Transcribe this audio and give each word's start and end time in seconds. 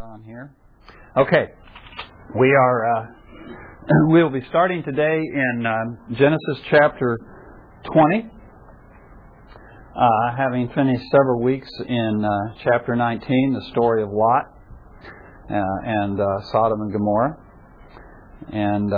on 0.00 0.22
here. 0.22 0.54
Okay, 1.16 1.52
we 2.38 2.54
are. 2.54 2.96
Uh, 2.96 3.06
we'll 4.08 4.30
be 4.30 4.40
starting 4.48 4.82
today 4.82 5.20
in 5.20 5.66
uh, 5.66 6.14
Genesis 6.14 6.58
chapter 6.70 7.18
20. 7.84 8.26
Uh, 9.94 10.36
having 10.36 10.70
finished 10.74 11.04
several 11.10 11.42
weeks 11.42 11.68
in 11.86 12.24
uh, 12.24 12.54
chapter 12.64 12.96
19, 12.96 13.52
the 13.52 13.70
story 13.72 14.02
of 14.02 14.08
Lot 14.10 14.44
uh, 15.50 15.62
and 15.84 16.18
uh, 16.18 16.24
Sodom 16.50 16.80
and 16.80 16.92
Gomorrah, 16.92 17.36
and 18.52 18.90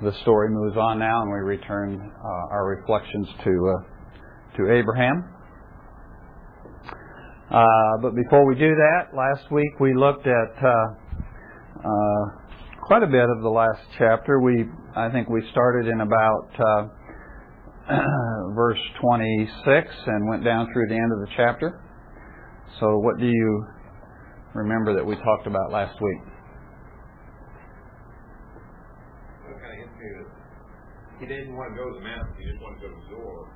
the 0.00 0.12
story 0.22 0.50
moves 0.50 0.76
on 0.76 1.00
now, 1.00 1.22
and 1.22 1.30
we 1.32 1.38
return 1.38 2.12
our 2.22 2.66
reflections 2.66 3.26
to 3.42 3.78
to 4.56 4.70
Abraham. 4.70 5.41
Uh, 7.52 8.00
but 8.00 8.14
before 8.14 8.46
we 8.46 8.54
do 8.54 8.74
that, 8.74 9.14
last 9.14 9.52
week 9.52 9.78
we 9.78 9.92
looked 9.92 10.26
at 10.26 10.52
uh, 10.64 10.72
uh, 11.84 12.24
quite 12.80 13.02
a 13.02 13.06
bit 13.06 13.28
of 13.28 13.42
the 13.42 13.48
last 13.48 13.82
chapter. 13.98 14.40
We, 14.40 14.64
I 14.96 15.10
think, 15.10 15.28
we 15.28 15.42
started 15.52 15.86
in 15.86 16.00
about 16.00 16.48
uh, 16.56 16.88
verse 18.54 18.80
26 19.02 19.88
and 20.06 20.30
went 20.30 20.44
down 20.44 20.72
through 20.72 20.88
the 20.88 20.94
end 20.94 21.12
of 21.12 21.28
the 21.28 21.28
chapter. 21.36 21.78
So, 22.80 22.96
what 23.04 23.18
do 23.18 23.26
you 23.26 23.66
remember 24.54 24.94
that 24.94 25.04
we 25.04 25.14
talked 25.16 25.46
about 25.46 25.70
last 25.70 26.00
week? 26.00 26.32
He 31.20 31.28
didn't 31.28 31.54
want 31.54 31.70
to 31.70 31.76
go 31.78 31.86
to 31.86 31.94
the 32.00 32.04
mountains. 32.04 32.34
He 32.34 32.50
just 32.50 32.58
wanted 32.62 32.80
to 32.80 32.88
go 32.88 32.94
to 32.96 33.00
Zoar, 33.12 33.46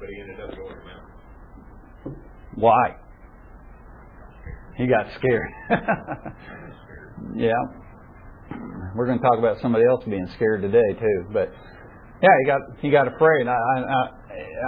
but 0.00 0.08
he 0.08 0.18
ended 0.18 0.40
up 0.40 0.50
going 0.56 0.74
to 0.74 0.80
the 0.80 0.86
mountains. 0.88 1.15
Why? 2.56 2.96
He 4.76 4.86
got 4.86 5.06
scared. 5.18 5.48
yeah. 7.36 7.52
We're 8.94 9.06
going 9.06 9.18
to 9.18 9.24
talk 9.24 9.38
about 9.38 9.60
somebody 9.60 9.84
else 9.84 10.04
being 10.04 10.28
scared 10.36 10.62
today 10.62 10.98
too, 10.98 11.26
but 11.32 11.52
yeah, 12.22 12.28
he 12.40 12.46
got 12.46 12.60
he 12.80 12.90
got 12.90 13.08
afraid. 13.08 13.46
I 13.46 13.52
I 13.52 14.10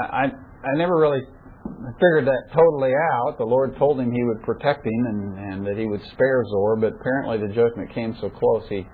I, 0.05 0.25
I 0.25 0.77
never 0.77 0.97
really 0.97 1.20
figured 1.64 2.27
that 2.27 2.53
totally 2.55 2.92
out. 2.92 3.39
The 3.39 3.44
Lord 3.44 3.77
told 3.78 4.00
him 4.00 4.12
He 4.12 4.22
would 4.25 4.42
protect 4.42 4.84
him 4.84 5.06
and 5.06 5.39
and 5.39 5.66
that 5.66 5.78
He 5.78 5.86
would 5.86 6.03
spare 6.12 6.44
Zoar, 6.50 6.77
but 6.77 6.92
apparently 7.00 7.39
the 7.39 7.55
judgment 7.55 7.92
came 7.94 8.16
so 8.20 8.28
close 8.28 8.64
he 8.69 8.86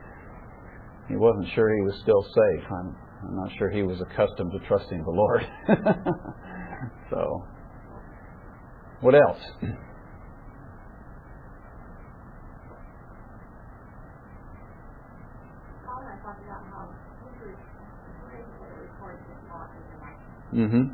he 1.08 1.16
wasn't 1.16 1.48
sure 1.54 1.74
he 1.74 1.82
was 1.82 1.98
still 2.02 2.22
safe. 2.22 2.64
I'm 2.70 2.96
I'm 3.26 3.36
not 3.36 3.50
sure 3.58 3.70
he 3.70 3.82
was 3.82 4.00
accustomed 4.00 4.52
to 4.52 4.58
trusting 4.68 5.02
the 5.02 5.10
Lord. 5.10 5.46
so 7.10 7.44
what 9.04 9.14
else? 9.14 9.38
Mm-hmm. 20.54 20.84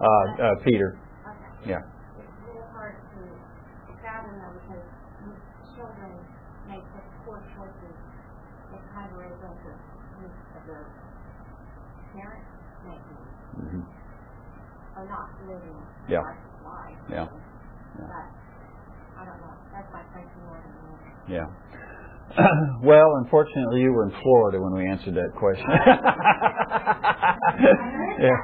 Uh, 0.00 0.06
uh, 0.42 0.54
Peter. 0.64 0.96
Okay. 0.96 1.70
Yeah. 1.70 1.84
It's 2.16 2.24
a 2.24 2.46
little 2.48 2.64
hard 2.72 2.96
to 2.96 3.20
fathom 4.00 4.40
though 4.40 4.56
because 4.56 4.84
children 5.76 6.12
make 6.68 6.80
such 6.96 7.08
poor 7.24 7.38
choices. 7.54 7.96
It 8.72 8.82
kind 8.96 9.12
of 9.12 9.18
results 9.20 9.62
in 9.68 10.26
of 10.56 10.62
the 10.66 10.80
parents 12.16 12.50
making 12.88 13.24
Mm-hmm. 13.56 13.80
or 15.00 15.04
not 15.08 15.32
living 15.48 15.76
Yeah. 16.10 16.20
Life. 16.66 16.98
Yeah. 17.10 17.26
But 17.30 18.26
I 19.16 19.24
don't 19.24 19.40
know. 19.40 19.54
That's 19.72 19.90
my 19.94 20.02
thinking 20.12 20.42
more 20.44 20.58
than. 20.58 21.32
Yeah. 21.32 21.46
well, 22.82 23.16
unfortunately, 23.22 23.80
you 23.80 23.92
were 23.92 24.04
in 24.04 24.12
Florida 24.22 24.60
when 24.60 24.74
we 24.74 24.90
answered 24.90 25.14
that 25.14 25.32
question. 25.38 25.64
yeah, 28.20 28.36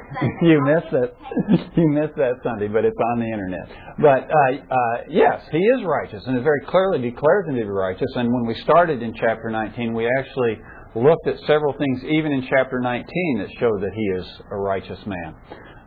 you 0.43 0.61
missed 0.65 0.91
that. 0.93 1.15
You 1.77 1.89
missed 1.89 2.17
that 2.17 2.35
Sunday, 2.45 2.69
but 2.69 2.85
it's 2.85 2.97
on 3.13 3.19
the 3.19 3.27
internet. 3.27 3.67
But 3.99 4.29
uh, 4.29 4.53
uh, 4.71 4.97
yes, 5.09 5.41
he 5.51 5.59
is 5.59 5.81
righteous, 5.85 6.23
and 6.27 6.37
it 6.37 6.43
very 6.43 6.61
clearly 6.69 7.01
declares 7.01 7.49
him 7.49 7.57
to 7.57 7.63
be 7.63 7.69
righteous. 7.69 8.09
And 8.15 8.33
when 8.33 8.47
we 8.47 8.55
started 8.63 9.03
in 9.03 9.15
chapter 9.19 9.51
19, 9.51 9.95
we 9.95 10.07
actually 10.19 10.59
looked 10.95 11.27
at 11.27 11.37
several 11.47 11.75
things, 11.79 12.05
even 12.05 12.33
in 12.33 12.47
chapter 12.49 12.79
19, 12.81 13.05
that 13.39 13.49
show 13.59 13.71
that 13.81 13.91
he 13.95 14.05
is 14.21 14.27
a 14.51 14.57
righteous 14.57 14.99
man. 15.07 15.35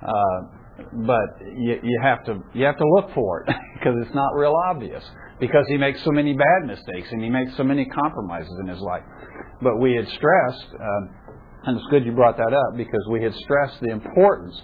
Uh, 0.02 0.65
but 0.78 1.40
you, 1.56 1.80
you 1.84 2.00
have 2.02 2.26
to 2.26 2.44
you 2.54 2.66
have 2.66 2.78
to 2.78 2.88
look 2.88 3.14
for 3.14 3.42
it 3.42 3.48
because 3.74 3.96
it's 4.06 4.16
not 4.16 4.36
real 4.36 4.54
obvious 4.70 5.04
because 5.40 5.66
he 5.68 5.78
makes 5.78 6.04
so 6.04 6.12
many 6.12 6.34
bad 6.34 6.68
mistakes 6.68 7.08
and 7.12 7.24
he 7.24 7.30
makes 7.30 7.56
so 7.58 7.64
many 7.64 7.86
compromises 7.86 8.54
in 8.62 8.68
his 8.68 8.80
life. 8.80 9.04
But 9.62 9.80
we 9.80 9.94
had 9.94 10.08
stressed, 10.08 10.68
um, 10.80 11.10
and 11.66 11.78
it's 11.78 11.88
good 11.90 12.06
you 12.06 12.12
brought 12.12 12.38
that 12.38 12.54
up 12.54 12.78
because 12.78 13.06
we 13.10 13.24
had 13.24 13.34
stressed 13.36 13.82
the 13.82 13.92
importance 13.92 14.56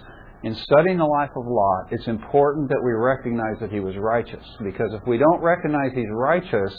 in 0.44 0.54
studying 0.54 0.98
the 0.98 1.04
life 1.04 1.30
of 1.36 1.44
Lot. 1.46 1.92
It's 1.92 2.06
important 2.06 2.68
that 2.68 2.80
we 2.84 2.92
recognize 2.92 3.60
that 3.60 3.70
he 3.70 3.80
was 3.80 3.96
righteous 3.96 4.44
because 4.64 4.92
if 4.92 5.06
we 5.06 5.18
don't 5.18 5.40
recognize 5.40 5.92
he's 5.94 6.10
righteous, 6.10 6.74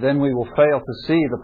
then 0.00 0.20
we 0.20 0.32
will 0.32 0.48
fail 0.56 0.80
to 0.80 0.94
see 1.06 1.22
the 1.30 1.38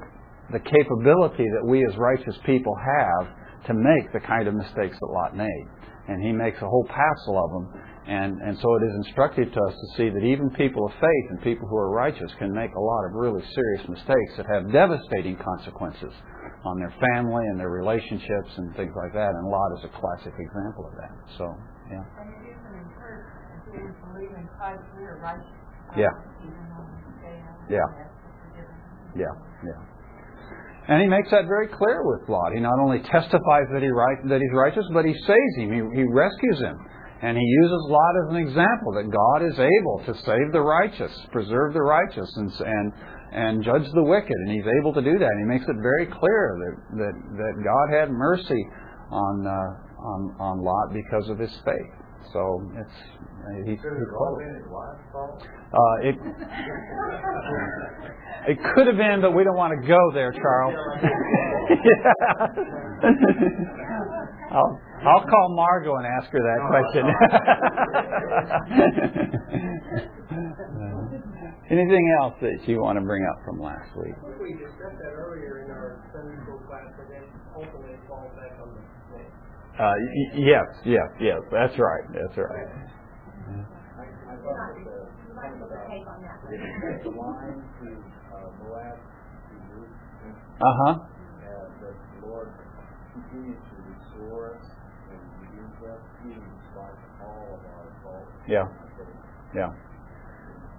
the 0.50 0.60
capability 0.60 1.44
that 1.52 1.62
we 1.62 1.84
as 1.84 1.94
righteous 1.98 2.34
people 2.46 2.74
have 2.74 3.28
to 3.66 3.74
make 3.74 4.10
the 4.14 4.20
kind 4.20 4.48
of 4.48 4.54
mistakes 4.54 4.96
that 4.98 5.10
Lot 5.12 5.36
made 5.36 5.68
and 6.08 6.24
he 6.24 6.32
makes 6.32 6.56
a 6.60 6.66
whole 6.66 6.86
passel 6.88 7.36
of 7.36 7.50
them. 7.52 7.66
And, 8.08 8.40
and 8.40 8.56
so 8.56 8.68
it 8.80 8.82
is 8.88 8.94
instructive 9.04 9.52
to 9.52 9.60
us 9.68 9.74
to 9.76 9.86
see 10.00 10.08
that 10.08 10.24
even 10.24 10.48
people 10.56 10.88
of 10.88 10.92
faith 10.96 11.26
and 11.28 11.42
people 11.44 11.68
who 11.68 11.76
are 11.76 11.92
righteous 11.92 12.32
can 12.40 12.48
make 12.50 12.72
a 12.72 12.80
lot 12.80 13.04
of 13.04 13.12
really 13.12 13.44
serious 13.52 13.84
mistakes 13.84 14.32
that 14.40 14.46
have 14.48 14.72
devastating 14.72 15.36
consequences 15.36 16.16
on 16.64 16.80
their 16.80 16.94
family 17.12 17.44
and 17.52 17.60
their 17.60 17.68
relationships 17.68 18.50
and 18.56 18.74
things 18.80 18.96
like 18.96 19.12
that. 19.12 19.28
And 19.28 19.44
Lot 19.52 19.70
is 19.76 19.84
a 19.84 19.92
classic 19.92 20.32
example 20.32 20.88
of 20.88 20.94
that. 20.96 21.12
So, 21.36 21.44
yeah. 21.92 22.00
And 22.00 22.28
it 22.32 22.56
is 22.56 22.60
an 22.64 22.80
encouragement 22.80 23.60
to 23.68 23.92
believe 24.08 24.32
in 24.32 24.48
Christ 24.56 24.80
we 24.96 25.04
are 25.04 25.20
righteous. 25.20 25.44
Yeah. 25.92 26.08
Even 26.40 26.64
though 26.72 26.88
we 26.88 27.12
say 27.20 27.36
Yeah. 27.76 28.08
Yeah, 29.16 29.34
yeah. 29.64 29.97
And 30.88 31.02
he 31.02 31.08
makes 31.08 31.30
that 31.30 31.44
very 31.44 31.68
clear 31.68 32.00
with 32.00 32.28
Lot. 32.28 32.56
He 32.56 32.60
not 32.60 32.80
only 32.80 33.00
testifies 33.00 33.68
that 33.76 33.84
he 33.84 33.92
right, 33.92 34.16
that 34.24 34.40
he's 34.40 34.56
righteous, 34.56 34.88
but 34.92 35.04
he 35.04 35.12
saves 35.28 35.54
him. 35.60 35.68
He, 35.68 36.00
he 36.00 36.04
rescues 36.08 36.58
him. 36.64 36.80
And 37.20 37.36
he 37.36 37.44
uses 37.44 37.82
Lot 37.92 38.14
as 38.24 38.28
an 38.30 38.40
example 38.40 38.96
that 38.96 39.12
God 39.12 39.44
is 39.44 39.58
able 39.58 40.00
to 40.06 40.14
save 40.24 40.48
the 40.52 40.62
righteous, 40.62 41.12
preserve 41.30 41.74
the 41.74 41.82
righteous, 41.82 42.30
and, 42.36 42.48
and, 42.64 42.92
and 43.32 43.64
judge 43.64 43.84
the 43.92 44.04
wicked. 44.04 44.38
And 44.46 44.50
he's 44.52 44.70
able 44.80 44.94
to 44.94 45.02
do 45.02 45.18
that. 45.18 45.28
And 45.28 45.40
he 45.44 45.48
makes 45.52 45.68
it 45.68 45.76
very 45.82 46.06
clear 46.06 46.56
that, 46.56 46.74
that, 47.04 47.14
that 47.36 47.54
God 47.60 47.86
had 47.92 48.10
mercy 48.10 48.62
on, 49.10 49.46
uh, 49.46 49.50
on, 50.00 50.20
on 50.40 50.64
Lot 50.64 50.94
because 50.94 51.28
of 51.28 51.38
his 51.38 51.52
faith. 51.66 51.97
So 52.32 52.62
it's 52.76 52.92
he, 53.64 53.70
he's 53.72 53.80
uh, 55.72 55.96
it 56.02 56.16
it 58.48 58.58
could 58.74 58.86
have 58.86 58.96
been, 58.96 59.20
but 59.20 59.32
we 59.32 59.44
don't 59.44 59.56
want 59.56 59.72
to 59.80 59.86
go 59.86 59.98
there, 60.12 60.32
Charles. 60.32 60.74
I'll 64.50 64.80
I'll 65.06 65.24
call 65.24 65.54
Margot 65.54 65.94
and 65.96 66.06
ask 66.06 66.30
her 66.30 66.40
that 66.40 66.60
question. 66.68 67.04
Anything 71.70 72.16
else 72.22 72.32
that 72.40 72.66
you 72.66 72.80
want 72.80 72.98
to 72.98 73.04
bring 73.04 73.22
up 73.28 73.44
from 73.44 73.60
last 73.60 73.94
week? 73.96 74.16
We 74.40 74.56
discussed 74.56 74.96
that 75.04 75.12
earlier 75.12 75.64
in 75.64 75.70
our 75.70 76.00
Sunday 76.16 76.40
school 76.42 76.64
class, 76.64 76.88
and 76.96 77.12
then 77.12 77.28
ultimately 77.54 77.92
it 77.92 78.00
falls 78.08 78.32
back 78.40 78.56
on 78.56 78.72
the 78.72 78.80
snake. 79.12 79.28
Uh, 79.78 79.94
y- 79.98 80.38
yes, 80.38 80.66
yes, 80.84 81.08
yes. 81.20 81.38
That's 81.52 81.78
right. 81.78 82.04
That's 82.14 82.36
right. 82.38 82.68
Uh, 82.68 83.02
Uh 90.66 90.74
huh. 90.86 90.92
uh. 90.94 90.98
Yeah. 98.48 98.64
Yeah. 99.54 99.70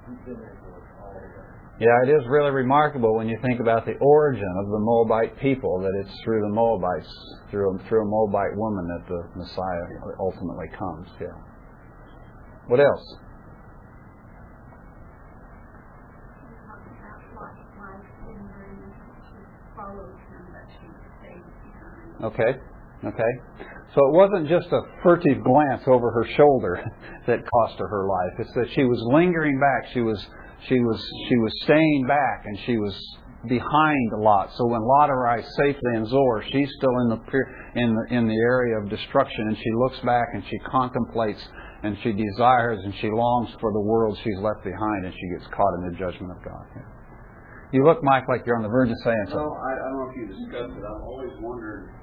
He's 0.08 0.18
been 0.26 0.40
there 0.40 0.58
for 0.64 0.78
us 0.78 0.84
all 1.02 1.14
the 1.14 1.28
way. 1.28 1.69
Yeah, 1.80 1.96
it 2.04 2.10
is 2.10 2.28
really 2.28 2.52
remarkable 2.52 3.16
when 3.16 3.30
you 3.30 3.38
think 3.42 3.62
about 3.62 3.86
the 3.86 3.96
origin 4.02 4.52
of 4.60 4.70
the 4.70 4.80
Moabite 4.80 5.40
people, 5.40 5.80
that 5.80 5.94
it's 6.04 6.22
through 6.26 6.42
the 6.42 6.54
Moabites, 6.54 7.08
through, 7.50 7.80
through 7.88 8.02
a 8.02 8.06
Moabite 8.06 8.58
woman 8.58 8.86
that 8.88 9.08
the 9.08 9.24
Messiah 9.40 10.16
ultimately 10.20 10.68
comes. 10.78 11.08
Yeah. 11.22 11.28
What 12.68 12.82
else? 12.82 13.16
Okay. 22.22 22.60
Okay? 23.06 23.34
So 23.96 24.06
it 24.06 24.14
wasn't 24.14 24.50
just 24.50 24.68
a 24.74 24.82
furtive 25.02 25.42
glance 25.44 25.84
over 25.88 26.12
her 26.12 26.26
shoulder 26.36 26.84
that 27.28 27.40
cost 27.50 27.80
her 27.80 27.88
her 27.88 28.06
life. 28.06 28.40
It's 28.40 28.54
that 28.56 28.68
she 28.76 28.84
was 28.84 29.02
lingering 29.14 29.58
back. 29.60 29.94
She 29.94 30.02
was 30.02 30.20
she 30.68 30.80
was 30.80 31.00
she 31.28 31.36
was 31.38 31.54
staying 31.64 32.06
back 32.08 32.44
and 32.46 32.58
she 32.66 32.78
was 32.78 32.94
behind 33.48 34.12
a 34.14 34.22
Lot. 34.22 34.52
So 34.56 34.68
when 34.68 34.82
Lot 34.82 35.10
arrives 35.10 35.48
safely 35.58 35.96
in 35.96 36.06
Zoar, 36.06 36.44
she's 36.52 36.70
still 36.78 36.96
in 37.04 37.10
the 37.10 37.20
in 37.76 37.96
the 37.96 38.16
in 38.16 38.28
the 38.28 38.36
area 38.36 38.78
of 38.84 38.90
destruction, 38.90 39.48
and 39.48 39.58
she 39.58 39.72
looks 39.76 40.00
back 40.00 40.28
and 40.34 40.44
she 40.50 40.58
contemplates 40.70 41.40
and 41.84 41.98
she 42.04 42.12
desires 42.12 42.80
and 42.84 42.94
she 43.00 43.08
longs 43.10 43.50
for 43.62 43.72
the 43.72 43.80
world 43.80 44.18
she's 44.24 44.38
left 44.40 44.64
behind, 44.64 45.06
and 45.06 45.14
she 45.14 45.28
gets 45.38 45.48
caught 45.56 45.74
in 45.80 45.92
the 45.92 45.96
judgment 45.98 46.32
of 46.36 46.44
God. 46.44 46.66
You 47.72 47.86
look, 47.86 48.04
Mike, 48.04 48.28
like 48.28 48.46
you're 48.46 48.58
on 48.58 48.64
the 48.64 48.70
verge 48.70 48.90
of 48.90 48.98
saying 49.06 49.16
Well, 49.30 49.38
something. 49.38 49.62
I, 49.62 49.72
I 49.72 49.88
don't 49.88 49.98
know 50.02 50.10
if 50.10 50.16
you 50.18 50.26
discussed 50.28 50.74
it. 50.76 50.84
I've 50.84 51.06
always 51.06 51.32
wondered 51.40 51.94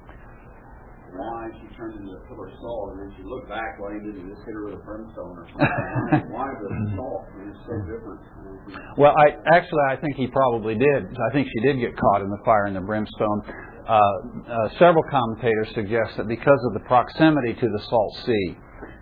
why 1.15 1.47
she 1.61 1.67
turned 1.75 1.95
into 1.99 2.11
a 2.17 2.21
pillar 2.27 2.47
of 2.49 2.55
salt, 2.59 2.91
and 2.93 2.97
then 3.05 3.09
she 3.17 3.23
looked 3.23 3.49
back. 3.49 3.79
Why 3.79 3.93
didn't 3.95 4.19
you 4.19 4.27
just 4.33 4.43
hit 4.43 4.53
her 4.53 4.65
with 4.65 4.79
a 4.79 4.83
brimstone 4.83 5.35
or 5.37 5.45
something? 5.51 6.31
why, 6.35 6.47
the 6.59 6.69
salt 6.97 7.23
is 7.47 7.57
so 7.63 7.73
different? 7.87 8.21
I 8.25 8.39
don't 8.43 8.59
think- 8.67 8.97
Well, 8.97 9.13
I 9.15 9.35
actually 9.55 9.83
I 9.89 9.95
think 9.95 10.15
he 10.17 10.27
probably 10.27 10.75
did. 10.75 11.01
I 11.07 11.29
think 11.33 11.47
she 11.47 11.61
did 11.61 11.79
get 11.79 11.95
caught 11.95 12.21
in 12.21 12.29
the 12.29 12.41
fire 12.43 12.65
and 12.65 12.75
the 12.75 12.81
brimstone. 12.81 13.41
Uh, 13.87 13.95
uh, 13.95 14.69
several 14.79 15.03
commentators 15.09 15.69
suggest 15.73 16.17
that 16.17 16.27
because 16.27 16.59
of 16.67 16.73
the 16.73 16.83
proximity 16.87 17.53
to 17.53 17.67
the 17.71 17.81
Salt 17.87 18.13
Sea, 18.25 18.57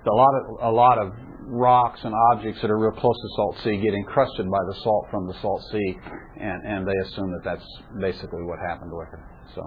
a 0.05 0.13
lot 0.13 0.33
of 0.37 0.43
a 0.61 0.71
lot 0.71 0.97
of 0.99 1.11
rocks 1.47 1.99
and 2.03 2.13
objects 2.33 2.61
that 2.61 2.69
are 2.69 2.77
real 2.77 2.91
close 2.91 3.15
to 3.15 3.29
Salt 3.35 3.57
Sea 3.63 3.77
get 3.77 3.93
encrusted 3.93 4.45
by 4.49 4.61
the 4.67 4.75
salt 4.83 5.07
from 5.09 5.27
the 5.27 5.33
Salt 5.41 5.63
Sea, 5.71 5.97
and 6.39 6.61
and 6.65 6.87
they 6.87 6.97
assume 7.07 7.31
that 7.31 7.41
that's 7.43 7.65
basically 7.99 8.43
what 8.43 8.59
happened 8.69 8.91
with 8.93 9.07
her. 9.09 9.25
So, 9.55 9.61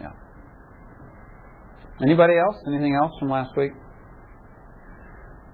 yeah. 0.00 0.10
Anybody 2.02 2.34
else? 2.36 2.56
Anything 2.66 2.98
else 3.00 3.12
from 3.20 3.30
last 3.30 3.56
week? 3.56 3.70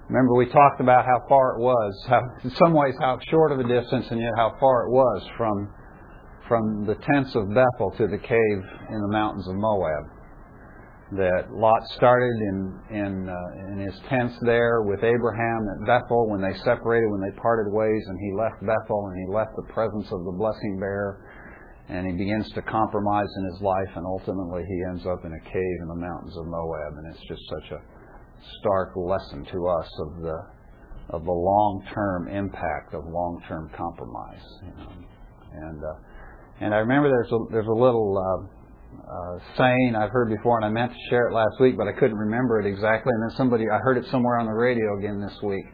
Remember, 0.09 0.35
we 0.35 0.47
talked 0.47 0.81
about 0.81 1.05
how 1.05 1.23
far 1.29 1.55
it 1.55 1.61
was, 1.61 2.05
how, 2.09 2.21
in 2.43 2.51
some 2.57 2.73
ways, 2.73 2.95
how 2.99 3.19
short 3.31 3.53
of 3.53 3.61
a 3.61 3.69
distance, 3.69 4.07
and 4.11 4.19
yet 4.19 4.33
how 4.37 4.57
far 4.59 4.87
it 4.87 4.91
was 4.91 5.23
from 5.37 5.69
from 6.49 6.85
the 6.85 6.97
tents 6.97 7.33
of 7.37 7.47
Bethel 7.55 7.95
to 7.97 8.09
the 8.09 8.19
cave 8.19 8.61
in 8.91 9.01
the 9.01 9.13
mountains 9.13 9.47
of 9.47 9.55
Moab. 9.55 10.03
That 11.13 11.53
Lot 11.53 11.87
started 11.95 12.35
in 12.51 12.81
in 12.91 13.29
uh, 13.29 13.73
in 13.73 13.79
his 13.87 13.95
tents 14.09 14.35
there 14.43 14.83
with 14.83 15.05
Abraham 15.05 15.69
at 15.77 15.87
Bethel 15.87 16.31
when 16.31 16.41
they 16.41 16.57
separated, 16.65 17.07
when 17.11 17.21
they 17.21 17.37
parted 17.39 17.71
ways, 17.71 18.03
and 18.09 18.19
he 18.19 18.33
left 18.35 18.59
Bethel 18.67 19.13
and 19.13 19.29
he 19.29 19.33
left 19.33 19.55
the 19.55 19.73
presence 19.73 20.07
of 20.11 20.25
the 20.25 20.35
blessing 20.35 20.79
bearer, 20.81 21.23
and 21.91 22.07
he 22.07 22.13
begins 22.13 22.51
to 22.53 22.63
compromise 22.63 23.27
in 23.39 23.45
his 23.53 23.61
life, 23.61 23.91
and 23.97 24.07
ultimately 24.07 24.63
he 24.63 24.79
ends 24.89 25.03
up 25.07 25.25
in 25.25 25.33
a 25.33 25.43
cave 25.43 25.79
in 25.83 25.89
the 25.89 25.99
mountains 25.99 26.37
of 26.39 26.47
Moab, 26.47 26.95
and 26.97 27.13
it's 27.13 27.27
just 27.27 27.43
such 27.51 27.73
a 27.73 27.83
stark 28.61 28.95
lesson 28.95 29.45
to 29.53 29.67
us 29.67 29.91
of 30.07 30.23
the 30.23 30.39
of 31.11 31.25
the 31.25 31.33
long 31.33 31.83
term 31.93 32.29
impact 32.29 32.95
of 32.95 33.03
long 33.05 33.43
term 33.49 33.71
compromise. 33.77 34.47
You 34.63 34.75
know. 34.79 34.93
And 35.53 35.83
uh, 35.83 36.65
and 36.65 36.75
I 36.75 36.79
remember 36.79 37.09
there's 37.09 37.33
a 37.33 37.39
there's 37.51 37.67
a 37.67 37.81
little 37.83 38.15
uh, 38.15 38.47
uh, 38.95 39.39
saying 39.59 39.97
I've 39.99 40.11
heard 40.11 40.31
before, 40.31 40.63
and 40.63 40.65
I 40.65 40.71
meant 40.71 40.93
to 40.93 40.99
share 41.11 41.27
it 41.29 41.35
last 41.35 41.59
week, 41.59 41.77
but 41.77 41.89
I 41.89 41.93
couldn't 41.93 42.17
remember 42.17 42.61
it 42.61 42.67
exactly. 42.71 43.11
And 43.11 43.23
then 43.23 43.37
somebody 43.37 43.65
I 43.67 43.79
heard 43.83 43.99
it 43.99 44.07
somewhere 44.11 44.39
on 44.39 44.47
the 44.47 44.55
radio 44.55 44.97
again 44.99 45.21
this 45.21 45.37
week. 45.43 45.67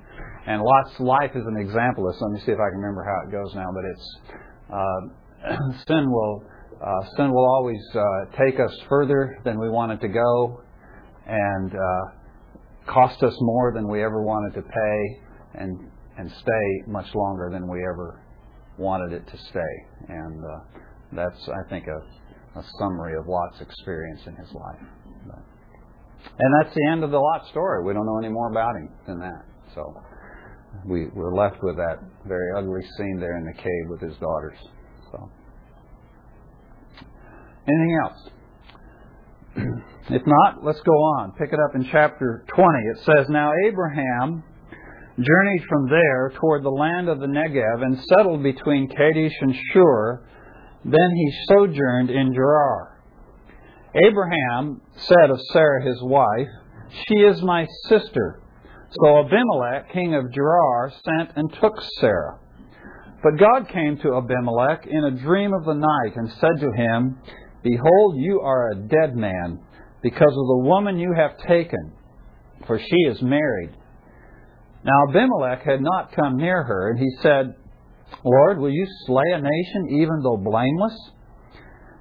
And 0.47 0.63
Lot's 0.63 1.01
life 1.01 1.33
is 1.35 1.45
an 1.45 1.61
example 1.61 2.09
of 2.09 2.15
this. 2.15 2.23
Let 2.23 2.33
me 2.33 2.41
see 2.47 2.53
if 2.53 2.61
I 2.63 2.71
can 2.73 2.79
remember 2.81 3.05
how 3.05 3.29
it 3.29 3.33
goes 3.33 3.53
now. 3.55 3.69
But 3.75 3.85
it's 3.85 4.07
uh, 4.73 5.26
sin 5.87 6.11
will 6.11 6.43
uh, 6.81 7.17
sin 7.17 7.31
will 7.33 7.47
always 7.57 7.83
uh, 7.95 8.37
take 8.37 8.61
us 8.61 8.73
further 8.89 9.39
than 9.45 9.59
we 9.59 9.71
wanted 9.71 10.01
to 10.01 10.09
go, 10.09 10.61
and 11.27 11.73
uh, 11.73 12.93
cost 12.93 13.23
us 13.23 13.35
more 13.41 13.73
than 13.75 13.89
we 13.89 14.03
ever 14.03 14.23
wanted 14.23 14.55
to 14.55 14.63
pay, 14.63 15.61
and 15.61 15.91
and 16.19 16.31
stay 16.31 16.91
much 16.91 17.15
longer 17.15 17.51
than 17.53 17.69
we 17.69 17.81
ever 17.81 18.23
wanted 18.79 19.13
it 19.13 19.27
to 19.31 19.39
stay. 19.51 19.75
And 20.09 20.45
uh, 20.45 20.81
that's, 21.13 21.49
I 21.49 21.69
think, 21.69 21.87
a, 21.87 22.59
a 22.59 22.65
summary 22.79 23.15
of 23.19 23.27
Lot's 23.27 23.61
experience 23.61 24.21
in 24.27 24.35
his 24.37 24.53
life. 24.53 24.89
But, 25.27 25.43
and 26.39 26.55
that's 26.61 26.75
the 26.75 26.89
end 26.91 27.05
of 27.05 27.11
the 27.11 27.19
Lot 27.19 27.47
story. 27.51 27.85
We 27.85 27.93
don't 27.93 28.07
know 28.07 28.19
any 28.19 28.33
more 28.33 28.51
about 28.51 28.77
him 28.77 28.89
than 29.07 29.19
that. 29.21 29.45
So 29.75 29.83
we, 30.87 31.07
we're 31.15 31.35
left 31.35 31.63
with 31.63 31.77
that 31.77 31.99
very 32.27 32.51
ugly 32.57 32.83
scene 32.97 33.19
there 33.21 33.37
in 33.37 33.45
the 33.45 33.55
cave 33.55 33.89
with 33.89 34.01
his 34.01 34.17
daughters. 34.19 34.59
So, 35.17 35.31
anything 37.69 37.99
else? 38.03 38.31
if 40.11 40.23
not, 40.27 40.65
let's 40.65 40.81
go 40.81 40.93
on. 40.93 41.33
Pick 41.33 41.53
it 41.53 41.59
up 41.59 41.75
in 41.75 41.85
chapter 41.91 42.45
20. 42.49 42.79
It 42.95 42.99
says, 43.05 43.29
Now 43.29 43.53
Abraham 43.67 44.43
journeyed 45.19 45.65
from 45.69 45.89
there 45.89 46.33
toward 46.37 46.63
the 46.63 46.71
land 46.71 47.09
of 47.09 47.21
the 47.21 47.27
Negev 47.27 47.83
and 47.83 47.99
settled 48.09 48.43
between 48.43 48.89
Kadesh 48.89 49.33
and 49.41 49.55
Shur. 49.73 50.27
Then 50.85 51.11
he 51.15 51.33
sojourned 51.49 52.11
in 52.11 52.35
Gerar. 52.35 53.01
Abraham 53.95 54.83
said 54.97 55.31
of 55.31 55.41
Sarah 55.53 55.85
his 55.85 56.03
wife, 56.03 56.49
She 57.09 57.15
is 57.15 57.43
my 57.43 57.67
sister. 57.89 58.43
So 58.91 59.21
Abimelech, 59.21 59.93
king 59.93 60.15
of 60.15 60.33
Gerar, 60.33 60.93
sent 61.05 61.31
and 61.37 61.53
took 61.61 61.75
Sarah. 61.99 62.39
But 63.27 63.41
God 63.41 63.69
came 63.71 63.99
to 63.99 64.19
Abimelech 64.19 64.87
in 64.87 65.03
a 65.03 65.11
dream 65.11 65.53
of 65.53 65.65
the 65.65 65.75
night 65.75 66.15
and 66.15 66.31
said 66.39 66.61
to 66.61 66.71
him, 66.77 67.19
Behold, 67.65 68.15
you 68.19 68.41
are 68.41 68.71
a 68.71 68.77
dead 68.77 69.17
man, 69.17 69.59
because 70.01 70.29
of 70.29 70.47
the 70.47 70.63
woman 70.63 70.97
you 71.01 71.13
have 71.13 71.37
taken, 71.39 71.91
for 72.69 72.79
she 72.79 72.97
is 73.11 73.21
married. 73.23 73.71
Now 74.85 75.09
Abimelech 75.09 75.63
had 75.65 75.81
not 75.81 76.13
come 76.13 76.37
near 76.37 76.63
her, 76.63 76.91
and 76.91 77.01
he 77.01 77.11
said, 77.21 77.57
Lord, 78.25 78.61
will 78.61 78.71
you 78.71 78.87
slay 79.07 79.33
a 79.33 79.41
nation 79.41 79.89
even 80.01 80.23
though 80.23 80.37
blameless? 80.37 81.11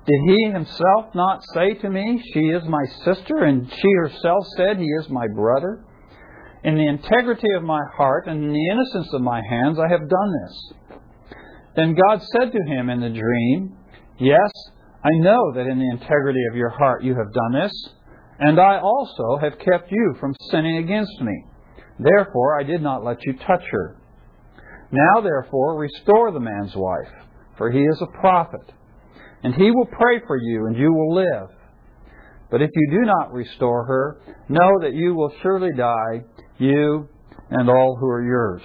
Did 0.06 0.20
he 0.28 0.52
himself 0.52 1.16
not 1.16 1.42
say 1.56 1.74
to 1.74 1.90
me, 1.90 2.22
She 2.34 2.42
is 2.42 2.62
my 2.70 2.86
sister, 3.04 3.46
and 3.46 3.68
she 3.68 3.92
herself 4.04 4.46
said, 4.58 4.78
He 4.78 4.86
is 5.02 5.10
my 5.10 5.26
brother? 5.34 5.84
In 6.64 6.76
the 6.76 6.88
integrity 6.88 7.52
of 7.58 7.64
my 7.64 7.82
heart 7.98 8.28
and 8.28 8.44
in 8.44 8.54
the 8.54 8.70
innocence 8.70 9.12
of 9.12 9.22
my 9.22 9.42
hands 9.50 9.80
I 9.80 9.90
have 9.90 10.08
done 10.08 10.32
this. 10.44 10.74
Then 11.76 11.96
God 11.96 12.22
said 12.22 12.52
to 12.52 12.74
him 12.74 12.90
in 12.90 13.02
the 13.02 13.10
dream, 13.10 13.78
Yes, 14.20 14.52
I 15.04 15.10
know 15.20 15.52
that 15.54 15.68
in 15.68 15.78
the 15.78 15.90
integrity 15.92 16.40
of 16.50 16.56
your 16.56 16.70
heart 16.70 17.04
you 17.04 17.16
have 17.16 17.34
done 17.34 17.62
this, 17.62 17.90
and 18.40 18.60
I 18.60 18.80
also 18.80 19.38
have 19.42 19.60
kept 19.60 19.92
you 19.92 20.16
from 20.20 20.36
sinning 20.50 20.78
against 20.78 21.22
me. 21.22 21.46
Therefore 22.00 22.60
I 22.60 22.64
did 22.64 22.82
not 22.82 23.04
let 23.04 23.18
you 23.26 23.34
touch 23.34 23.64
her. 23.72 23.98
Now 24.92 25.22
therefore 25.22 25.78
restore 25.78 26.32
the 26.32 26.40
man's 26.40 26.74
wife, 26.76 27.12
for 27.58 27.72
he 27.72 27.82
is 27.82 28.02
a 28.02 28.20
prophet, 28.20 28.72
and 29.44 29.54
he 29.54 29.72
will 29.72 29.88
pray 29.88 30.22
for 30.26 30.38
you, 30.38 30.68
and 30.68 30.78
you 30.78 30.92
will 30.94 31.16
live. 31.16 31.50
But 32.50 32.62
if 32.62 32.70
you 32.74 33.00
do 33.00 33.06
not 33.06 33.34
restore 33.34 33.86
her, 33.86 34.22
know 34.48 34.80
that 34.82 34.94
you 34.94 35.14
will 35.14 35.34
surely 35.42 35.72
die, 35.76 36.24
you 36.58 37.10
and 37.50 37.70
all 37.70 37.98
who 38.00 38.08
are 38.08 38.24
yours. 38.24 38.62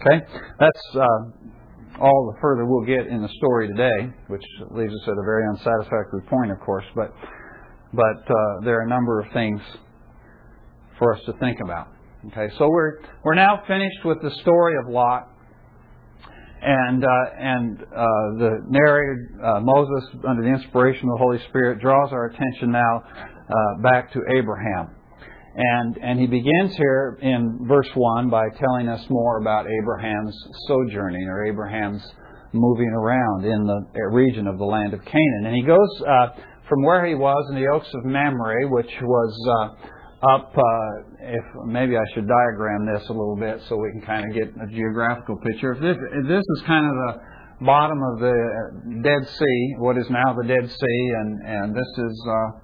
Okay? 0.00 0.24
That's 0.58 0.96
uh, 0.96 1.52
all 2.02 2.32
the 2.34 2.40
further 2.40 2.66
we'll 2.66 2.84
get 2.84 3.06
in 3.06 3.22
the 3.22 3.28
story 3.38 3.68
today, 3.68 4.12
which 4.26 4.42
leaves 4.70 4.92
us 4.92 5.02
at 5.06 5.12
a 5.12 5.24
very 5.24 5.46
unsatisfactory 5.46 6.22
point, 6.28 6.50
of 6.50 6.58
course. 6.60 6.84
But 6.96 7.14
but 7.92 8.22
uh, 8.28 8.64
there 8.64 8.80
are 8.80 8.82
a 8.82 8.88
number 8.88 9.20
of 9.20 9.32
things 9.32 9.60
for 10.98 11.14
us 11.14 11.20
to 11.26 11.32
think 11.34 11.58
about. 11.62 11.88
Okay, 12.28 12.52
so 12.58 12.68
we're 12.68 12.98
we're 13.24 13.34
now 13.34 13.62
finished 13.68 14.04
with 14.04 14.20
the 14.22 14.30
story 14.42 14.74
of 14.82 14.92
Lot, 14.92 15.28
and 16.60 17.04
uh, 17.04 17.08
and 17.38 17.82
uh, 17.82 18.06
the 18.38 18.58
narrator 18.68 19.28
uh, 19.44 19.60
Moses, 19.60 20.10
under 20.28 20.42
the 20.42 20.48
inspiration 20.48 21.08
of 21.08 21.18
the 21.18 21.18
Holy 21.18 21.38
Spirit, 21.48 21.80
draws 21.80 22.12
our 22.12 22.26
attention 22.26 22.72
now 22.72 23.02
uh, 23.04 23.82
back 23.82 24.12
to 24.12 24.20
Abraham, 24.36 24.90
and 25.54 25.98
and 25.98 26.18
he 26.18 26.26
begins 26.26 26.76
here 26.76 27.18
in 27.20 27.66
verse 27.68 27.88
one 27.94 28.30
by 28.30 28.44
telling 28.58 28.88
us 28.88 29.04
more 29.10 29.38
about 29.38 29.66
Abraham's 29.66 30.36
sojourning 30.66 31.28
or 31.28 31.46
Abraham's 31.46 32.02
moving 32.52 32.90
around 32.90 33.44
in 33.44 33.64
the 33.64 34.02
region 34.12 34.46
of 34.46 34.58
the 34.58 34.64
land 34.64 34.94
of 34.94 35.04
Canaan, 35.04 35.46
and 35.46 35.54
he 35.54 35.62
goes 35.62 36.02
uh, 36.06 36.28
from 36.68 36.82
where 36.82 37.04
he 37.06 37.14
was 37.14 37.46
in 37.50 37.56
the 37.56 37.68
Oaks 37.68 37.88
of 37.94 38.04
Mamre, 38.04 38.68
which 38.68 38.92
was 39.02 39.48
uh, 39.48 40.34
up, 40.34 40.54
uh, 40.56 40.62
if 41.20 41.44
maybe 41.66 41.96
I 41.96 42.04
should 42.14 42.28
diagram 42.28 42.86
this 42.86 43.08
a 43.08 43.12
little 43.12 43.36
bit 43.36 43.60
so 43.68 43.76
we 43.76 43.90
can 43.90 44.02
kind 44.02 44.24
of 44.24 44.34
get 44.34 44.54
a 44.62 44.66
geographical 44.70 45.36
picture. 45.38 45.72
If 45.72 45.80
this, 45.80 45.96
if 45.96 46.28
this 46.28 46.44
is 46.56 46.62
kind 46.66 46.86
of 46.86 46.92
the 46.92 47.66
bottom 47.66 47.98
of 48.02 48.20
the 48.20 49.02
Dead 49.02 49.28
Sea, 49.28 49.74
what 49.78 49.98
is 49.98 50.08
now 50.10 50.34
the 50.40 50.46
Dead 50.46 50.70
Sea, 50.70 51.02
and 51.18 51.46
and 51.46 51.74
this 51.74 51.90
is 51.98 52.26
uh, 52.28 52.61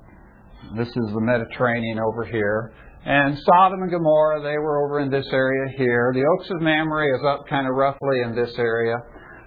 this 0.77 0.89
is 0.89 0.95
the 0.95 1.21
Mediterranean 1.21 1.99
over 1.99 2.25
here. 2.25 2.73
And 3.05 3.39
Sodom 3.39 3.83
and 3.83 3.91
Gomorrah, 3.91 4.43
they 4.43 4.59
were 4.59 4.85
over 4.85 5.01
in 5.01 5.11
this 5.11 5.27
area 5.33 5.73
here. 5.77 6.13
The 6.15 6.25
Oaks 6.25 6.51
of 6.51 6.61
Mamre 6.61 7.07
is 7.17 7.23
up 7.25 7.47
kind 7.49 7.67
of 7.67 7.75
roughly 7.75 8.21
in 8.25 8.35
this 8.35 8.53
area. 8.59 8.97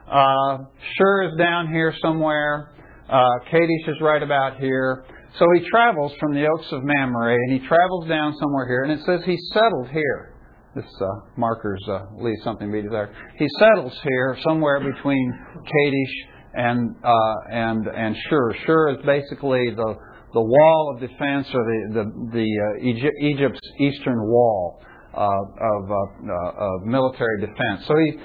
Uh, 0.10 0.58
Shur 0.98 1.24
is 1.30 1.38
down 1.38 1.68
here 1.68 1.94
somewhere. 2.02 2.72
Uh, 3.10 3.30
Kadesh 3.52 3.88
is 3.88 3.98
right 4.02 4.24
about 4.24 4.58
here. 4.58 5.06
so 5.38 5.46
he 5.54 5.70
travels 5.70 6.14
from 6.20 6.34
the 6.34 6.48
Oaks 6.48 6.72
of 6.72 6.82
Mamre, 6.84 7.36
and 7.36 7.52
he 7.52 7.68
travels 7.68 8.08
down 8.08 8.34
somewhere 8.40 8.68
here, 8.68 8.84
and 8.84 8.94
it 8.94 9.06
says 9.06 9.22
he 9.26 9.38
settled 9.54 9.90
here. 9.90 10.34
This 10.74 10.86
uh, 11.02 11.06
markers 11.36 11.84
uh, 11.90 12.06
leave 12.18 12.38
something 12.44 12.72
be 12.72 12.82
desired. 12.82 13.14
He 13.38 13.48
settles 13.60 13.94
here 14.04 14.38
somewhere 14.42 14.80
between 14.80 15.38
Kadesh 15.54 16.16
and 16.54 16.96
uh, 17.04 17.34
and 17.52 17.88
and 17.88 18.16
Shur. 18.30 18.56
Shur 18.66 18.90
is 18.92 19.06
basically 19.06 19.72
the 19.76 19.96
the 20.34 20.42
wall 20.42 20.94
of 20.94 21.02
defense 21.02 21.48
or 21.54 21.64
the 21.64 21.80
the, 21.94 22.04
the 22.34 22.48
uh, 22.48 23.26
Egypt's 23.28 23.60
eastern 23.80 24.22
wall 24.28 24.82
uh, 25.14 25.18
of, 25.18 25.92
uh, 25.92 25.96
uh, 25.96 26.66
of 26.66 26.86
military 26.86 27.42
defense. 27.42 27.86
So 27.88 27.96
he 27.98 28.18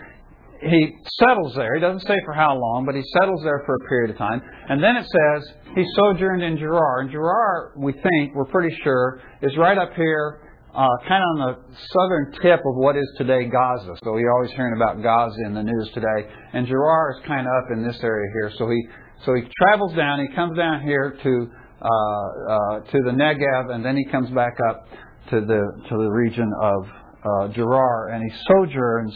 he 0.63 0.95
settles 1.21 1.55
there. 1.55 1.75
He 1.75 1.81
doesn't 1.81 2.07
say 2.07 2.17
for 2.25 2.33
how 2.33 2.57
long, 2.57 2.85
but 2.87 2.95
he 2.95 3.03
settles 3.19 3.43
there 3.43 3.63
for 3.67 3.77
a 3.77 3.89
period 3.89 4.11
of 4.11 4.19
time. 4.19 4.41
And 4.69 4.83
then 4.83 4.97
it 4.97 5.05
says 5.05 5.53
he 5.75 5.85
sojourned 5.95 6.43
in 6.43 6.57
Gerar. 6.57 7.01
And 7.01 7.11
Gerar, 7.11 7.75
we 7.77 7.93
think, 7.93 8.35
we're 8.35 8.47
pretty 8.47 8.75
sure, 8.83 9.21
is 9.43 9.53
right 9.59 9.77
up 9.77 9.93
here, 9.95 10.41
uh, 10.75 10.89
kind 11.09 11.23
of 11.23 11.29
on 11.29 11.39
the 11.39 11.77
southern 11.93 12.33
tip 12.41 12.61
of 12.61 12.77
what 12.77 12.97
is 12.97 13.09
today 13.19 13.45
Gaza. 13.45 13.97
So 14.03 14.13
we're 14.13 14.33
always 14.33 14.51
hearing 14.53 14.75
about 14.77 15.03
Gaza 15.03 15.37
in 15.45 15.55
the 15.55 15.63
news 15.63 15.91
today. 15.95 16.29
And 16.53 16.67
Gerar 16.67 17.17
is 17.17 17.27
kind 17.27 17.47
of 17.47 17.53
up 17.65 17.71
in 17.73 17.87
this 17.87 17.99
area 18.03 18.31
here. 18.33 18.53
So 18.59 18.69
he 18.71 18.81
so 19.25 19.35
he 19.35 19.43
travels 19.59 19.95
down. 19.95 20.21
He 20.21 20.35
comes 20.35 20.57
down 20.57 20.83
here 20.83 21.17
to 21.23 21.51
uh, 21.81 21.87
uh, 21.87 22.81
to 22.81 22.99
the 23.05 23.13
Negev, 23.13 23.75
and 23.75 23.85
then 23.85 23.97
he 23.97 24.05
comes 24.07 24.31
back 24.31 24.55
up 24.71 24.89
to 25.31 25.41
the 25.41 25.63
to 25.89 25.97
the 25.97 26.09
region 26.09 26.51
of 26.63 26.87
uh, 26.87 27.49
Gerar, 27.53 28.09
and 28.09 28.23
he 28.23 28.37
sojourns 28.49 29.15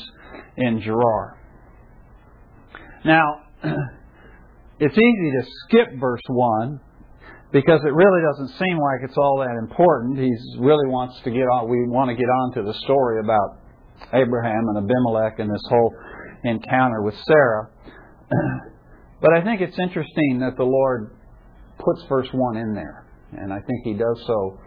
in 0.57 0.81
Gerar. 0.81 1.39
Now, 3.05 3.25
it's 4.79 4.95
easy 4.95 5.31
to 5.31 5.43
skip 5.65 5.99
verse 5.99 6.23
1 6.29 6.81
because 7.53 7.81
it 7.85 7.93
really 7.93 8.23
doesn't 8.31 8.59
seem 8.59 8.79
like 8.79 9.09
it's 9.09 9.17
all 9.17 9.39
that 9.41 9.57
important. 9.59 10.19
He 10.19 10.31
really 10.59 10.87
wants 10.87 11.17
to 11.25 11.31
get 11.31 11.49
on, 11.49 11.69
we 11.69 11.89
want 11.89 12.11
to 12.11 12.15
get 12.15 12.29
on 12.29 12.55
to 12.55 12.63
the 12.63 12.75
story 12.85 13.21
about 13.21 13.59
Abraham 14.13 14.69
and 14.69 14.79
Abimelech 14.79 15.39
and 15.39 15.51
this 15.51 15.63
whole 15.69 15.95
encounter 16.45 17.03
with 17.03 17.15
Sarah. 17.27 17.71
but 19.21 19.33
I 19.33 19.43
think 19.43 19.61
it's 19.61 19.79
interesting 19.79 20.41
that 20.41 20.57
the 20.57 20.65
Lord 20.65 21.17
puts 21.85 22.03
verse 22.09 22.29
1 22.33 22.57
in 22.57 22.75
there. 22.75 23.07
And 23.33 23.53
I 23.53 23.59
think 23.61 23.85
He 23.85 23.95
does 23.95 24.23
so 24.27 24.59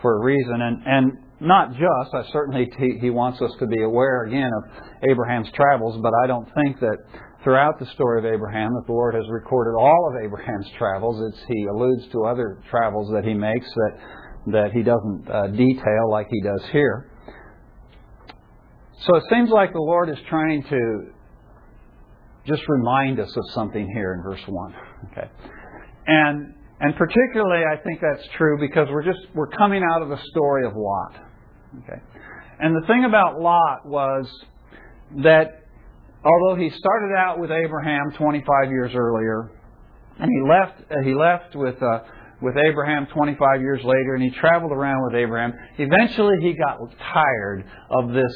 for 0.00 0.18
a 0.18 0.24
reason. 0.24 0.60
And, 0.60 0.82
and 0.86 1.12
not 1.40 1.72
just, 1.72 2.14
I 2.14 2.22
certainly 2.32 2.70
he, 2.78 2.98
he 3.00 3.10
wants 3.10 3.40
us 3.42 3.50
to 3.58 3.66
be 3.66 3.82
aware 3.82 4.24
again 4.24 4.50
of 4.56 5.10
Abraham's 5.10 5.50
travels, 5.54 5.98
but 6.02 6.12
I 6.22 6.26
don't 6.26 6.48
think 6.54 6.78
that 6.80 6.98
throughout 7.42 7.78
the 7.78 7.86
story 7.86 8.18
of 8.20 8.32
Abraham 8.32 8.72
that 8.74 8.84
the 8.86 8.92
Lord 8.92 9.14
has 9.14 9.24
recorded 9.28 9.76
all 9.76 10.10
of 10.10 10.24
Abraham's 10.24 10.70
travels. 10.78 11.20
It's, 11.32 11.44
he 11.48 11.66
alludes 11.66 12.06
to 12.12 12.24
other 12.24 12.62
travels 12.70 13.10
that 13.12 13.24
he 13.24 13.34
makes 13.34 13.66
that 13.66 13.98
that 14.44 14.72
he 14.72 14.82
doesn't 14.82 15.30
uh, 15.30 15.46
detail 15.48 16.10
like 16.10 16.26
he 16.28 16.42
does 16.42 16.62
here. 16.72 17.08
So 19.06 19.16
it 19.16 19.22
seems 19.30 19.50
like 19.50 19.72
the 19.72 19.80
Lord 19.80 20.08
is 20.08 20.18
trying 20.28 20.64
to 20.64 21.12
just 22.44 22.62
remind 22.68 23.20
us 23.20 23.32
of 23.36 23.42
something 23.52 23.88
here 23.94 24.14
in 24.14 24.22
verse 24.22 24.42
one. 24.48 24.74
Okay, 25.12 25.28
and 26.06 26.54
and 26.82 26.96
particularly 26.96 27.64
I 27.64 27.80
think 27.82 28.00
that's 28.02 28.26
true 28.36 28.58
because 28.60 28.88
we're 28.90 29.04
just 29.04 29.20
we're 29.34 29.48
coming 29.48 29.82
out 29.94 30.02
of 30.02 30.08
the 30.08 30.18
story 30.30 30.66
of 30.66 30.72
Lot. 30.76 31.14
Okay, 31.84 32.02
and 32.58 32.76
the 32.76 32.86
thing 32.86 33.04
about 33.04 33.40
Lot 33.40 33.86
was 33.86 34.26
that 35.22 35.62
although 36.24 36.60
he 36.60 36.70
started 36.70 37.16
out 37.16 37.38
with 37.38 37.50
Abraham 37.50 38.12
25 38.18 38.70
years 38.70 38.92
earlier, 38.94 39.52
and 40.18 40.28
he 40.28 40.48
left 40.48 41.04
he 41.04 41.14
left 41.14 41.54
with 41.54 41.80
uh, 41.80 42.00
with 42.42 42.56
Abraham 42.66 43.06
25 43.14 43.60
years 43.60 43.80
later, 43.84 44.14
and 44.14 44.22
he 44.22 44.30
traveled 44.30 44.72
around 44.72 45.04
with 45.04 45.14
Abraham. 45.14 45.52
Eventually, 45.78 46.36
he 46.40 46.54
got 46.54 46.78
tired 47.14 47.64
of 47.90 48.12
this 48.12 48.32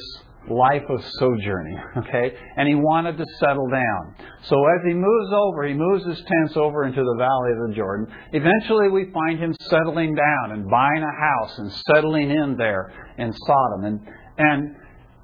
life 0.50 0.83
of 0.88 1.05
sojourning, 1.19 1.79
okay? 1.99 2.35
And 2.57 2.69
he 2.69 2.75
wanted 2.75 3.17
to 3.19 3.25
settle 3.41 3.69
down. 3.69 4.15
So 4.45 4.57
as 4.57 4.87
he 4.87 4.95
moves 4.95 5.33
over, 5.33 5.67
he 5.67 5.75
moves 5.75 6.05
his 6.05 6.19
tents 6.19 6.57
over 6.57 6.85
into 6.85 7.03
the 7.03 7.17
valley 7.19 7.53
of 7.53 7.69
the 7.69 7.75
Jordan. 7.75 8.07
Eventually 8.33 8.88
we 8.91 9.11
find 9.12 9.38
him 9.38 9.55
settling 9.69 10.15
down 10.15 10.53
and 10.53 10.71
buying 10.71 11.03
a 11.03 11.21
house 11.21 11.59
and 11.59 11.73
settling 11.95 12.31
in 12.31 12.57
there 12.57 12.93
in 13.19 13.33
Sodom. 13.33 13.85
And 13.85 14.00
and 14.38 14.76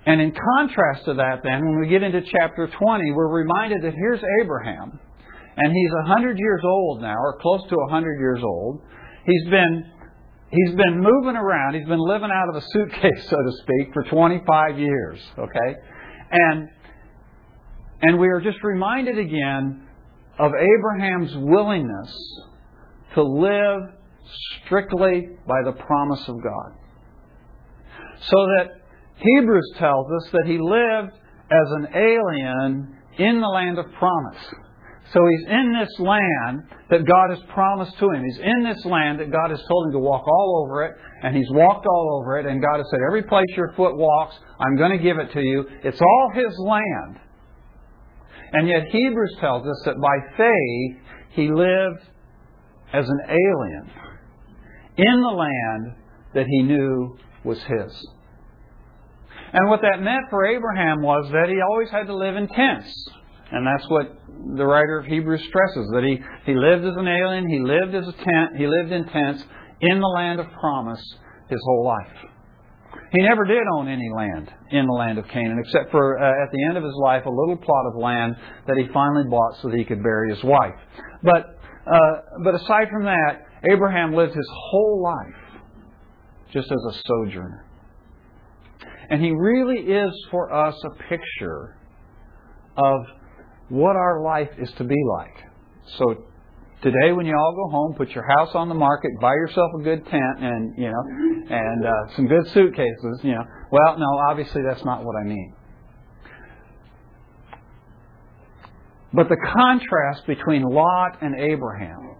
and 0.05 0.21
in 0.21 0.33
contrast 0.33 1.05
to 1.05 1.14
that, 1.14 1.43
then, 1.45 1.64
when 1.64 1.79
we 1.79 1.87
get 1.87 2.02
into 2.02 2.23
chapter 2.23 2.67
20, 2.67 3.12
we're 3.12 3.29
reminded 3.29 3.83
that 3.83 3.95
here's 3.95 4.21
Abraham, 4.43 4.99
and 5.57 5.73
he's 5.73 5.93
100 6.09 6.38
years 6.38 6.61
old 6.64 7.02
now, 7.02 7.14
or 7.14 7.38
close 7.41 7.62
to 7.69 7.76
100 7.76 8.19
years 8.19 8.41
old. 8.43 8.83
He's 9.25 9.45
been 9.45 9.85
he's 10.52 10.75
been 10.75 11.00
moving 11.00 11.37
around. 11.37 11.75
He's 11.75 11.88
been 11.88 11.99
living 11.99 12.30
out 12.32 12.49
of 12.49 12.56
a 12.56 12.66
suitcase, 12.73 13.25
so 13.28 13.37
to 13.37 13.52
speak, 13.62 13.92
for 13.92 14.04
25 14.04 14.78
years. 14.78 15.21
Okay, 15.38 15.75
and 16.30 16.68
and 18.02 18.18
we 18.18 18.28
are 18.28 18.40
just 18.40 18.62
reminded 18.62 19.18
again 19.18 19.87
of 20.38 20.52
Abraham's 20.54 21.37
willingness 21.37 22.14
to 23.14 23.23
live 23.23 23.80
strictly 24.64 25.28
by 25.47 25.62
the 25.64 25.73
promise 25.73 26.23
of 26.28 26.37
God, 26.42 26.73
so 28.21 28.37
that 28.56 28.68
Hebrews 29.16 29.75
tells 29.78 30.06
us 30.21 30.30
that 30.32 30.44
he 30.47 30.59
lived 30.59 31.12
as 31.50 31.71
an 31.71 31.88
alien 31.94 32.97
in 33.18 33.40
the 33.40 33.47
land 33.47 33.78
of 33.78 33.87
promise. 33.92 34.42
So 35.12 35.21
he's 35.28 35.47
in 35.47 35.75
this 35.78 35.92
land 35.99 36.62
that 36.88 37.04
God 37.04 37.37
has 37.37 37.38
promised 37.52 37.99
to 37.99 38.11
him. 38.11 38.25
He's 38.25 38.38
in 38.38 38.64
this 38.64 38.83
land 38.87 39.21
that 39.21 39.31
God 39.31 39.50
has 39.50 39.61
told 39.69 39.87
him 39.87 39.92
to 39.92 39.99
walk 39.99 40.26
all 40.26 40.64
over 40.64 40.85
it, 40.85 40.95
and 41.23 41.37
he's 41.37 41.50
walked 41.50 41.87
all 41.87 42.21
over 42.21 42.38
it, 42.38 42.47
and 42.47 42.62
God 42.62 42.78
has 42.78 42.87
said, 42.90 43.00
Every 43.07 43.23
place 43.23 43.49
your 43.54 43.75
foot 43.75 43.97
walks, 43.97 44.35
I'm 44.59 44.76
going 44.76 44.97
to 44.97 45.02
give 45.02 45.19
it 45.19 45.33
to 45.33 45.40
you. 45.40 45.66
It's 45.85 46.00
all 46.00 46.31
his 46.35 46.59
land. 46.59 47.21
And 48.54 48.69
yet 48.69 48.85
Hebrews 48.90 49.37
tells 49.40 49.66
us 49.66 49.83
that 49.85 50.00
by 50.00 50.37
faith 50.37 50.97
he 51.31 51.50
lived 51.50 52.00
as 52.92 53.07
an 53.09 53.21
alien 53.28 53.90
in 54.97 55.21
the 55.21 55.28
land 55.28 55.97
that 56.35 56.47
he 56.47 56.62
knew 56.62 57.19
was 57.45 57.59
his. 57.59 58.09
And 59.52 59.69
what 59.69 59.81
that 59.83 60.02
meant 60.02 60.25
for 60.31 60.47
Abraham 60.47 61.02
was 61.02 61.31
that 61.33 61.49
he 61.50 61.61
always 61.61 61.90
had 61.90 62.07
to 62.07 62.16
live 62.16 62.37
in 62.37 62.49
tents. 62.49 63.09
And 63.52 63.66
that's 63.66 63.88
what 63.88 64.16
the 64.56 64.64
writer 64.64 64.99
of 64.99 65.06
Hebrews 65.06 65.44
stresses 65.47 65.90
that 65.92 66.02
he, 66.04 66.18
he 66.50 66.56
lived 66.56 66.85
as 66.85 66.97
an 66.97 67.06
alien, 67.06 67.49
he 67.49 67.61
lived 67.61 67.94
as 67.94 68.09
a 68.09 68.12
tent, 68.12 68.56
he 68.56 68.66
lived 68.66 68.92
in 68.92 69.04
tents 69.06 69.44
in 69.80 70.00
the 70.00 70.06
land 70.06 70.40
of 70.40 70.47
promise 70.59 71.02
his 71.49 71.61
whole 71.64 71.85
life. 71.85 72.30
He 73.12 73.21
never 73.23 73.44
did 73.44 73.62
own 73.76 73.88
any 73.88 74.09
land 74.14 74.50
in 74.71 74.87
the 74.87 74.92
land 74.92 75.18
of 75.18 75.28
Canaan, 75.28 75.62
except 75.62 75.90
for 75.90 76.18
uh, 76.18 76.44
at 76.44 76.50
the 76.50 76.64
end 76.68 76.78
of 76.78 76.82
his 76.82 76.94
life 77.02 77.26
a 77.26 77.30
little 77.30 77.56
plot 77.56 77.87
of 77.92 78.00
land 78.00 78.37
that 78.66 78.76
he 78.78 78.88
finally 78.92 79.25
bought 79.28 79.61
so 79.61 79.68
that 79.68 79.76
he 79.76 79.85
could 79.85 80.02
bury 80.02 80.35
his 80.35 80.42
wife. 80.42 80.75
But 81.23 81.59
uh, 81.87 82.12
but 82.44 82.54
aside 82.54 82.88
from 82.90 83.04
that, 83.04 83.47
Abraham 83.71 84.14
lived 84.14 84.35
his 84.35 84.49
whole 84.71 85.02
life 85.02 85.61
just 86.52 86.71
as 86.71 86.78
a 86.88 87.02
sojourner. 87.06 87.66
And 89.11 89.23
he 89.23 89.30
really 89.32 89.80
is 89.80 90.12
for 90.30 90.52
us 90.52 90.75
a 90.85 91.09
picture 91.09 91.76
of 92.76 93.00
what 93.73 93.97
our 93.97 94.21
life 94.23 94.50
is 94.59 94.71
to 94.76 94.85
be 94.85 95.02
like. 95.19 95.35
So 95.97 96.25
today 96.83 97.12
when 97.12 97.25
you 97.25 97.35
all 97.35 97.55
go 97.55 97.71
home, 97.71 97.95
put 97.95 98.11
your 98.11 98.26
house 98.37 98.50
on 98.55 98.69
the 98.69 98.75
market, 98.75 99.12
buy 99.19 99.33
yourself 99.33 99.71
a 99.81 99.83
good 99.83 100.05
tent 100.05 100.41
and, 100.41 100.75
you 100.76 100.91
know, 100.91 101.02
and 101.49 101.87
uh, 101.87 102.14
some 102.14 102.26
good 102.26 102.47
suitcases, 102.49 103.21
you 103.23 103.33
know. 103.33 103.43
Well, 103.71 103.99
no, 103.99 104.07
obviously 104.29 104.61
that's 104.69 104.85
not 104.85 105.02
what 105.05 105.17
I 105.17 105.25
mean. 105.25 105.55
But 109.14 109.31
the 109.31 109.38
contrast 109.55 110.26
between 110.26 110.64
Lot 110.64 111.23
and 111.23 111.35
Abraham 111.35 112.17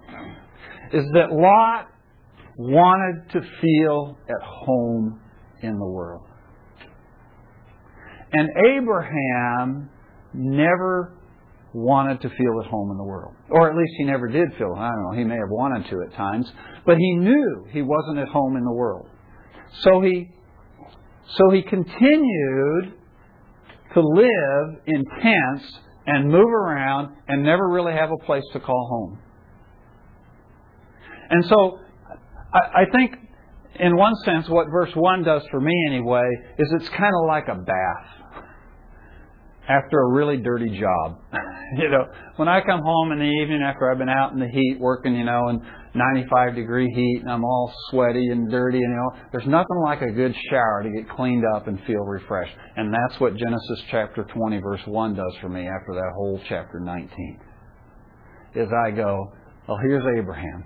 is 0.91 1.05
that 1.13 1.33
Lot 1.33 1.89
wanted 2.57 3.31
to 3.33 3.43
feel 3.61 4.17
at 4.27 4.43
home 4.43 5.21
in 5.61 5.79
the 5.79 5.87
world. 5.87 6.25
And 8.33 8.49
Abraham 8.75 9.91
never 10.33 11.19
wanted 11.75 12.21
to 12.21 12.29
feel 12.29 12.61
at 12.63 12.71
home 12.71 12.91
in 12.91 12.99
the 12.99 13.05
world. 13.05 13.35
Or 13.51 13.71
at 13.71 13.77
least 13.77 13.93
he 13.97 14.05
never 14.05 14.29
did 14.29 14.49
feel, 14.59 14.75
I 14.77 14.91
don't 14.91 15.03
know, 15.05 15.19
he 15.19 15.25
may 15.25 15.37
have 15.37 15.49
wanted 15.49 15.89
to 15.91 16.03
at 16.03 16.15
times, 16.15 16.51
but 16.85 16.99
he 16.99 17.15
knew 17.15 17.67
he 17.71 17.83
wasn't 17.83 18.19
at 18.19 18.29
home 18.29 18.57
in 18.57 18.65
the 18.65 18.73
world. 18.73 19.09
So 19.81 20.01
he 20.03 20.29
so 21.37 21.51
he 21.51 21.63
continued 21.63 22.95
to 23.95 24.01
live 24.01 24.81
in 24.87 25.05
tents 25.23 25.79
and 26.07 26.29
move 26.29 26.51
around 26.51 27.17
and 27.29 27.43
never 27.43 27.69
really 27.69 27.93
have 27.93 28.11
a 28.11 28.25
place 28.25 28.45
to 28.53 28.61
call 28.61 28.89
home. 28.91 29.19
And 31.31 31.45
so 31.47 31.79
I, 32.53 32.83
I 32.83 32.85
think 32.93 33.15
in 33.81 33.97
one 33.97 34.15
sense 34.25 34.49
what 34.49 34.67
verse 34.71 34.91
1 34.95 35.23
does 35.23 35.43
for 35.51 35.61
me 35.61 35.73
anyway 35.89 36.29
is 36.59 36.71
it's 36.73 36.89
kind 36.91 37.13
of 37.23 37.29
like 37.29 37.49
a 37.49 37.55
bath 37.55 38.22
after 39.69 40.01
a 40.01 40.13
really 40.13 40.39
dirty 40.39 40.79
job. 40.79 41.21
you 41.77 41.89
know, 41.89 42.05
when 42.37 42.49
I 42.49 42.61
come 42.61 42.81
home 42.83 43.13
in 43.13 43.19
the 43.19 43.25
evening 43.25 43.63
after 43.63 43.91
I've 43.91 43.99
been 43.99 44.09
out 44.09 44.33
in 44.33 44.41
the 44.41 44.49
heat 44.49 44.79
working, 44.81 45.15
you 45.15 45.25
know, 45.25 45.49
in 45.49 45.61
95 45.95 46.55
degree 46.55 46.89
heat 46.95 47.21
and 47.23 47.31
I'm 47.31 47.45
all 47.45 47.73
sweaty 47.91 48.29
and 48.29 48.51
dirty 48.51 48.79
and 48.79 48.91
you 48.91 48.97
know, 48.97 49.29
there's 49.31 49.47
nothing 49.47 49.79
like 49.85 50.03
a 50.03 50.11
good 50.11 50.35
shower 50.51 50.83
to 50.83 50.91
get 50.91 51.09
cleaned 51.11 51.45
up 51.55 51.69
and 51.69 51.79
feel 51.87 52.01
refreshed. 52.01 52.55
And 52.77 52.93
that's 52.93 53.21
what 53.21 53.37
Genesis 53.37 53.83
chapter 53.91 54.25
20 54.25 54.59
verse 54.59 54.83
1 54.87 55.15
does 55.15 55.37
for 55.41 55.49
me 55.49 55.69
after 55.69 55.95
that 55.95 56.13
whole 56.15 56.41
chapter 56.49 56.81
19. 56.81 57.41
Is 58.55 58.69
I 58.87 58.91
go, 58.91 59.33
well, 59.69 59.79
here's 59.83 60.05
Abraham. 60.19 60.65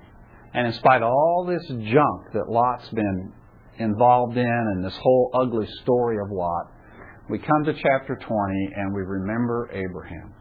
And 0.55 0.67
in 0.69 0.73
spite 0.73 1.03
of 1.03 1.11
all 1.11 1.45
this 1.47 1.67
junk 1.69 2.33
that 2.33 2.49
Lot's 2.49 2.89
been 2.89 3.33
involved 3.79 4.39
in 4.39 4.47
and 4.47 4.85
this 4.85 4.97
whole 4.97 5.31
ugly 5.35 5.67
story 5.83 6.17
of 6.25 6.31
Lot, 6.31 6.73
we 7.29 7.39
come 7.39 7.65
to 7.65 7.73
chapter 7.73 8.17
20 8.17 8.73
and 8.77 8.95
we 8.95 9.03
remember 9.03 9.69
Abraham. 9.73 10.33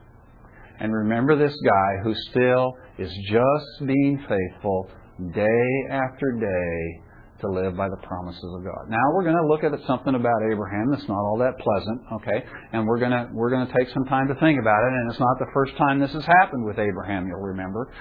And 0.79 0.93
remember 0.93 1.35
this 1.35 1.55
guy 1.63 2.03
who 2.03 2.13
still 2.29 2.73
is 2.99 3.11
just 3.29 3.87
being 3.87 4.19
faithful 4.27 4.89
day 5.33 5.71
after 5.89 6.31
day 6.39 7.01
to 7.41 7.51
live 7.51 7.75
by 7.75 7.89
the 7.89 7.99
promises 8.07 8.51
of 8.57 8.63
God. 8.63 8.87
Now 8.87 9.03
we're 9.13 9.23
going 9.23 9.35
to 9.35 9.47
look 9.47 9.63
at 9.63 9.71
something 9.87 10.15
about 10.15 10.39
Abraham 10.51 10.91
that's 10.91 11.07
not 11.07 11.19
all 11.19 11.37
that 11.39 11.57
pleasant, 11.59 12.01
okay? 12.21 12.45
And 12.71 12.87
we're 12.87 12.99
going 12.99 13.11
to 13.11 13.29
we're 13.33 13.49
going 13.49 13.67
to 13.67 13.73
take 13.73 13.89
some 13.93 14.05
time 14.05 14.27
to 14.27 14.35
think 14.35 14.59
about 14.59 14.81
it 14.87 14.93
and 14.93 15.11
it's 15.11 15.19
not 15.19 15.39
the 15.39 15.51
first 15.53 15.75
time 15.77 15.99
this 15.99 16.13
has 16.13 16.25
happened 16.25 16.65
with 16.65 16.79
Abraham, 16.79 17.27
you'll 17.27 17.43
remember. 17.43 17.91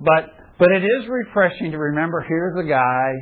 But 0.00 0.34
but 0.58 0.70
it 0.70 0.84
is 0.84 1.08
refreshing 1.08 1.72
to 1.72 1.78
remember 1.78 2.24
here's 2.26 2.58
a 2.58 2.68
guy 2.68 3.12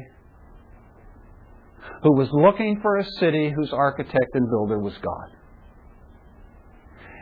who 2.03 2.17
was 2.17 2.29
looking 2.33 2.81
for 2.83 2.99
a 2.99 3.05
city 3.19 3.53
whose 3.55 3.73
architect 3.73 4.31
and 4.35 4.49
builder 4.50 4.79
was 4.79 4.95
God. 4.99 5.31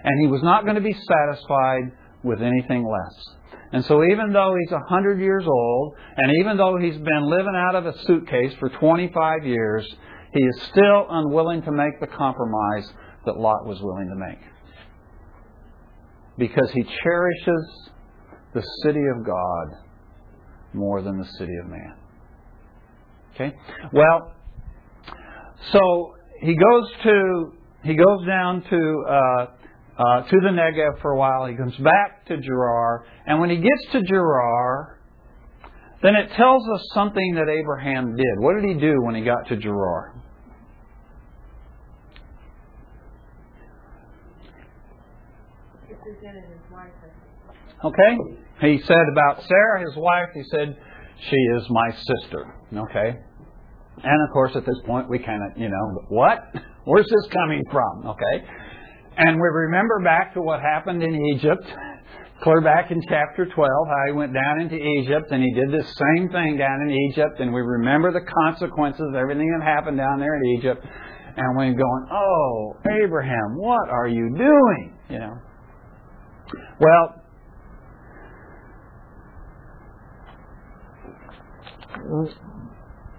And 0.04 0.20
he 0.20 0.26
was 0.26 0.42
not 0.42 0.64
going 0.64 0.74
to 0.76 0.82
be 0.82 0.94
satisfied 0.94 1.92
with 2.24 2.42
anything 2.42 2.84
less. 2.84 3.36
And 3.72 3.84
so 3.84 4.04
even 4.04 4.32
though 4.32 4.54
he's 4.58 4.72
100 4.72 5.20
years 5.20 5.44
old, 5.46 5.94
and 6.16 6.32
even 6.40 6.56
though 6.56 6.76
he's 6.76 6.96
been 6.96 7.24
living 7.24 7.54
out 7.56 7.74
of 7.74 7.86
a 7.86 7.98
suitcase 8.04 8.52
for 8.58 8.68
25 8.68 9.46
years, 9.46 9.86
he 10.34 10.40
is 10.40 10.62
still 10.62 11.06
unwilling 11.08 11.62
to 11.62 11.72
make 11.72 11.98
the 12.00 12.06
compromise 12.06 12.92
that 13.24 13.36
Lot 13.38 13.66
was 13.66 13.80
willing 13.80 14.08
to 14.08 14.16
make. 14.16 14.38
Because 16.38 16.70
he 16.72 16.82
cherishes 16.82 17.90
the 18.54 18.62
city 18.82 19.02
of 19.16 19.24
God 19.24 19.78
more 20.74 21.02
than 21.02 21.18
the 21.18 21.26
city 21.38 21.54
of 21.62 21.70
man. 21.70 21.94
Okay? 23.34 23.52
Well, 23.92 24.32
so 25.70 26.14
he 26.40 26.56
goes 26.56 26.90
to 27.04 27.52
he 27.84 27.94
goes 27.94 28.26
down 28.26 28.62
to 28.70 29.04
uh, 29.08 29.46
uh, 29.98 30.22
to 30.22 30.36
the 30.40 30.48
Negev 30.48 31.00
for 31.00 31.12
a 31.12 31.18
while. 31.18 31.46
He 31.46 31.56
comes 31.56 31.76
back 31.76 32.26
to 32.26 32.38
Gerar, 32.38 33.04
and 33.26 33.40
when 33.40 33.50
he 33.50 33.56
gets 33.56 33.92
to 33.92 34.02
Gerar, 34.02 34.98
then 36.02 36.14
it 36.16 36.32
tells 36.36 36.62
us 36.74 36.84
something 36.94 37.34
that 37.36 37.48
Abraham 37.48 38.16
did. 38.16 38.34
What 38.38 38.60
did 38.60 38.68
he 38.68 38.80
do 38.80 38.94
when 39.02 39.14
he 39.14 39.22
got 39.22 39.46
to 39.48 39.56
Gerar? 39.56 40.14
Okay? 47.84 48.18
He 48.60 48.80
said 48.84 49.04
about 49.10 49.42
Sarah, 49.46 49.80
his 49.80 49.96
wife, 49.96 50.28
he 50.34 50.42
said, 50.50 50.76
she 51.30 51.36
is 51.56 51.62
my 51.68 51.90
sister. 51.92 52.54
Okay? 52.74 53.18
And 54.02 54.28
of 54.28 54.32
course, 54.32 54.52
at 54.56 54.64
this 54.64 54.78
point, 54.86 55.08
we 55.08 55.18
kind 55.18 55.42
of, 55.42 55.58
you 55.60 55.68
know, 55.68 56.04
what? 56.08 56.38
Where's 56.84 57.06
this 57.06 57.32
coming 57.32 57.62
from? 57.70 58.06
Okay? 58.06 58.46
And 59.16 59.36
we 59.36 59.48
remember 59.48 60.00
back 60.02 60.34
to 60.34 60.42
what 60.42 60.60
happened 60.60 61.02
in 61.02 61.14
Egypt, 61.36 61.64
clear 62.42 62.60
back 62.60 62.90
in 62.90 63.00
chapter 63.08 63.46
12, 63.46 63.56
how 63.56 64.02
he 64.06 64.12
went 64.12 64.32
down 64.32 64.60
into 64.60 64.76
Egypt 64.76 65.30
and 65.30 65.42
he 65.42 65.52
did 65.52 65.70
this 65.70 65.86
same 65.94 66.28
thing 66.30 66.56
down 66.56 66.80
in 66.82 66.90
Egypt. 67.10 67.38
And 67.38 67.52
we 67.52 67.60
remember 67.60 68.10
the 68.12 68.24
consequences, 68.44 69.14
everything 69.16 69.50
that 69.58 69.64
happened 69.64 69.98
down 69.98 70.18
there 70.18 70.34
in 70.36 70.58
Egypt. 70.58 70.84
And 71.36 71.56
we're 71.56 71.72
going, 71.72 72.06
oh, 72.10 72.76
Abraham, 73.04 73.56
what 73.56 73.88
are 73.88 74.08
you 74.08 74.34
doing? 74.36 74.98
You 75.08 75.18
know. 75.18 75.38
Well, 76.80 77.22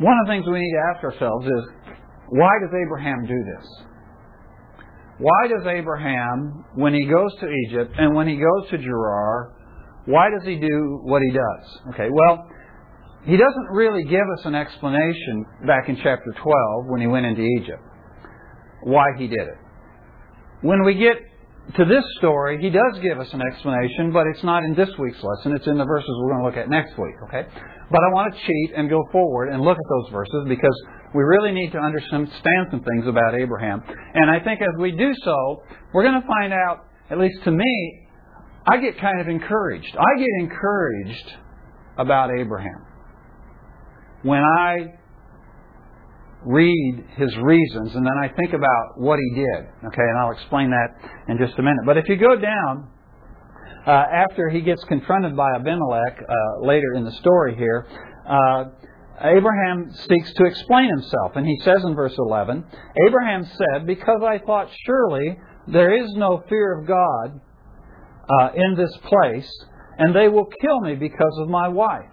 one 0.04 0.20
of 0.20 0.28
the 0.28 0.32
things 0.34 0.46
we 0.46 0.60
need 0.60 0.74
to 0.74 0.84
ask 0.94 1.04
ourselves 1.04 1.46
is 1.46 1.64
why 2.30 2.52
does 2.62 2.74
Abraham 2.76 3.26
do 3.26 3.40
this? 3.56 3.66
Why 5.20 5.48
does 5.48 5.66
Abraham, 5.66 6.66
when 6.76 6.94
he 6.94 7.06
goes 7.06 7.32
to 7.40 7.48
Egypt 7.48 7.94
and 7.98 8.16
when 8.16 8.28
he 8.28 8.36
goes 8.36 8.70
to 8.72 8.78
Gerar, 8.78 9.54
why 10.06 10.30
does 10.30 10.46
he 10.46 10.60
do 10.60 11.00
what 11.04 11.22
he 11.22 11.32
does? 11.32 11.94
Okay, 11.94 12.10
well, 12.12 12.50
he 13.24 13.38
doesn't 13.38 13.68
really 13.72 14.04
give 14.04 14.28
us 14.38 14.46
an 14.46 14.56
explanation 14.56 15.46
back 15.66 15.88
in 15.88 15.96
chapter 15.96 16.34
12 16.42 16.86
when 16.88 17.00
he 17.00 17.08
went 17.08 17.26
into 17.26 17.42
Egypt 17.62 17.82
why 18.84 19.06
he 19.18 19.28
did 19.28 19.48
it. 19.48 19.58
When 20.62 20.84
we 20.84 20.96
get 20.96 21.16
to 21.78 21.86
this 21.86 22.04
story, 22.20 22.60
he 22.62 22.70
does 22.70 23.00
give 23.02 23.20
us 23.20 23.28
an 23.32 23.42
explanation, 23.42 24.12
but 24.12 24.28
it's 24.28 24.44
not 24.44 24.64
in 24.64 24.76
this 24.76 24.90
week's 25.00 25.24
lesson. 25.24 25.56
It's 25.56 25.66
in 25.66 25.78
the 25.78 25.86
verses 25.86 26.10
we're 26.20 26.32
going 26.34 26.44
to 26.44 26.46
look 26.46 26.58
at 26.58 26.70
next 26.70 26.98
week, 27.00 27.16
okay? 27.28 27.48
But 27.90 28.02
I 28.04 28.14
want 28.14 28.34
to 28.34 28.40
cheat 28.40 28.76
and 28.76 28.90
go 28.90 29.02
forward 29.12 29.50
and 29.50 29.62
look 29.62 29.78
at 29.78 29.90
those 29.90 30.12
verses 30.12 30.46
because 30.50 30.76
we 31.16 31.24
really 31.24 31.52
need 31.52 31.72
to 31.72 31.80
understand 31.80 32.28
some 32.70 32.84
things 32.84 33.08
about 33.08 33.36
Abraham. 33.36 33.82
And 34.14 34.30
I 34.30 34.44
think 34.44 34.62
as 34.62 34.76
we 34.80 34.92
do 34.92 35.14
so, 35.24 35.64
we're 35.94 36.04
going 36.04 36.22
to 36.22 36.28
find 36.28 36.54
out, 36.54 36.86
at 37.10 37.18
least 37.18 37.44
to 37.46 37.52
me, 37.52 38.08
I 38.68 38.78
get 38.78 39.00
kind 39.00 39.22
of 39.22 39.28
encouraged. 39.28 39.96
I 39.98 40.20
get 40.20 40.30
encouraged 40.40 41.32
about 41.98 42.30
Abraham. 42.38 42.86
When 44.24 44.42
I 44.42 44.96
read 46.46 47.06
his 47.18 47.36
reasons 47.38 47.96
and 47.96 48.06
then 48.06 48.18
I 48.22 48.28
think 48.36 48.54
about 48.54 48.98
what 48.98 49.20
he 49.20 49.36
did. 49.36 49.68
Okay, 49.88 50.02
and 50.02 50.18
I'll 50.20 50.32
explain 50.32 50.72
that 50.72 50.88
in 51.28 51.38
just 51.38 51.58
a 51.58 51.62
minute. 51.62 51.82
But 51.86 51.98
if 51.98 52.08
you 52.10 52.18
go 52.18 52.36
down 52.36 52.90
uh, 53.86 53.92
after 53.92 54.50
he 54.50 54.62
gets 54.62 54.84
confronted 54.86 55.36
by 55.36 55.56
Abimelech 55.56 56.18
uh, 56.22 56.66
later 56.66 56.94
in 56.96 57.04
the 57.04 57.12
story 57.12 57.56
here, 57.56 57.86
uh, 58.28 58.66
Abraham 59.22 59.92
seeks 60.10 60.34
to 60.34 60.46
explain 60.46 60.90
himself. 60.90 61.36
And 61.36 61.46
he 61.46 61.60
says 61.64 61.84
in 61.84 61.96
verse 61.96 62.16
11, 62.18 62.64
Abraham 63.08 63.46
said, 63.46 63.86
Because 63.86 64.22
I 64.24 64.40
thought 64.40 64.70
surely 64.86 65.38
there 65.68 65.94
is 66.04 66.12
no 66.16 66.44
fear 66.50 66.80
of 66.80 66.88
God 66.88 67.40
uh, 68.30 68.50
in 68.56 68.76
this 68.76 68.96
place, 69.04 69.50
and 69.98 70.16
they 70.16 70.28
will 70.28 70.48
kill 70.62 70.82
me 70.82 70.96
because 70.96 71.38
of 71.42 71.50
my 71.50 71.68
wife. 71.68 72.13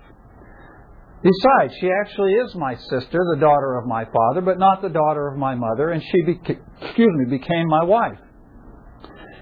Besides, 1.23 1.75
she 1.81 1.91
actually 2.01 2.33
is 2.33 2.55
my 2.55 2.75
sister, 2.77 3.19
the 3.35 3.41
daughter 3.41 3.77
of 3.77 3.87
my 3.87 4.05
father, 4.07 4.41
but 4.41 4.59
not 4.59 4.81
the 4.81 4.89
daughter 4.89 5.29
of 5.29 5.37
my 5.37 5.55
mother, 5.55 5.91
and 5.91 6.03
she, 6.03 6.23
beca- 6.23 6.61
excuse 6.81 7.11
me, 7.17 7.39
became 7.39 7.69
my 7.69 7.85
wife. 7.85 8.19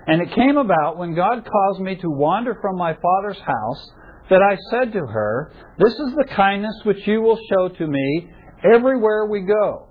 And 0.08 0.20
it 0.20 0.34
came 0.34 0.56
about 0.56 0.98
when 0.98 1.14
God 1.14 1.44
caused 1.44 1.80
me 1.80 1.94
to 1.96 2.08
wander 2.08 2.58
from 2.60 2.76
my 2.76 2.94
father's 2.94 3.38
house 3.38 3.90
that 4.30 4.42
I 4.42 4.56
said 4.70 4.92
to 4.92 5.00
her, 5.00 5.52
This 5.78 5.92
is 5.92 6.14
the 6.16 6.26
kindness 6.34 6.74
which 6.84 7.06
you 7.06 7.20
will 7.20 7.38
show 7.50 7.68
to 7.68 7.86
me 7.86 8.28
everywhere 8.64 9.26
we 9.26 9.42
go. 9.42 9.88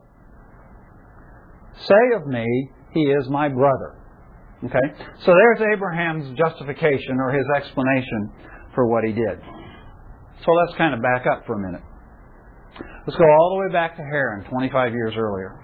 Say 1.86 2.16
of 2.16 2.28
me, 2.28 2.46
He 2.94 3.04
is 3.04 3.30
my 3.30 3.48
brother. 3.48 3.98
Okay? 4.66 5.04
So 5.20 5.34
there's 5.34 5.62
Abraham's 5.74 6.38
justification 6.38 7.20
or 7.20 7.32
his 7.32 7.46
explanation 7.56 8.32
for 8.74 8.88
what 8.88 9.04
he 9.04 9.14
did. 9.14 9.40
So 10.46 10.52
let's 10.52 10.78
kind 10.78 10.94
of 10.94 11.02
back 11.02 11.26
up 11.26 11.46
for 11.46 11.56
a 11.56 11.60
minute. 11.60 11.82
Let's 13.06 13.18
go 13.18 13.26
all 13.26 13.58
the 13.58 13.68
way 13.68 13.74
back 13.74 13.96
to 13.98 14.04
Haran, 14.04 14.46
25 14.50 14.94
years 14.94 15.14
earlier. 15.18 15.60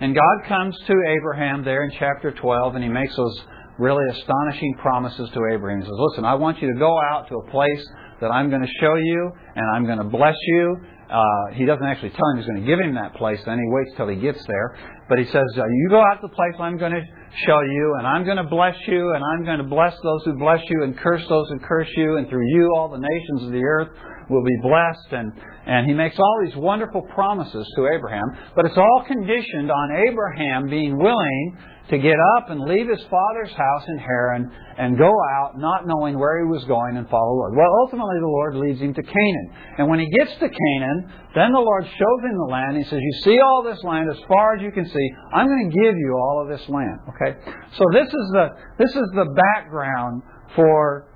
And 0.00 0.14
God 0.14 0.48
comes 0.48 0.76
to 0.86 0.94
Abraham 1.08 1.64
there 1.64 1.84
in 1.84 1.90
chapter 1.98 2.30
12, 2.30 2.74
and 2.74 2.84
he 2.84 2.90
makes 2.90 3.16
those 3.16 3.40
really 3.78 4.04
astonishing 4.10 4.74
promises 4.80 5.30
to 5.32 5.40
Abraham. 5.52 5.80
He 5.80 5.86
says, 5.86 5.96
Listen, 6.10 6.24
I 6.24 6.34
want 6.34 6.60
you 6.60 6.72
to 6.72 6.78
go 6.78 6.98
out 7.10 7.28
to 7.28 7.36
a 7.36 7.50
place 7.50 7.84
that 8.20 8.30
I'm 8.30 8.50
going 8.50 8.62
to 8.62 8.72
show 8.80 8.94
you, 8.94 9.30
and 9.54 9.64
I'm 9.74 9.86
going 9.86 9.98
to 9.98 10.04
bless 10.04 10.36
you. 10.48 10.76
Uh, 11.10 11.54
he 11.54 11.64
doesn't 11.64 11.86
actually 11.86 12.10
tell 12.10 12.28
him 12.32 12.38
he's 12.38 12.46
going 12.46 12.60
to 12.60 12.66
give 12.66 12.80
him 12.80 12.94
that 12.94 13.14
place, 13.14 13.40
then 13.46 13.58
he 13.58 13.64
waits 13.68 13.92
till 13.96 14.08
he 14.08 14.16
gets 14.16 14.44
there. 14.46 14.76
But 15.08 15.18
he 15.18 15.24
says, 15.26 15.44
uh, 15.56 15.64
You 15.64 15.88
go 15.88 16.00
out 16.00 16.20
to 16.20 16.28
the 16.28 16.34
place 16.34 16.54
I'm 16.58 16.76
going 16.76 16.92
to 16.92 17.02
show 17.46 17.60
you, 17.60 17.96
and 17.98 18.06
I'm 18.06 18.24
going 18.24 18.36
to 18.38 18.48
bless 18.48 18.76
you, 18.86 19.12
and 19.14 19.22
I'm 19.22 19.44
going 19.44 19.58
to 19.58 19.64
bless 19.64 19.94
those 20.02 20.22
who 20.24 20.38
bless 20.38 20.60
you, 20.68 20.84
and 20.84 20.96
curse 20.96 21.22
those 21.28 21.48
who 21.50 21.58
curse 21.58 21.88
you, 21.96 22.16
and 22.16 22.28
through 22.28 22.46
you 22.46 22.72
all 22.76 22.88
the 22.88 22.98
nations 22.98 23.42
of 23.44 23.52
the 23.52 23.62
earth 23.62 23.88
will 24.30 24.44
be 24.44 24.56
blessed. 24.62 25.12
And, 25.12 25.32
and 25.66 25.86
he 25.86 25.94
makes 25.94 26.18
all 26.18 26.38
these 26.44 26.56
wonderful 26.56 27.02
promises 27.14 27.66
to 27.76 27.88
Abraham, 27.94 28.24
but 28.54 28.64
it's 28.64 28.76
all 28.76 29.04
conditioned 29.06 29.70
on 29.70 30.06
Abraham 30.08 30.68
being 30.68 30.96
willing 30.96 31.58
to 31.90 31.98
get 31.98 32.16
up 32.36 32.50
and 32.50 32.60
leave 32.60 32.88
his 32.88 33.02
father's 33.08 33.52
house 33.52 33.84
in 33.86 33.98
Haran 33.98 34.50
and 34.78 34.98
go 34.98 35.12
out 35.38 35.56
not 35.56 35.86
knowing 35.86 36.18
where 36.18 36.42
he 36.42 36.50
was 36.50 36.64
going 36.64 36.96
and 36.96 37.08
follow 37.08 37.30
the 37.30 37.38
Lord. 37.38 37.56
Well, 37.56 37.70
ultimately 37.86 38.18
the 38.18 38.26
Lord 38.26 38.56
leads 38.56 38.80
him 38.80 38.92
to 38.94 39.02
Canaan. 39.02 39.48
And 39.78 39.88
when 39.88 40.00
he 40.00 40.10
gets 40.10 40.32
to 40.32 40.48
Canaan, 40.50 41.12
then 41.34 41.52
the 41.52 41.62
Lord 41.62 41.84
shows 41.84 42.20
him 42.26 42.34
the 42.36 42.50
land. 42.50 42.76
He 42.76 42.84
says, 42.84 42.98
You 42.98 43.14
see 43.22 43.38
all 43.38 43.62
this 43.62 43.82
land 43.84 44.10
as 44.10 44.18
far 44.26 44.56
as 44.56 44.62
you 44.62 44.72
can 44.72 44.86
see. 44.86 45.06
I'm 45.32 45.46
going 45.46 45.70
to 45.70 45.76
give 45.76 45.94
you 45.96 46.16
all 46.18 46.42
of 46.42 46.48
this 46.48 46.66
land. 46.68 46.98
Okay? 47.14 47.38
So 47.78 47.84
this 47.92 48.08
is 48.08 48.26
the 48.34 48.48
this 48.78 48.90
is 48.90 49.06
the 49.14 49.30
background 49.54 50.22
for 50.56 51.06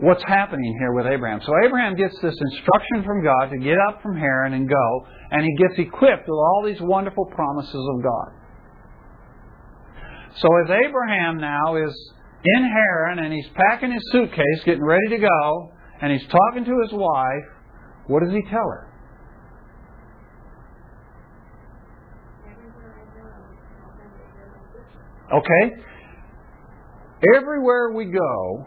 what's 0.00 0.22
happening 0.24 0.76
here 0.78 0.92
with 0.92 1.06
Abraham. 1.06 1.40
So 1.44 1.52
Abraham 1.64 1.94
gets 1.94 2.14
this 2.20 2.34
instruction 2.34 3.04
from 3.04 3.22
God 3.22 3.50
to 3.50 3.58
get 3.58 3.78
up 3.88 4.02
from 4.02 4.16
Haran 4.16 4.54
and 4.54 4.68
go, 4.68 5.06
and 5.30 5.42
he 5.42 5.54
gets 5.56 5.78
equipped 5.78 6.26
with 6.26 6.38
all 6.38 6.62
these 6.66 6.80
wonderful 6.80 7.26
promises 7.26 7.86
of 7.94 8.02
God. 8.02 8.37
So 10.36 10.48
as 10.64 10.70
Abraham 10.70 11.38
now 11.38 11.76
is 11.76 12.12
in 12.44 12.62
Haran 12.62 13.18
and 13.18 13.32
he's 13.32 13.48
packing 13.54 13.92
his 13.92 14.02
suitcase, 14.12 14.62
getting 14.64 14.84
ready 14.84 15.08
to 15.10 15.18
go, 15.18 15.72
and 16.00 16.12
he's 16.12 16.28
talking 16.28 16.64
to 16.64 16.80
his 16.82 16.92
wife, 16.92 17.44
what 18.06 18.22
does 18.22 18.32
he 18.32 18.42
tell 18.50 18.68
her? 18.68 18.88
Okay? 25.32 25.74
Everywhere 27.36 27.92
we 27.92 28.06
go, 28.06 28.66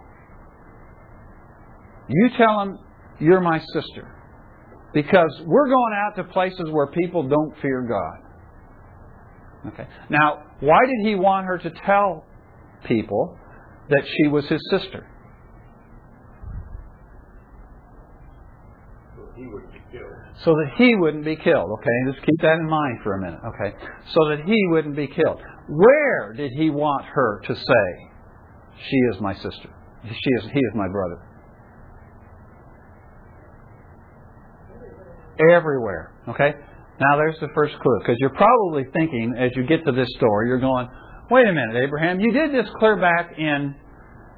you 2.08 2.30
tell 2.38 2.60
them 2.60 2.80
you're 3.20 3.42
my 3.42 3.60
sister. 3.74 4.16
Because 4.94 5.42
we're 5.46 5.70
going 5.70 5.94
out 5.96 6.16
to 6.18 6.24
places 6.26 6.66
where 6.70 6.88
people 6.88 7.28
don't 7.28 7.54
fear 7.62 7.88
God. 7.88 9.72
Okay. 9.74 9.88
Now, 10.10 10.44
why 10.62 10.80
did 10.86 11.08
he 11.08 11.16
want 11.16 11.48
her 11.48 11.58
to 11.58 11.70
tell 11.86 12.24
people 12.88 13.38
that 13.90 14.04
she 14.06 14.28
was 14.28 14.48
his 14.48 14.62
sister? 14.70 15.08
He 19.36 19.48
would 19.48 19.72
be 19.74 19.80
killed. 19.92 20.12
So 20.44 20.52
that 20.52 20.74
he 20.78 20.96
wouldn't 20.96 21.26
be 21.26 21.36
killed. 21.36 21.70
Okay, 21.80 22.12
just 22.14 22.26
keep 22.26 22.40
that 22.42 22.58
in 22.60 22.70
mind 22.70 23.00
for 23.04 23.16
a 23.16 23.20
minute. 23.20 23.40
Okay, 23.44 23.76
so 24.14 24.30
that 24.30 24.46
he 24.46 24.68
wouldn't 24.70 24.96
be 24.96 25.08
killed. 25.08 25.42
Where 25.68 26.34
did 26.34 26.52
he 26.52 26.70
want 26.70 27.06
her 27.06 27.42
to 27.48 27.56
say, 27.56 28.12
"She 28.88 28.98
is 29.12 29.20
my 29.20 29.34
sister. 29.34 29.70
She 30.06 30.30
is. 30.38 30.44
He 30.44 30.60
is 30.60 30.76
my 30.76 30.88
brother." 30.88 31.22
Everywhere. 35.50 36.12
Okay. 36.28 36.54
Now 37.02 37.18
there's 37.18 37.40
the 37.40 37.50
first 37.56 37.74
clue 37.82 38.00
because 38.00 38.16
you're 38.20 38.30
probably 38.38 38.84
thinking 38.94 39.34
as 39.38 39.50
you 39.56 39.66
get 39.66 39.84
to 39.86 39.92
this 39.92 40.08
story, 40.18 40.48
you're 40.48 40.60
going, 40.60 40.88
"Wait 41.32 41.48
a 41.48 41.52
minute, 41.52 41.76
Abraham. 41.76 42.20
You 42.20 42.32
did 42.32 42.52
this 42.54 42.70
clear 42.78 42.96
back 42.96 43.38
in 43.40 43.74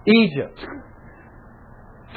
Egypt 0.07 0.65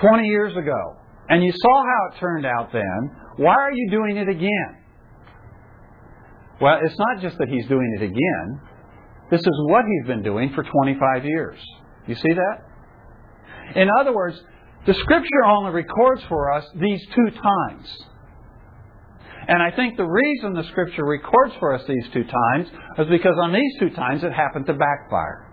20 0.00 0.28
years 0.28 0.56
ago." 0.56 0.96
And 1.28 1.42
you 1.42 1.50
saw 1.50 1.84
how 1.84 2.06
it 2.12 2.20
turned 2.20 2.46
out 2.46 2.70
then. 2.70 3.10
Why 3.36 3.54
are 3.54 3.72
you 3.72 3.90
doing 3.90 4.16
it 4.16 4.28
again? 4.28 4.76
Well, 6.60 6.78
it's 6.80 6.98
not 6.98 7.20
just 7.20 7.36
that 7.38 7.48
he's 7.48 7.66
doing 7.66 7.96
it 7.98 8.04
again. 8.04 8.60
This 9.30 9.40
is 9.40 9.60
what 9.68 9.84
he's 9.84 10.06
been 10.06 10.22
doing 10.22 10.50
for 10.50 10.62
25 10.62 11.24
years. 11.24 11.58
You 12.06 12.14
see 12.14 12.32
that? 12.32 12.62
In 13.74 13.90
other 13.98 14.14
words, 14.14 14.40
the 14.86 14.94
Scripture 14.94 15.44
only 15.44 15.72
records 15.72 16.22
for 16.28 16.52
us 16.52 16.64
these 16.76 17.04
two 17.08 17.30
times. 17.30 18.06
And 19.48 19.62
I 19.62 19.70
think 19.70 19.96
the 19.96 20.04
reason 20.04 20.54
the 20.54 20.64
Scripture 20.64 21.04
records 21.04 21.54
for 21.60 21.74
us 21.74 21.82
these 21.86 22.06
two 22.12 22.24
times 22.24 22.68
is 22.98 23.06
because 23.08 23.36
on 23.40 23.52
these 23.52 23.72
two 23.78 23.90
times 23.90 24.24
it 24.24 24.32
happened 24.32 24.66
to 24.66 24.74
backfire 24.74 25.46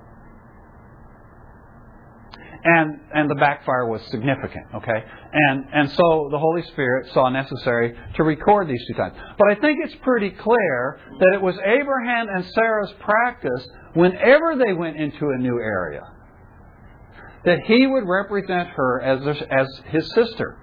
and 2.64 3.00
and 3.14 3.30
the 3.30 3.36
backfire 3.36 3.88
was 3.88 4.02
significant. 4.10 4.66
Okay, 4.76 5.04
and 5.34 5.66
and 5.74 5.92
so 5.92 6.30
the 6.32 6.40
Holy 6.40 6.62
Spirit 6.64 7.12
saw 7.14 7.30
necessary 7.30 7.94
to 8.16 8.24
record 8.24 8.68
these 8.68 8.84
two 8.88 8.94
times. 8.94 9.16
But 9.38 9.50
I 9.50 9.56
think 9.56 9.80
it's 9.84 9.96
pretty 10.02 10.30
clear 10.32 11.00
that 11.20 11.34
it 11.34 11.42
was 11.42 11.56
Abraham 11.58 12.28
and 12.30 12.46
Sarah's 12.54 12.94
practice 13.02 13.68
whenever 13.94 14.56
they 14.56 14.74
went 14.74 14.98
into 14.98 15.30
a 15.30 15.38
new 15.38 15.60
area 15.60 16.02
that 17.46 17.60
he 17.66 17.86
would 17.86 18.06
represent 18.08 18.70
her 18.70 19.02
as 19.02 19.38
as 19.52 19.68
his 19.90 20.10
sister. 20.14 20.58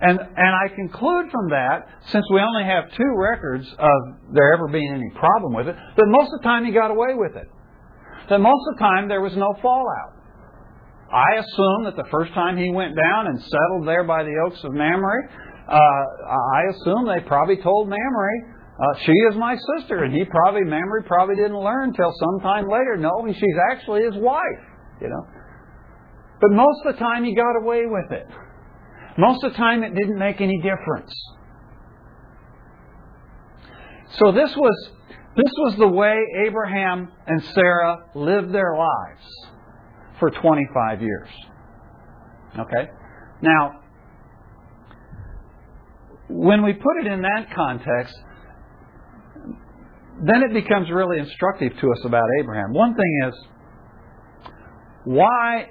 And 0.00 0.18
and 0.18 0.52
I 0.56 0.74
conclude 0.74 1.30
from 1.30 1.50
that, 1.50 1.88
since 2.08 2.24
we 2.32 2.40
only 2.40 2.64
have 2.64 2.90
two 2.96 3.12
records 3.16 3.68
of 3.78 3.98
there 4.32 4.54
ever 4.54 4.68
being 4.68 4.92
any 4.92 5.10
problem 5.18 5.52
with 5.52 5.68
it, 5.68 5.76
that 5.76 6.06
most 6.06 6.32
of 6.32 6.40
the 6.40 6.44
time 6.44 6.64
he 6.64 6.72
got 6.72 6.90
away 6.90 7.12
with 7.14 7.36
it. 7.36 7.48
That 8.30 8.40
most 8.40 8.64
of 8.70 8.78
the 8.78 8.80
time 8.80 9.08
there 9.08 9.20
was 9.20 9.36
no 9.36 9.52
fallout. 9.60 10.16
I 11.12 11.42
assume 11.42 11.84
that 11.84 11.96
the 11.96 12.08
first 12.10 12.32
time 12.32 12.56
he 12.56 12.70
went 12.70 12.94
down 12.96 13.26
and 13.26 13.42
settled 13.42 13.86
there 13.86 14.04
by 14.04 14.22
the 14.22 14.32
oaks 14.46 14.62
of 14.62 14.72
Mamre, 14.72 15.28
uh, 15.68 15.74
I 15.74 16.62
assume 16.70 17.06
they 17.06 17.20
probably 17.26 17.56
told 17.56 17.88
Mamre, 17.88 18.56
uh, 18.78 18.98
she 19.04 19.12
is 19.12 19.36
my 19.36 19.58
sister, 19.76 20.04
and 20.04 20.14
he 20.14 20.24
probably 20.24 20.64
Mamre 20.64 21.02
probably 21.04 21.36
didn't 21.36 21.58
learn 21.58 21.90
until 21.90 22.12
sometime 22.16 22.64
later. 22.70 22.96
No, 22.96 23.10
she's 23.28 23.58
actually 23.72 24.04
his 24.04 24.14
wife. 24.16 24.64
You 25.02 25.08
know, 25.08 25.26
but 26.40 26.52
most 26.52 26.86
of 26.86 26.94
the 26.94 26.98
time 26.98 27.24
he 27.24 27.34
got 27.34 27.56
away 27.60 27.84
with 27.84 28.12
it. 28.12 28.26
Most 29.18 29.44
of 29.44 29.52
the 29.52 29.58
time 29.58 29.82
it 29.82 29.94
didn't 29.94 30.18
make 30.18 30.40
any 30.40 30.58
difference. 30.58 31.12
So 34.18 34.32
this 34.32 34.54
was 34.56 34.90
this 35.36 35.52
was 35.58 35.76
the 35.78 35.88
way 35.88 36.16
Abraham 36.46 37.12
and 37.26 37.42
Sarah 37.54 37.98
lived 38.14 38.52
their 38.52 38.76
lives 38.76 39.22
for 40.18 40.30
25 40.30 41.02
years. 41.02 41.28
Okay? 42.58 42.90
Now, 43.40 43.80
when 46.28 46.62
we 46.64 46.72
put 46.72 46.96
it 47.00 47.06
in 47.06 47.22
that 47.22 47.54
context, 47.54 48.14
then 50.22 50.42
it 50.42 50.52
becomes 50.52 50.90
really 50.90 51.18
instructive 51.18 51.72
to 51.80 51.92
us 51.92 52.04
about 52.04 52.28
Abraham. 52.40 52.72
One 52.72 52.94
thing 52.94 53.28
is, 53.28 53.34
why, 55.04 55.70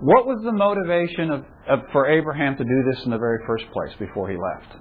what 0.00 0.26
was 0.26 0.42
the 0.44 0.52
motivation 0.52 1.30
of, 1.30 1.44
of, 1.68 1.80
for 1.92 2.06
Abraham 2.08 2.56
to 2.56 2.64
do 2.64 2.82
this 2.92 3.04
in 3.04 3.10
the 3.10 3.18
very 3.18 3.38
first 3.46 3.64
place 3.72 3.92
before 3.98 4.28
he 4.30 4.36
left? 4.36 4.76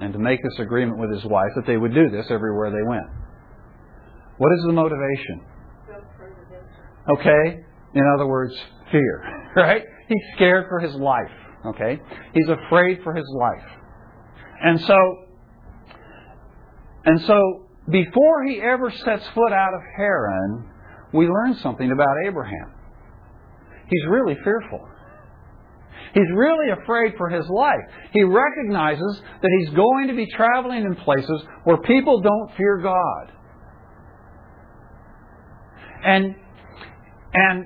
And 0.00 0.12
to 0.12 0.18
make 0.18 0.42
this 0.42 0.58
agreement 0.58 0.98
with 0.98 1.10
his 1.10 1.24
wife 1.24 1.50
that 1.56 1.66
they 1.66 1.76
would 1.76 1.94
do 1.94 2.10
this 2.10 2.26
everywhere 2.30 2.70
they 2.70 2.86
went. 2.86 3.06
What 4.38 4.52
is 4.52 4.64
the 4.66 4.72
motivation? 4.72 5.40
Okay? 7.14 7.60
In 7.94 8.02
other 8.14 8.26
words, 8.26 8.54
fear, 8.90 9.52
right? 9.56 9.82
He's 10.08 10.22
scared 10.34 10.66
for 10.68 10.80
his 10.80 10.94
life, 10.96 11.32
okay? 11.66 11.98
He's 12.34 12.48
afraid 12.48 13.00
for 13.02 13.14
his 13.14 13.26
life. 13.38 13.70
And 14.62 14.80
so, 14.82 14.96
and 17.04 17.20
so, 17.22 17.68
before 17.88 18.44
he 18.46 18.60
ever 18.60 18.90
sets 18.90 19.26
foot 19.34 19.52
out 19.52 19.72
of 19.72 19.80
Haran, 19.96 20.70
we 21.12 21.26
learn 21.26 21.54
something 21.62 21.90
about 21.90 22.14
Abraham. 22.26 22.75
He's 23.88 24.02
really 24.08 24.36
fearful. 24.42 24.88
He's 26.14 26.30
really 26.34 26.70
afraid 26.70 27.12
for 27.18 27.28
his 27.28 27.46
life. 27.48 27.84
He 28.12 28.22
recognizes 28.22 29.20
that 29.42 29.50
he's 29.58 29.70
going 29.74 30.08
to 30.08 30.14
be 30.14 30.26
traveling 30.34 30.84
in 30.84 30.96
places 30.96 31.42
where 31.64 31.76
people 31.78 32.20
don't 32.20 32.56
fear 32.56 32.80
God. 32.82 33.32
And 36.04 36.34
and 37.34 37.64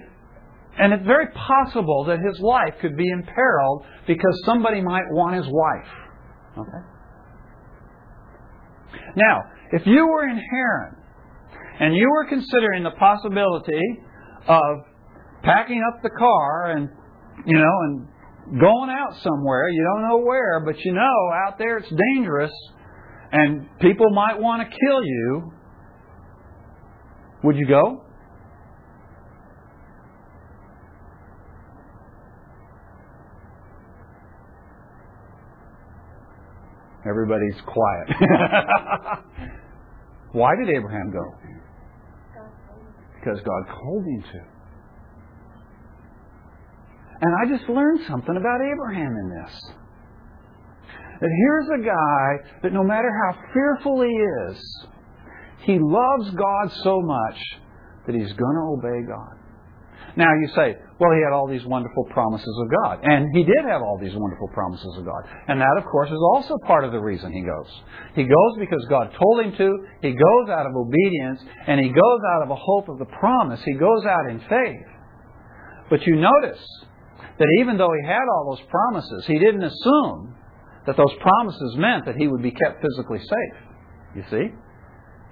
and 0.78 0.92
it's 0.94 1.06
very 1.06 1.28
possible 1.28 2.04
that 2.06 2.18
his 2.18 2.40
life 2.40 2.74
could 2.80 2.96
be 2.96 3.08
imperiled 3.08 3.84
because 4.06 4.42
somebody 4.44 4.80
might 4.80 5.04
want 5.10 5.36
his 5.36 5.46
wife. 5.46 5.92
Okay? 6.58 6.86
Now, 9.14 9.42
if 9.72 9.86
you 9.86 10.06
were 10.08 10.24
in 10.28 10.40
Haran 10.50 10.96
and 11.80 11.94
you 11.94 12.08
were 12.10 12.26
considering 12.28 12.82
the 12.82 12.92
possibility 12.92 13.80
of 14.48 14.78
packing 15.42 15.82
up 15.88 16.02
the 16.02 16.10
car 16.10 16.72
and, 16.72 16.88
you 17.46 17.56
know, 17.56 17.76
and 17.84 18.08
going 18.60 18.90
out 18.90 19.14
somewhere, 19.22 19.68
you 19.68 19.84
don't 19.84 20.08
know 20.08 20.18
where, 20.18 20.60
but 20.64 20.78
you 20.84 20.92
know 20.92 21.30
out 21.46 21.58
there 21.58 21.78
it's 21.78 21.92
dangerous 22.16 22.52
and 23.32 23.66
people 23.80 24.10
might 24.10 24.38
want 24.38 24.62
to 24.62 24.76
kill 24.76 25.04
you, 25.04 25.52
would 27.44 27.56
you 27.56 27.66
go? 27.66 28.04
Everybody's 37.08 37.54
quiet. 37.66 38.08
Why 40.32 40.50
did 40.56 40.68
Abraham 40.68 41.10
go? 41.12 41.34
Because 43.14 43.40
God 43.40 43.74
called 43.74 44.04
him 44.04 44.22
to. 44.32 44.59
And 47.20 47.30
I 47.34 47.56
just 47.56 47.68
learned 47.68 48.00
something 48.08 48.36
about 48.36 48.60
Abraham 48.60 49.12
in 49.16 49.30
this. 49.30 49.72
That 51.20 51.28
here's 51.28 51.80
a 51.80 51.84
guy 51.84 52.50
that 52.62 52.72
no 52.72 52.82
matter 52.82 53.10
how 53.10 53.38
fearful 53.52 54.02
he 54.02 54.08
is, 54.08 54.86
he 55.64 55.78
loves 55.78 56.30
God 56.30 56.72
so 56.82 57.00
much 57.02 57.38
that 58.06 58.14
he's 58.14 58.32
going 58.32 58.56
to 58.56 58.78
obey 58.78 59.06
God. 59.06 59.36
Now 60.16 60.32
you 60.34 60.48
say, 60.56 60.74
well, 60.98 61.12
he 61.12 61.22
had 61.22 61.32
all 61.32 61.46
these 61.46 61.64
wonderful 61.64 62.04
promises 62.10 62.54
of 62.62 62.68
God. 62.82 63.00
And 63.04 63.28
he 63.36 63.44
did 63.44 63.64
have 63.68 63.82
all 63.82 63.98
these 64.00 64.14
wonderful 64.14 64.48
promises 64.48 64.96
of 64.98 65.04
God. 65.04 65.22
And 65.46 65.60
that, 65.60 65.76
of 65.78 65.84
course, 65.84 66.10
is 66.10 66.22
also 66.34 66.56
part 66.66 66.84
of 66.84 66.92
the 66.92 66.98
reason 66.98 67.32
he 67.32 67.42
goes. 67.42 67.70
He 68.14 68.24
goes 68.24 68.52
because 68.58 68.84
God 68.88 69.12
told 69.12 69.44
him 69.44 69.52
to. 69.56 69.86
He 70.02 70.12
goes 70.12 70.48
out 70.50 70.66
of 70.66 70.72
obedience. 70.74 71.40
And 71.66 71.80
he 71.80 71.88
goes 71.88 72.20
out 72.34 72.42
of 72.42 72.50
a 72.50 72.56
hope 72.56 72.88
of 72.88 72.98
the 72.98 73.04
promise. 73.04 73.60
He 73.64 73.74
goes 73.74 74.04
out 74.04 74.30
in 74.30 74.40
faith. 74.40 74.88
But 75.90 76.06
you 76.06 76.16
notice 76.16 76.60
that 77.40 77.48
even 77.58 77.78
though 77.78 77.90
he 77.90 78.06
had 78.06 78.28
all 78.28 78.54
those 78.54 78.64
promises, 78.68 79.24
he 79.26 79.38
didn't 79.38 79.64
assume 79.64 80.36
that 80.86 80.96
those 80.96 81.14
promises 81.20 81.74
meant 81.76 82.04
that 82.04 82.16
he 82.16 82.28
would 82.28 82.42
be 82.42 82.52
kept 82.52 82.84
physically 82.84 83.18
safe. 83.18 83.56
You 84.14 84.24
see? 84.30 84.46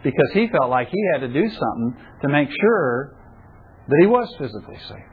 Because 0.03 0.31
he 0.33 0.49
felt 0.49 0.71
like 0.71 0.89
he 0.89 1.03
had 1.13 1.21
to 1.21 1.29
do 1.29 1.45
something 1.49 1.97
to 2.23 2.29
make 2.29 2.49
sure 2.49 3.15
that 3.89 3.99
he 4.01 4.07
was 4.07 4.29
physically 4.39 4.79
safe. 4.89 5.11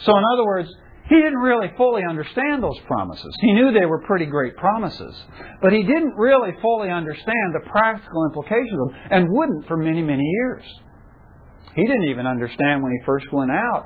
So, 0.00 0.16
in 0.16 0.24
other 0.32 0.44
words, 0.46 0.68
he 1.08 1.16
didn't 1.16 1.44
really 1.44 1.68
fully 1.76 2.02
understand 2.08 2.62
those 2.62 2.78
promises. 2.86 3.34
He 3.40 3.52
knew 3.52 3.72
they 3.72 3.84
were 3.84 4.00
pretty 4.06 4.24
great 4.24 4.56
promises, 4.56 5.14
but 5.60 5.72
he 5.72 5.82
didn't 5.82 6.14
really 6.16 6.56
fully 6.62 6.88
understand 6.88 7.52
the 7.52 7.68
practical 7.68 8.24
implications 8.24 8.72
of 8.72 8.88
them 8.88 8.98
and 9.10 9.26
wouldn't 9.28 9.68
for 9.68 9.76
many, 9.76 10.00
many 10.00 10.24
years. 10.24 10.64
He 11.76 11.84
didn't 11.86 12.08
even 12.08 12.26
understand 12.26 12.82
when 12.82 12.92
he 12.92 12.98
first 13.04 13.30
went 13.32 13.50
out 13.50 13.84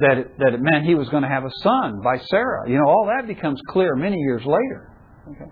that 0.00 0.18
it, 0.18 0.38
that 0.38 0.54
it 0.54 0.60
meant 0.60 0.84
he 0.84 0.94
was 0.94 1.08
going 1.08 1.22
to 1.22 1.28
have 1.28 1.44
a 1.44 1.50
son 1.62 2.00
by 2.02 2.18
Sarah. 2.26 2.68
You 2.68 2.76
know, 2.76 2.88
all 2.88 3.10
that 3.16 3.26
becomes 3.26 3.60
clear 3.68 3.96
many 3.96 4.16
years 4.16 4.42
later. 4.44 4.92
Okay. 5.28 5.50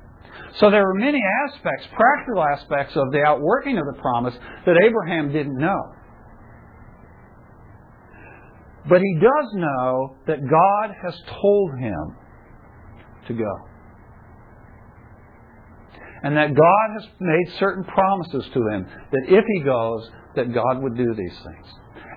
So 0.58 0.70
there 0.70 0.84
were 0.84 0.94
many 0.94 1.20
aspects, 1.48 1.86
practical 1.96 2.44
aspects 2.44 2.96
of 2.96 3.10
the 3.10 3.22
outworking 3.22 3.78
of 3.78 3.84
the 3.92 4.00
promise 4.00 4.34
that 4.66 4.76
Abraham 4.82 5.32
didn't 5.32 5.58
know. 5.58 5.92
But 8.88 9.00
he 9.00 9.14
does 9.14 9.54
know 9.54 10.16
that 10.26 10.38
God 10.48 10.94
has 11.02 11.14
told 11.40 11.78
him 11.78 12.16
to 13.28 13.34
go. 13.34 13.52
And 16.22 16.36
that 16.36 16.54
God 16.54 17.00
has 17.00 17.08
made 17.20 17.58
certain 17.58 17.84
promises 17.84 18.44
to 18.54 18.60
him 18.68 18.86
that 19.10 19.24
if 19.28 19.44
he 19.46 19.62
goes, 19.62 20.08
that 20.36 20.52
God 20.52 20.82
would 20.82 20.96
do 20.96 21.14
these 21.14 21.36
things. 21.44 21.66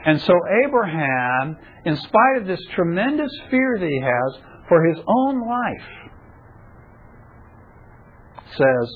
And 0.07 0.21
so 0.21 0.33
Abraham, 0.65 1.57
in 1.83 1.97
spite 1.97 2.37
of 2.37 2.47
this 2.47 2.61
tremendous 2.73 3.31
fear 3.51 3.77
that 3.77 3.89
he 3.89 4.01
has 4.01 4.41
for 4.69 4.85
his 4.85 4.97
own 5.05 5.45
life, 5.45 6.11
says, 8.51 8.89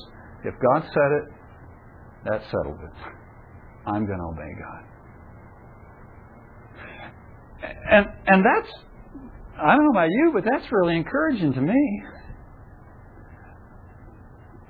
if 0.46 0.54
God 0.72 0.84
said 0.88 1.12
it, 1.12 1.24
that 2.24 2.42
settles 2.46 2.80
it. 2.82 2.94
I'm 3.86 4.06
going 4.06 4.20
to 4.20 4.26
obey 4.26 4.54
God. 4.58 4.84
And 7.92 8.06
and 8.28 8.46
that's 8.46 8.74
I 9.62 9.76
don't 9.76 9.84
know 9.84 9.92
about 9.92 10.10
you, 10.10 10.32
but 10.34 10.46
that's 10.50 10.72
really 10.72 10.96
encouraging 10.96 11.54
to 11.54 11.62
me. 11.62 12.04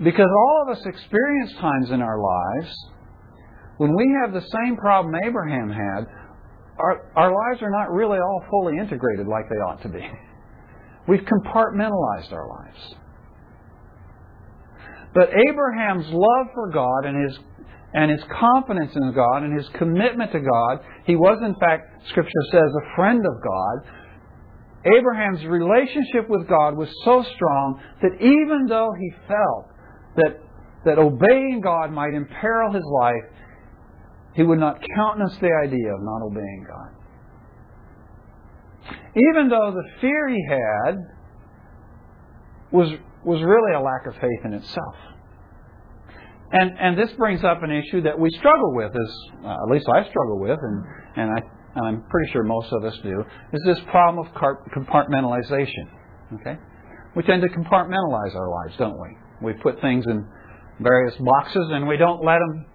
Because 0.03 0.27
all 0.27 0.63
of 0.63 0.75
us 0.75 0.83
experience 0.87 1.53
times 1.59 1.91
in 1.91 2.01
our 2.01 2.19
lives 2.19 2.75
when 3.77 3.95
we 3.95 4.15
have 4.23 4.33
the 4.33 4.41
same 4.41 4.75
problem 4.75 5.15
Abraham 5.23 5.69
had, 5.69 6.07
our, 6.81 7.11
our 7.15 7.31
lives 7.31 7.61
are 7.61 7.71
not 7.71 7.91
really 7.91 8.17
all 8.17 8.43
fully 8.49 8.77
integrated 8.77 9.27
like 9.27 9.45
they 9.49 9.57
ought 9.57 9.81
to 9.83 9.89
be. 9.89 10.01
We've 11.07 11.21
compartmentalized 11.21 12.31
our 12.31 12.47
lives. 12.47 12.95
But 15.13 15.29
Abraham's 15.29 16.07
love 16.07 16.47
for 16.53 16.71
God 16.71 17.05
and 17.05 17.29
his 17.29 17.39
and 17.93 18.09
his 18.09 18.21
confidence 18.39 18.91
in 18.95 19.13
God 19.13 19.43
and 19.43 19.57
his 19.57 19.67
commitment 19.77 20.31
to 20.31 20.39
God, 20.39 20.79
he 21.05 21.15
was 21.15 21.39
in 21.43 21.55
fact, 21.59 22.07
Scripture 22.09 22.43
says, 22.51 22.61
a 22.61 22.95
friend 22.95 23.19
of 23.19 23.33
God. 23.43 23.91
Abraham's 24.97 25.45
relationship 25.45 26.29
with 26.29 26.47
God 26.47 26.77
was 26.77 26.87
so 27.03 27.23
strong 27.35 27.81
that 28.01 28.15
even 28.21 28.65
though 28.67 28.91
he 28.97 29.11
felt 29.27 29.67
that, 30.15 30.39
that 30.85 30.97
obeying 30.97 31.61
God 31.61 31.91
might 31.91 32.13
imperil 32.13 32.71
his 32.71 32.85
life, 32.85 33.30
he 34.35 34.43
would 34.43 34.59
not 34.59 34.79
countenance 34.95 35.37
the 35.41 35.49
idea 35.63 35.93
of 35.93 36.01
not 36.01 36.21
obeying 36.23 36.65
God. 36.67 36.91
Even 39.15 39.49
though 39.49 39.71
the 39.71 39.99
fear 39.99 40.29
he 40.29 40.45
had 40.49 40.97
was, 42.71 42.89
was 43.25 43.41
really 43.41 43.73
a 43.75 43.81
lack 43.81 44.07
of 44.07 44.13
faith 44.15 44.45
in 44.45 44.53
itself. 44.53 44.95
And, 46.53 46.71
and 46.79 46.97
this 46.97 47.11
brings 47.13 47.43
up 47.43 47.63
an 47.63 47.71
issue 47.71 48.01
that 48.01 48.17
we 48.19 48.29
struggle 48.31 48.75
with, 48.75 48.91
as 48.91 49.15
uh, 49.45 49.49
at 49.49 49.71
least 49.71 49.87
I 49.87 50.03
struggle 50.09 50.39
with, 50.39 50.59
and, 50.61 50.83
and, 51.15 51.31
I, 51.31 51.41
and 51.75 51.87
I'm 51.87 52.03
pretty 52.09 52.31
sure 52.31 52.43
most 52.43 52.71
of 52.71 52.83
us 52.83 52.97
do, 53.03 53.23
is 53.53 53.61
this 53.65 53.79
problem 53.89 54.25
of 54.25 54.33
compartmentalization. 54.33 55.87
Okay? 56.39 56.57
We 57.15 57.23
tend 57.23 57.41
to 57.41 57.49
compartmentalize 57.49 58.35
our 58.35 58.49
lives, 58.49 58.77
don't 58.77 58.99
we? 58.99 59.17
We 59.41 59.53
put 59.61 59.79
things 59.81 60.05
in 60.07 60.25
various 60.79 61.15
boxes 61.19 61.69
and 61.71 61.87
we 61.87 61.97
don't 61.97 62.23
let 62.23 62.39
them 62.39 62.65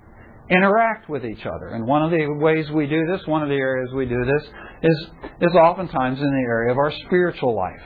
interact 0.50 1.08
with 1.08 1.24
each 1.24 1.44
other. 1.44 1.68
And 1.68 1.86
one 1.86 2.02
of 2.02 2.10
the 2.10 2.26
ways 2.38 2.70
we 2.70 2.86
do 2.86 3.04
this, 3.06 3.26
one 3.26 3.42
of 3.42 3.48
the 3.48 3.56
areas 3.56 3.90
we 3.94 4.06
do 4.06 4.24
this, 4.24 4.42
is, 4.82 5.06
is 5.40 5.54
oftentimes 5.54 6.18
in 6.18 6.30
the 6.30 6.46
area 6.48 6.72
of 6.72 6.78
our 6.78 6.92
spiritual 7.06 7.56
life. 7.56 7.82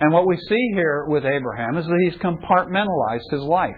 And 0.00 0.12
what 0.12 0.26
we 0.26 0.36
see 0.48 0.70
here 0.74 1.06
with 1.08 1.24
Abraham 1.24 1.76
is 1.76 1.86
that 1.86 2.00
he's 2.04 2.20
compartmentalized 2.20 3.30
his 3.30 3.42
life. 3.42 3.74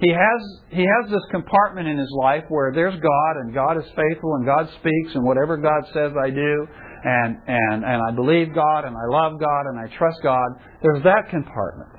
He 0.00 0.10
has, 0.10 0.60
he 0.70 0.84
has 0.84 1.10
this 1.10 1.24
compartment 1.30 1.88
in 1.88 1.96
his 1.96 2.12
life 2.20 2.44
where 2.48 2.70
there's 2.74 3.00
God 3.00 3.36
and 3.40 3.54
God 3.54 3.78
is 3.78 3.84
faithful 3.96 4.34
and 4.34 4.44
God 4.44 4.68
speaks 4.78 5.14
and 5.14 5.24
whatever 5.24 5.56
God 5.56 5.84
says 5.94 6.12
I 6.22 6.28
do 6.28 6.66
and, 7.04 7.36
and, 7.46 7.84
and 7.84 8.02
I 8.02 8.10
believe 8.14 8.54
God 8.54 8.84
and 8.84 8.94
I 8.94 9.06
love 9.08 9.40
God 9.40 9.64
and 9.66 9.78
I 9.80 9.96
trust 9.96 10.18
God. 10.22 10.48
There's 10.82 11.02
that 11.04 11.30
compartment. 11.30 11.95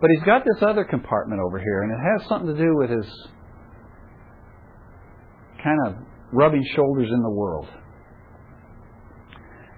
But 0.00 0.10
he's 0.10 0.22
got 0.24 0.44
this 0.44 0.62
other 0.62 0.84
compartment 0.84 1.40
over 1.40 1.58
here, 1.58 1.82
and 1.82 1.92
it 1.92 2.20
has 2.20 2.28
something 2.28 2.54
to 2.54 2.62
do 2.62 2.76
with 2.76 2.90
his 2.90 3.06
kind 5.62 5.78
of 5.86 5.94
rubbing 6.32 6.64
shoulders 6.74 7.08
in 7.10 7.22
the 7.22 7.30
world. 7.30 7.66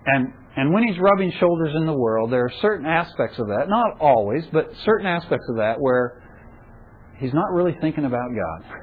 And 0.07 0.33
and 0.57 0.73
when 0.73 0.83
he's 0.83 0.99
rubbing 0.99 1.33
shoulders 1.39 1.73
in 1.77 1.87
the 1.87 1.93
world, 1.93 2.33
there 2.33 2.45
are 2.45 2.53
certain 2.61 2.85
aspects 2.85 3.39
of 3.39 3.47
that, 3.47 3.69
not 3.69 4.01
always, 4.01 4.45
but 4.53 4.73
certain 4.85 5.07
aspects 5.07 5.47
of 5.51 5.57
that 5.59 5.77
where 5.79 6.21
he's 7.19 7.33
not 7.33 7.53
really 7.53 7.77
thinking 7.81 8.05
about 8.05 8.29
God. 8.35 8.81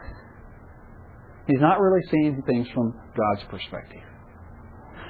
He's 1.48 1.60
not 1.60 1.82
really 1.82 2.02
seeing 2.10 2.42
things 2.48 2.68
from 2.74 2.94
God's 3.18 3.44
perspective. 3.50 4.02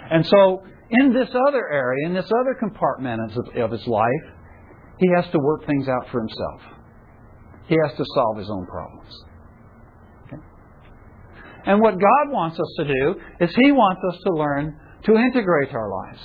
And 0.10 0.26
so, 0.26 0.64
in 0.90 1.14
this 1.14 1.30
other 1.48 1.70
area, 1.72 2.08
in 2.08 2.16
this 2.16 2.26
other 2.42 2.56
compartment 2.60 3.22
of 3.56 3.72
his 3.72 3.86
life, 3.86 4.34
he 5.00 5.08
has 5.16 5.26
to 5.32 5.40
work 5.40 5.66
things 5.66 5.88
out 5.88 6.08
for 6.12 6.20
himself. 6.20 6.62
He 7.68 7.76
has 7.84 7.98
to 7.98 8.06
solve 8.14 8.38
his 8.38 8.50
own 8.50 8.66
problems. 8.66 9.14
Okay? 10.28 10.42
And 11.66 11.82
what 11.82 11.94
God 11.94 12.32
wants 12.32 12.60
us 12.60 12.74
to 12.78 12.86
do 12.86 13.16
is 13.42 13.50
He 13.56 13.72
wants 13.72 14.02
us 14.14 14.22
to 14.24 14.34
learn 14.34 14.80
to 15.06 15.16
integrate 15.16 15.74
our 15.74 15.90
lives. 15.90 16.22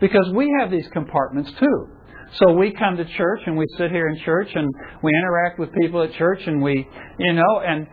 Because 0.00 0.30
we 0.34 0.50
have 0.60 0.70
these 0.70 0.86
compartments 0.92 1.50
too. 1.58 1.86
So 2.34 2.52
we 2.52 2.72
come 2.72 2.96
to 2.96 3.04
church 3.16 3.40
and 3.46 3.56
we 3.56 3.66
sit 3.76 3.90
here 3.90 4.08
in 4.08 4.18
church 4.24 4.48
and 4.54 4.68
we 5.02 5.10
interact 5.10 5.58
with 5.58 5.70
people 5.74 6.02
at 6.02 6.12
church 6.14 6.40
and 6.46 6.62
we, 6.62 6.88
you 7.18 7.32
know, 7.32 7.60
and 7.66 7.86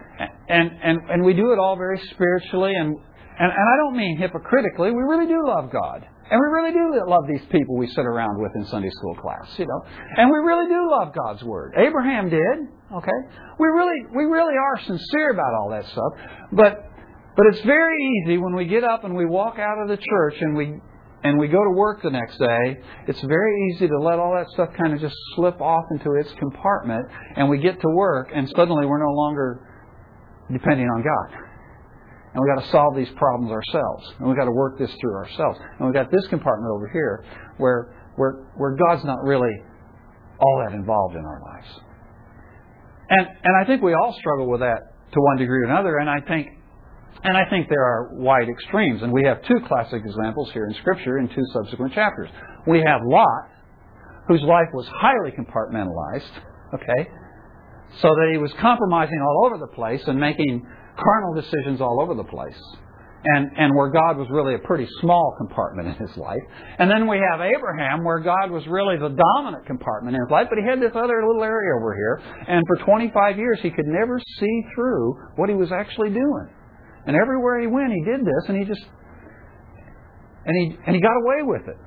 and 0.47 0.71
and, 0.83 0.99
and 1.09 1.23
we 1.23 1.33
do 1.33 1.51
it 1.53 1.59
all 1.59 1.75
very 1.75 1.99
spiritually 2.13 2.73
and, 2.75 2.89
and 2.89 3.51
and 3.51 3.51
I 3.51 3.77
don't 3.77 3.97
mean 3.97 4.17
hypocritically. 4.17 4.91
We 4.91 5.01
really 5.03 5.25
do 5.25 5.41
love 5.45 5.71
God. 5.71 6.07
And 6.29 6.39
we 6.39 6.47
really 6.47 6.73
do 6.73 7.09
love 7.09 7.23
these 7.27 7.45
people 7.51 7.77
we 7.77 7.87
sit 7.87 8.05
around 8.05 8.41
with 8.41 8.51
in 8.55 8.65
Sunday 8.65 8.89
school 8.89 9.15
class, 9.15 9.47
you 9.57 9.65
know. 9.65 9.81
And 10.17 10.29
we 10.29 10.39
really 10.39 10.67
do 10.67 10.91
love 10.91 11.13
God's 11.13 11.43
Word. 11.43 11.73
Abraham 11.77 12.29
did, 12.29 12.67
okay? 12.93 13.19
We 13.59 13.67
really, 13.67 13.95
we 14.13 14.25
really 14.25 14.55
are 14.55 14.83
sincere 14.85 15.31
about 15.31 15.53
all 15.53 15.69
that 15.69 15.85
stuff. 15.85 16.13
But, 16.51 16.91
but 17.37 17.45
it's 17.47 17.61
very 17.61 17.95
easy 18.03 18.37
when 18.37 18.55
we 18.55 18.65
get 18.65 18.83
up 18.83 19.05
and 19.05 19.15
we 19.15 19.25
walk 19.25 19.57
out 19.57 19.81
of 19.81 19.87
the 19.87 19.97
church 19.97 20.35
and 20.41 20.57
we, 20.57 20.73
and 21.23 21.39
we 21.39 21.47
go 21.47 21.63
to 21.63 21.71
work 21.71 22.03
the 22.03 22.11
next 22.11 22.37
day, 22.37 22.77
it's 23.07 23.21
very 23.21 23.71
easy 23.71 23.87
to 23.87 23.97
let 23.97 24.19
all 24.19 24.33
that 24.35 24.49
stuff 24.49 24.69
kind 24.77 24.93
of 24.93 24.99
just 24.99 25.15
slip 25.35 25.61
off 25.61 25.85
into 25.91 26.11
its 26.19 26.31
compartment 26.39 27.07
and 27.37 27.49
we 27.49 27.59
get 27.59 27.79
to 27.79 27.87
work 27.95 28.31
and 28.35 28.49
suddenly 28.49 28.85
we're 28.85 29.03
no 29.03 29.13
longer 29.13 29.61
depending 30.51 30.87
on 30.87 31.03
God 31.03 31.46
and 32.37 32.45
we've 32.45 32.53
got 32.53 32.63
to 32.63 32.69
solve 32.69 32.95
these 32.95 33.09
problems 33.17 33.49
ourselves, 33.51 34.13
and 34.19 34.27
we've 34.27 34.37
got 34.37 34.45
to 34.45 34.51
work 34.51 34.77
this 34.77 34.93
through 35.01 35.15
ourselves. 35.15 35.57
And 35.57 35.87
we've 35.87 35.95
got 35.95 36.11
this 36.11 36.27
compartment 36.27 36.69
over 36.69 36.87
here 36.93 37.25
where, 37.57 38.13
where, 38.15 38.53
where 38.55 38.77
God's 38.77 39.03
not 39.05 39.23
really 39.23 39.49
all 40.39 40.63
that 40.63 40.75
involved 40.75 41.15
in 41.15 41.25
our 41.25 41.41
lives. 41.41 41.67
And, 43.09 43.25
and 43.43 43.57
I 43.59 43.65
think 43.65 43.81
we 43.81 43.95
all 43.95 44.13
struggle 44.19 44.47
with 44.47 44.59
that 44.59 44.77
to 45.13 45.19
one 45.19 45.37
degree 45.37 45.61
or 45.61 45.63
another, 45.63 45.97
and 45.97 46.07
I 46.07 46.21
think 46.21 46.49
and 47.23 47.35
I 47.35 47.49
think 47.49 47.69
there 47.69 47.83
are 47.83 48.13
wide 48.13 48.47
extremes, 48.47 49.01
and 49.01 49.11
we 49.11 49.23
have 49.23 49.41
two 49.47 49.57
classic 49.67 50.03
examples 50.05 50.51
here 50.53 50.67
in 50.67 50.75
Scripture 50.75 51.17
in 51.17 51.27
two 51.29 51.41
subsequent 51.53 51.95
chapters. 51.95 52.29
We 52.67 52.83
have 52.85 53.01
Lot, 53.03 53.49
whose 54.27 54.43
life 54.43 54.67
was 54.75 54.85
highly 54.93 55.31
compartmentalized, 55.31 56.29
okay, 56.75 57.09
so 58.01 58.09
that 58.09 58.29
he 58.31 58.37
was 58.37 58.53
compromising 58.61 59.19
all 59.19 59.47
over 59.47 59.57
the 59.57 59.73
place 59.73 60.03
and 60.05 60.19
making 60.19 60.67
carnal 60.97 61.33
decisions 61.33 61.81
all 61.81 62.01
over 62.01 62.15
the 62.15 62.23
place. 62.23 62.59
And, 63.25 63.49
and 63.57 63.75
where 63.75 63.89
God 63.89 64.15
was 64.15 64.27
really 64.29 64.55
a 64.55 64.59
pretty 64.59 64.87
small 65.01 65.35
compartment 65.37 65.89
in 65.89 65.95
his 65.95 66.15
life. 66.15 66.39
And 66.79 66.89
then 66.89 67.09
we 67.09 67.17
have 67.17 67.41
Abraham, 67.41 68.05
where 68.05 68.19
God 68.19 68.51
was 68.51 68.63
really 68.67 68.95
the 68.95 69.09
dominant 69.09 69.65
compartment 69.65 70.15
in 70.15 70.21
his 70.21 70.31
life, 70.31 70.47
but 70.49 70.57
he 70.59 70.63
had 70.63 70.79
this 70.79 70.95
other 70.95 71.25
little 71.27 71.43
area 71.43 71.75
over 71.75 71.93
here. 71.93 72.21
And 72.47 72.63
for 72.67 72.85
25 72.85 73.37
years, 73.37 73.59
he 73.61 73.71
could 73.71 73.87
never 73.87 74.21
see 74.39 74.61
through 74.75 75.17
what 75.35 75.49
he 75.49 75.55
was 75.55 75.71
actually 75.73 76.09
doing. 76.09 76.47
And 77.05 77.17
everywhere 77.17 77.59
he 77.59 77.67
went, 77.67 77.91
he 77.91 78.03
did 78.05 78.21
this, 78.21 78.43
and 78.47 78.57
he 78.57 78.63
just. 78.63 78.85
and 80.45 80.55
he, 80.55 80.77
and 80.85 80.95
he 80.95 81.01
got 81.01 81.17
away 81.17 81.41
with 81.41 81.67
it. 81.67 81.77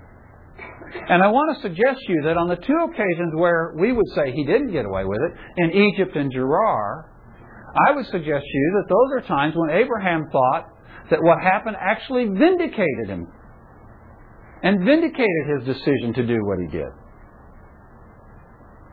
And 1.08 1.22
I 1.22 1.28
want 1.28 1.56
to 1.56 1.62
suggest 1.62 2.00
to 2.06 2.12
you 2.12 2.22
that 2.24 2.36
on 2.36 2.48
the 2.48 2.56
two 2.56 2.80
occasions 2.90 3.32
where 3.36 3.72
we 3.78 3.92
would 3.92 4.08
say 4.14 4.32
he 4.32 4.44
didn't 4.44 4.72
get 4.72 4.84
away 4.84 5.04
with 5.04 5.20
it, 5.22 5.62
in 5.62 5.70
Egypt 5.72 6.16
and 6.16 6.30
Gerar, 6.32 7.06
I 7.88 7.94
would 7.94 8.06
suggest 8.06 8.44
to 8.44 8.58
you 8.58 8.82
that 8.82 8.88
those 8.88 9.22
are 9.22 9.28
times 9.28 9.54
when 9.56 9.70
Abraham 9.70 10.28
thought 10.32 10.68
that 11.10 11.22
what 11.22 11.38
happened 11.42 11.76
actually 11.80 12.26
vindicated 12.26 13.08
him 13.08 13.26
and 14.62 14.84
vindicated 14.84 15.44
his 15.58 15.66
decision 15.66 16.14
to 16.14 16.26
do 16.26 16.38
what 16.44 16.58
he 16.60 16.66
did. 16.66 16.90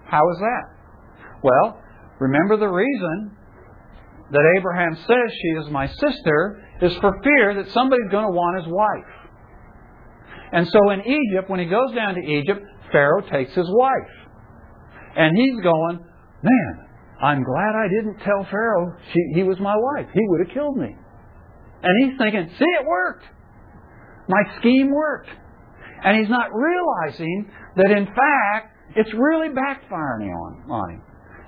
How 0.06 0.22
is 0.32 0.38
that? 0.40 0.64
Well, 1.44 1.82
remember 2.20 2.58
the 2.58 2.68
reason 2.68 3.36
that 4.32 4.56
Abraham 4.58 4.96
says 4.96 5.34
she 5.42 5.48
is 5.60 5.70
my 5.70 5.88
sister 5.88 6.64
is 6.82 6.94
for 6.98 7.12
fear 7.24 7.56
that 7.56 7.72
somebody's 7.74 8.10
going 8.12 8.26
to 8.26 8.32
want 8.32 8.64
his 8.64 8.72
wife. 8.72 9.18
And 10.52 10.68
so 10.68 10.92
in 10.92 11.02
Egypt, 11.02 11.50
when 11.50 11.60
he 11.60 11.66
goes 11.66 11.94
down 11.94 12.16
to 12.16 12.22
Egypt, 12.22 12.62
Pharaoh 12.92 13.22
takes 13.30 13.54
his 13.54 13.68
wife. 13.70 14.12
And 15.18 15.36
he's 15.36 15.62
going, 15.62 16.00
man, 16.44 16.87
I'm 17.22 17.44
glad 17.44 17.74
I 17.76 17.88
didn't 17.88 18.20
tell 18.20 18.46
Pharaoh 18.50 18.96
she, 19.12 19.20
he 19.34 19.44
was 19.44 19.60
my 19.60 19.76
wife. 19.76 20.08
He 20.14 20.22
would 20.28 20.48
have 20.48 20.54
killed 20.54 20.78
me. 20.78 20.96
And 21.84 21.94
he's 22.04 22.18
thinking, 22.18 22.50
see, 22.58 22.66
it 22.80 22.86
worked. 22.86 23.24
My 24.28 24.42
scheme 24.60 24.92
worked. 24.92 25.30
And 26.04 26.20
he's 26.20 26.30
not 26.30 26.50
realizing 26.54 27.50
that, 27.76 27.92
in 27.92 28.06
fact, 28.06 28.76
it's 28.96 29.14
really 29.14 29.50
backfiring 29.50 30.30
on, 30.30 30.72
on 30.72 30.90
him. 30.92 31.02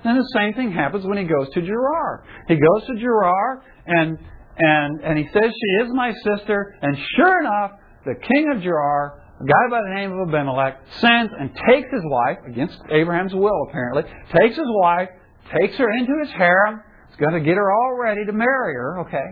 And 0.04 0.18
the 0.18 0.28
same 0.34 0.54
thing 0.54 0.72
happens 0.72 1.04
when 1.04 1.18
he 1.18 1.24
goes 1.24 1.48
to 1.54 1.60
Gerar. 1.60 2.24
He 2.48 2.54
goes 2.54 2.86
to 2.86 2.94
Gerar 2.98 3.62
and 3.86 4.18
and 4.58 5.00
and 5.02 5.18
he 5.18 5.26
says 5.32 5.42
she 5.44 5.84
is 5.84 5.92
my 5.92 6.12
sister, 6.24 6.76
and 6.82 6.96
sure 7.16 7.40
enough, 7.40 7.72
the 8.04 8.14
king 8.14 8.52
of 8.54 8.62
Gerar, 8.62 9.22
a 9.40 9.44
guy 9.44 9.70
by 9.70 9.80
the 9.88 9.94
name 9.94 10.12
of 10.12 10.28
Abimelech, 10.28 10.80
sends 11.00 11.32
and 11.38 11.50
takes 11.68 11.90
his 11.92 12.02
wife, 12.04 12.38
against 12.46 12.78
Abraham's 12.90 13.34
will 13.34 13.66
apparently, 13.68 14.02
takes 14.38 14.56
his 14.56 14.66
wife, 14.68 15.08
takes 15.58 15.76
her 15.78 15.90
into 15.92 16.12
his 16.22 16.32
harem, 16.32 16.82
He's 17.10 17.18
going 17.18 17.34
to 17.34 17.40
get 17.40 17.56
her 17.56 17.70
all 17.72 17.98
ready 18.00 18.24
to 18.24 18.32
marry 18.32 18.74
her, 18.74 19.00
okay? 19.00 19.28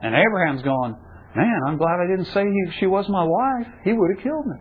And 0.00 0.14
Abraham's 0.14 0.62
going, 0.62 0.96
man, 1.36 1.60
I'm 1.66 1.76
glad 1.76 2.00
I 2.00 2.06
didn't 2.08 2.32
say 2.32 2.44
he, 2.44 2.80
she 2.80 2.86
was 2.86 3.06
my 3.08 3.24
wife. 3.24 3.66
He 3.84 3.92
would 3.92 4.10
have 4.16 4.24
killed 4.24 4.46
me. 4.46 4.56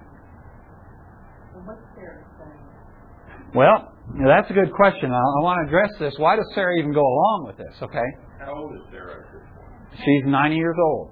What's 1.64 1.80
Sarah 1.96 2.24
saying? 2.38 3.56
Well, 3.56 3.94
that's 4.28 4.50
a 4.50 4.54
good 4.54 4.74
question. 4.74 5.12
I, 5.12 5.16
I 5.16 5.40
want 5.42 5.64
to 5.64 5.68
address 5.68 5.92
this. 6.00 6.14
Why 6.18 6.36
does 6.36 6.46
Sarah 6.54 6.78
even 6.80 6.92
go 6.92 7.02
along 7.02 7.46
with 7.48 7.58
this? 7.58 7.74
Okay, 7.82 8.10
How 8.40 8.54
old 8.54 8.76
is 8.76 8.82
Sarah 8.92 9.24
at 9.24 9.32
this 9.32 9.42
point? 9.56 10.04
she's 10.04 10.24
90 10.26 10.56
years 10.56 10.76
old. 10.84 11.12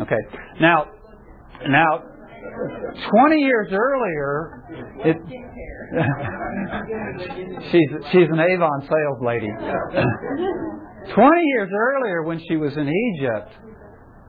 Okay, 0.00 0.22
now, 0.60 0.86
now, 1.68 2.02
20 3.10 3.36
years 3.36 3.68
earlier, 3.72 4.64
it, 5.04 5.16
she's 7.70 7.90
she's 8.10 8.28
an 8.30 8.40
Avon 8.40 8.80
sales 8.82 9.18
lady. 9.22 9.48
20 11.14 11.42
years 11.56 11.70
earlier, 11.72 12.22
when 12.22 12.40
she 12.48 12.56
was 12.56 12.76
in 12.76 12.88
Egypt, 12.88 13.50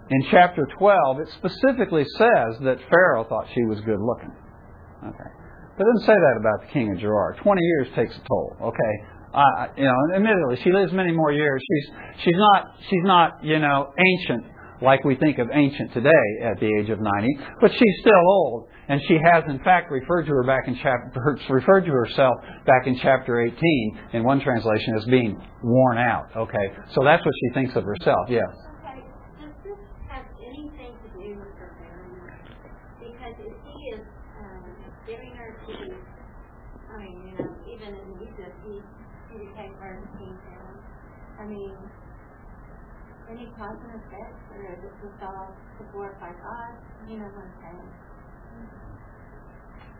in 0.09 0.23
chapter 0.31 0.67
12, 0.77 1.19
it 1.19 1.29
specifically 1.37 2.05
says 2.17 2.59
that 2.61 2.77
Pharaoh 2.89 3.23
thought 3.23 3.47
she 3.53 3.63
was 3.63 3.79
good 3.81 3.99
looking. 3.99 4.35
Okay. 5.05 5.29
But 5.77 5.87
it 5.87 5.89
doesn't 5.93 6.05
say 6.05 6.13
that 6.13 6.37
about 6.39 6.67
the 6.67 6.73
king 6.73 6.91
of 6.91 6.99
Gerar. 6.99 7.35
20 7.41 7.61
years 7.61 7.87
takes 7.95 8.15
a 8.15 8.21
toll, 8.27 8.55
okay? 8.61 8.93
Uh, 9.33 9.67
you 9.77 9.85
know, 9.85 9.95
admittedly, 10.15 10.59
she 10.63 10.71
lives 10.71 10.93
many 10.93 11.11
more 11.11 11.31
years. 11.31 11.61
She's, 11.61 11.95
she's 12.23 12.37
not, 12.37 12.65
she's 12.89 13.03
not, 13.03 13.43
you 13.43 13.59
know, 13.59 13.89
ancient 13.97 14.45
like 14.83 15.03
we 15.05 15.15
think 15.15 15.39
of 15.39 15.47
ancient 15.53 15.93
today 15.93 16.25
at 16.43 16.59
the 16.59 16.67
age 16.79 16.89
of 16.89 16.99
90, 16.99 17.39
but 17.61 17.71
she's 17.71 17.97
still 18.01 18.21
old. 18.27 18.67
And 18.89 18.99
she 19.07 19.17
has, 19.31 19.43
in 19.47 19.59
fact, 19.63 19.89
referred 19.89 20.23
to 20.23 20.31
her 20.31 20.43
back 20.43 20.67
in 20.67 20.75
chapter, 20.75 21.39
referred 21.49 21.85
to 21.85 21.91
herself 21.91 22.35
back 22.65 22.85
in 22.85 22.99
chapter 23.01 23.41
18 23.41 23.99
in 24.11 24.23
one 24.23 24.41
translation 24.41 24.95
as 24.97 25.05
being 25.05 25.41
worn 25.63 25.97
out. 25.97 26.27
Okay, 26.35 26.67
so 26.93 27.01
that's 27.03 27.23
what 27.23 27.33
she 27.33 27.53
thinks 27.53 27.75
of 27.77 27.85
herself. 27.85 28.27
Yes. 28.27 28.43
Okay, 28.83 28.99
does 29.39 29.55
this 29.63 29.79
have 30.11 30.25
anything 30.43 30.91
to 30.99 31.09
do 31.15 31.39
with 31.39 31.55
her 31.55 31.71
marriage? 31.79 32.43
Because 32.99 33.35
if 33.39 33.55
he 33.63 33.77
is 33.95 34.03
um, 34.43 34.67
giving 35.07 35.31
her 35.31 35.55
to, 35.63 35.75
I 36.91 36.97
mean, 36.99 37.15
you 37.23 37.33
know, 37.39 37.55
even 37.71 37.87
in 37.87 38.07
Egypt, 38.19 38.55
he, 38.67 38.83
he 39.31 39.47
became 39.47 39.73
her 39.79 40.03
and 40.03 40.19
king 40.19 40.35
down. 40.43 40.75
I 41.39 41.45
mean, 41.47 41.71
any 43.31 43.47
cause 43.55 43.79
and 43.79 43.95
effect, 43.95 44.43
or 45.03 45.07
is 45.07 45.11
it 45.11 45.19
just 45.19 45.23
all 45.23 45.51
to 45.51 45.83
glorify 45.91 46.31
God? 46.31 46.71
You 47.07 47.19
know 47.19 47.27
what 47.35 47.43
I'm 47.43 47.53
saying? 47.59 47.89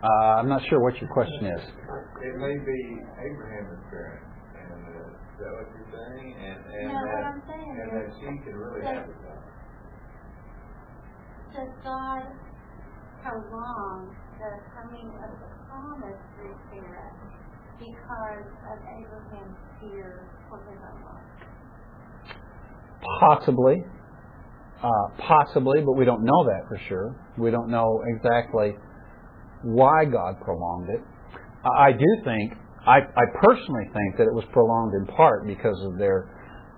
Uh, 0.03 0.39
I'm 0.39 0.49
not 0.49 0.61
sure 0.69 0.79
what 0.83 0.95
your 0.99 1.09
question 1.11 1.45
is. 1.47 1.61
It 1.63 2.35
may 2.39 2.55
be 2.59 2.79
Abraham's 3.23 3.79
parent, 3.89 4.23
and 4.59 4.83
uh, 4.83 4.99
is 4.99 5.39
that 5.39 5.51
what 5.55 5.67
you're 5.71 5.91
saying? 5.95 6.35
And 6.39 6.59
and 6.59 6.87
No, 6.91 6.99
what 6.99 7.23
I'm 7.23 7.41
saying 7.47 7.71
and 7.71 7.87
is- 7.87 7.95
that 7.95 8.19
she 8.19 8.31
can 8.43 8.55
really 8.55 8.81
that- 8.83 8.95
have 8.95 9.09
it. 9.09 9.15
Does 11.53 11.69
God 11.83 12.23
prolong 13.21 14.15
the 14.39 14.51
coming 14.73 15.07
of 15.23 15.31
the 15.39 15.49
promise 15.69 16.17
through 16.35 16.55
Sarah 16.73 17.13
because 17.77 18.49
of 18.73 18.77
Abraham's 18.81 19.57
fear 19.79 20.27
for 20.49 20.57
his 20.65 20.79
own 20.81 20.99
life? 21.05 21.29
Possibly. 23.19 23.85
Uh, 24.83 25.07
possibly, 25.17 25.79
but 25.79 25.93
we 25.93 26.03
don't 26.03 26.23
know 26.23 26.43
that 26.43 26.67
for 26.67 26.77
sure. 26.89 27.15
We 27.37 27.51
don't 27.51 27.69
know 27.69 28.03
exactly 28.15 28.73
why 29.63 30.03
God 30.03 30.35
prolonged 30.43 30.89
it. 30.89 30.99
I 31.63 31.93
do 31.93 32.09
think, 32.25 32.51
I, 32.85 32.99
I 32.99 33.25
personally 33.41 33.87
think 33.93 34.17
that 34.17 34.27
it 34.27 34.35
was 34.35 34.43
prolonged 34.51 34.91
in 34.99 35.07
part 35.15 35.47
because 35.47 35.79
of 35.85 35.97
their 35.97 36.29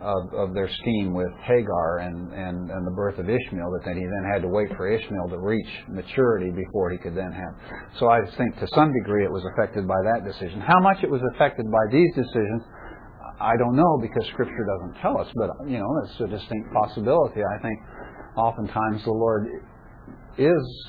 of, 0.02 0.34
of 0.36 0.54
their 0.54 0.70
scheme 0.82 1.16
with 1.16 1.32
Hagar 1.48 2.06
and, 2.06 2.30
and, 2.34 2.70
and 2.70 2.86
the 2.86 2.92
birth 2.92 3.18
of 3.18 3.26
Ishmael, 3.26 3.72
that 3.72 3.82
then 3.86 3.98
he 3.98 4.04
then 4.06 4.26
had 4.30 4.44
to 4.44 4.48
wait 4.48 4.70
for 4.78 4.86
Ishmael 4.86 5.30
to 5.30 5.40
reach 5.40 5.72
maturity 5.90 6.52
before 6.52 6.92
he 6.92 7.00
could 7.00 7.16
then 7.16 7.32
have. 7.32 7.54
So 7.98 8.10
I 8.10 8.20
think 8.38 8.60
to 8.60 8.68
some 8.76 8.94
degree 8.94 9.24
it 9.24 9.32
was 9.32 9.42
affected 9.56 9.88
by 9.88 9.98
that 10.14 10.22
decision. 10.28 10.62
How 10.62 10.80
much 10.80 11.02
it 11.02 11.10
was 11.10 11.22
affected 11.34 11.66
by 11.72 11.86
these 11.90 12.12
decisions, 12.14 12.62
I 13.40 13.58
don't 13.58 13.76
know 13.76 13.98
because 14.02 14.28
Scripture 14.32 14.66
doesn't 14.68 15.02
tell 15.02 15.18
us, 15.20 15.28
but 15.36 15.50
you 15.68 15.80
know 15.80 15.90
it's 16.04 16.20
a 16.22 16.28
distinct 16.28 16.72
possibility. 16.72 17.42
I 17.44 17.58
think 17.62 17.80
oftentimes 18.38 19.04
the 19.04 19.12
Lord 19.12 19.48
is 20.38 20.88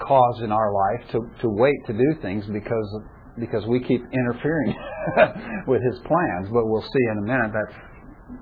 caused 0.00 0.42
in 0.42 0.52
our 0.52 0.72
life 0.72 1.10
to, 1.12 1.18
to 1.42 1.48
wait 1.48 1.76
to 1.86 1.92
do 1.92 2.14
things 2.22 2.44
because 2.52 3.00
because 3.38 3.64
we 3.66 3.80
keep 3.80 4.02
interfering 4.12 4.74
with 5.66 5.80
His 5.82 5.98
plans. 6.04 6.48
But 6.52 6.66
we'll 6.66 6.82
see 6.82 7.04
in 7.12 7.18
a 7.18 7.26
minute 7.26 7.52
that's 7.52 7.78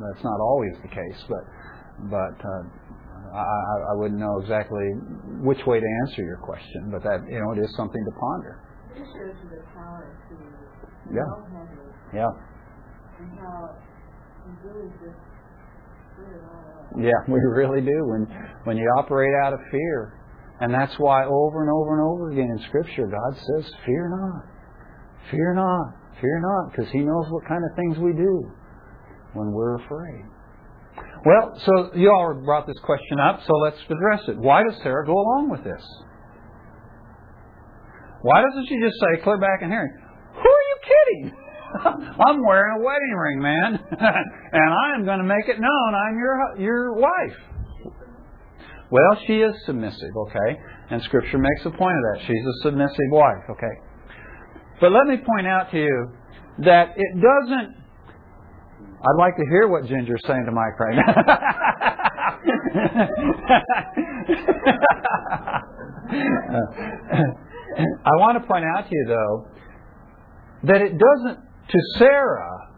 that's 0.00 0.24
not 0.24 0.40
always 0.40 0.72
the 0.82 0.88
case. 0.88 1.20
But 1.28 1.44
but 2.10 2.36
uh, 2.42 2.62
I, 3.34 3.42
I- 3.92 3.94
wouldn't 3.94 4.18
know 4.20 4.38
exactly 4.40 4.82
which 5.42 5.64
way 5.66 5.78
to 5.80 5.86
answer 6.06 6.22
your 6.22 6.38
question. 6.38 6.90
But 6.90 7.02
that 7.04 7.20
you 7.30 7.38
know 7.38 7.52
it 7.52 7.64
is 7.64 7.70
something 7.76 8.02
to 8.04 8.12
ponder. 8.18 8.60
This 8.94 9.06
shows 9.14 9.36
you 9.44 9.50
the 9.50 9.62
power 9.74 10.10
of. 10.10 10.16
Yeah. 11.14 11.22
All 11.26 11.42
have 11.42 11.66
it, 11.70 12.14
Yeah. 12.14 12.30
and 13.18 13.38
how 13.38 13.74
you 14.46 14.52
really 14.62 14.86
just 15.02 15.02
put 15.02 15.10
it 15.10 15.14
all 15.14 15.18
up. 15.18 16.09
Yeah, 16.98 17.18
we 17.28 17.38
really 17.40 17.80
do. 17.80 17.98
When 18.06 18.26
when 18.64 18.76
you 18.76 18.84
operate 18.98 19.32
out 19.44 19.52
of 19.52 19.60
fear, 19.70 20.18
and 20.60 20.72
that's 20.72 20.94
why 20.98 21.24
over 21.24 21.62
and 21.62 21.70
over 21.70 21.98
and 21.98 22.02
over 22.08 22.30
again 22.30 22.50
in 22.50 22.64
Scripture, 22.68 23.06
God 23.06 23.36
says, 23.36 23.72
"Fear 23.86 24.10
not, 24.10 25.30
fear 25.30 25.54
not, 25.54 25.94
fear 26.20 26.40
not," 26.40 26.72
because 26.72 26.90
He 26.92 26.98
knows 27.00 27.26
what 27.30 27.46
kind 27.48 27.62
of 27.64 27.76
things 27.76 27.98
we 27.98 28.12
do 28.12 28.50
when 29.34 29.52
we're 29.52 29.76
afraid. 29.76 30.24
Well, 31.24 31.52
so 31.64 31.90
you 31.94 32.10
all 32.10 32.34
brought 32.44 32.66
this 32.66 32.78
question 32.82 33.20
up, 33.20 33.40
so 33.46 33.52
let's 33.64 33.76
address 33.88 34.22
it. 34.28 34.38
Why 34.38 34.62
does 34.64 34.80
Sarah 34.82 35.04
go 35.04 35.12
along 35.12 35.50
with 35.50 35.62
this? 35.64 35.82
Why 38.22 38.42
doesn't 38.42 38.66
she 38.68 38.78
just 38.80 38.96
say, 39.00 39.22
clear 39.22 39.38
back 39.38 39.60
and 39.62 39.70
hearing, 39.70 39.92
who 40.32 40.40
are 40.40 40.42
you 40.42 40.76
kidding? 40.90 41.36
I'm 42.26 42.44
wearing 42.44 42.80
a 42.80 42.84
wedding 42.84 43.14
ring, 43.16 43.40
man, 43.40 43.78
and 44.52 44.74
I'm 44.74 45.04
going 45.04 45.18
to 45.18 45.24
make 45.24 45.48
it 45.48 45.60
known 45.60 45.94
I'm 45.94 46.18
your 46.18 46.58
your 46.58 46.92
wife. 46.94 47.36
Well, 48.90 49.18
she 49.26 49.34
is 49.34 49.54
submissive, 49.66 50.16
okay, 50.28 50.58
and 50.90 51.00
Scripture 51.02 51.38
makes 51.38 51.64
a 51.64 51.70
point 51.70 51.96
of 51.96 52.02
that. 52.12 52.20
She's 52.26 52.44
a 52.44 52.62
submissive 52.62 53.10
wife, 53.10 53.44
okay. 53.50 53.74
But 54.80 54.90
let 54.92 55.06
me 55.06 55.16
point 55.18 55.46
out 55.46 55.70
to 55.70 55.78
you 55.78 56.08
that 56.64 56.94
it 56.96 57.14
doesn't. 57.14 57.76
I'd 59.02 59.16
like 59.18 59.34
to 59.36 59.44
hear 59.50 59.66
what 59.68 59.86
Ginger's 59.86 60.22
saying 60.26 60.44
to 60.46 60.52
Mike 60.52 60.78
right 60.78 60.96
now. 60.96 61.14
I 68.04 68.16
want 68.16 68.40
to 68.40 68.46
point 68.46 68.64
out 68.64 68.88
to 68.88 68.90
you, 68.90 69.04
though, 69.06 69.46
that 70.64 70.82
it 70.82 70.98
doesn't, 70.98 71.38
to 71.70 71.78
Sarah, 71.98 72.68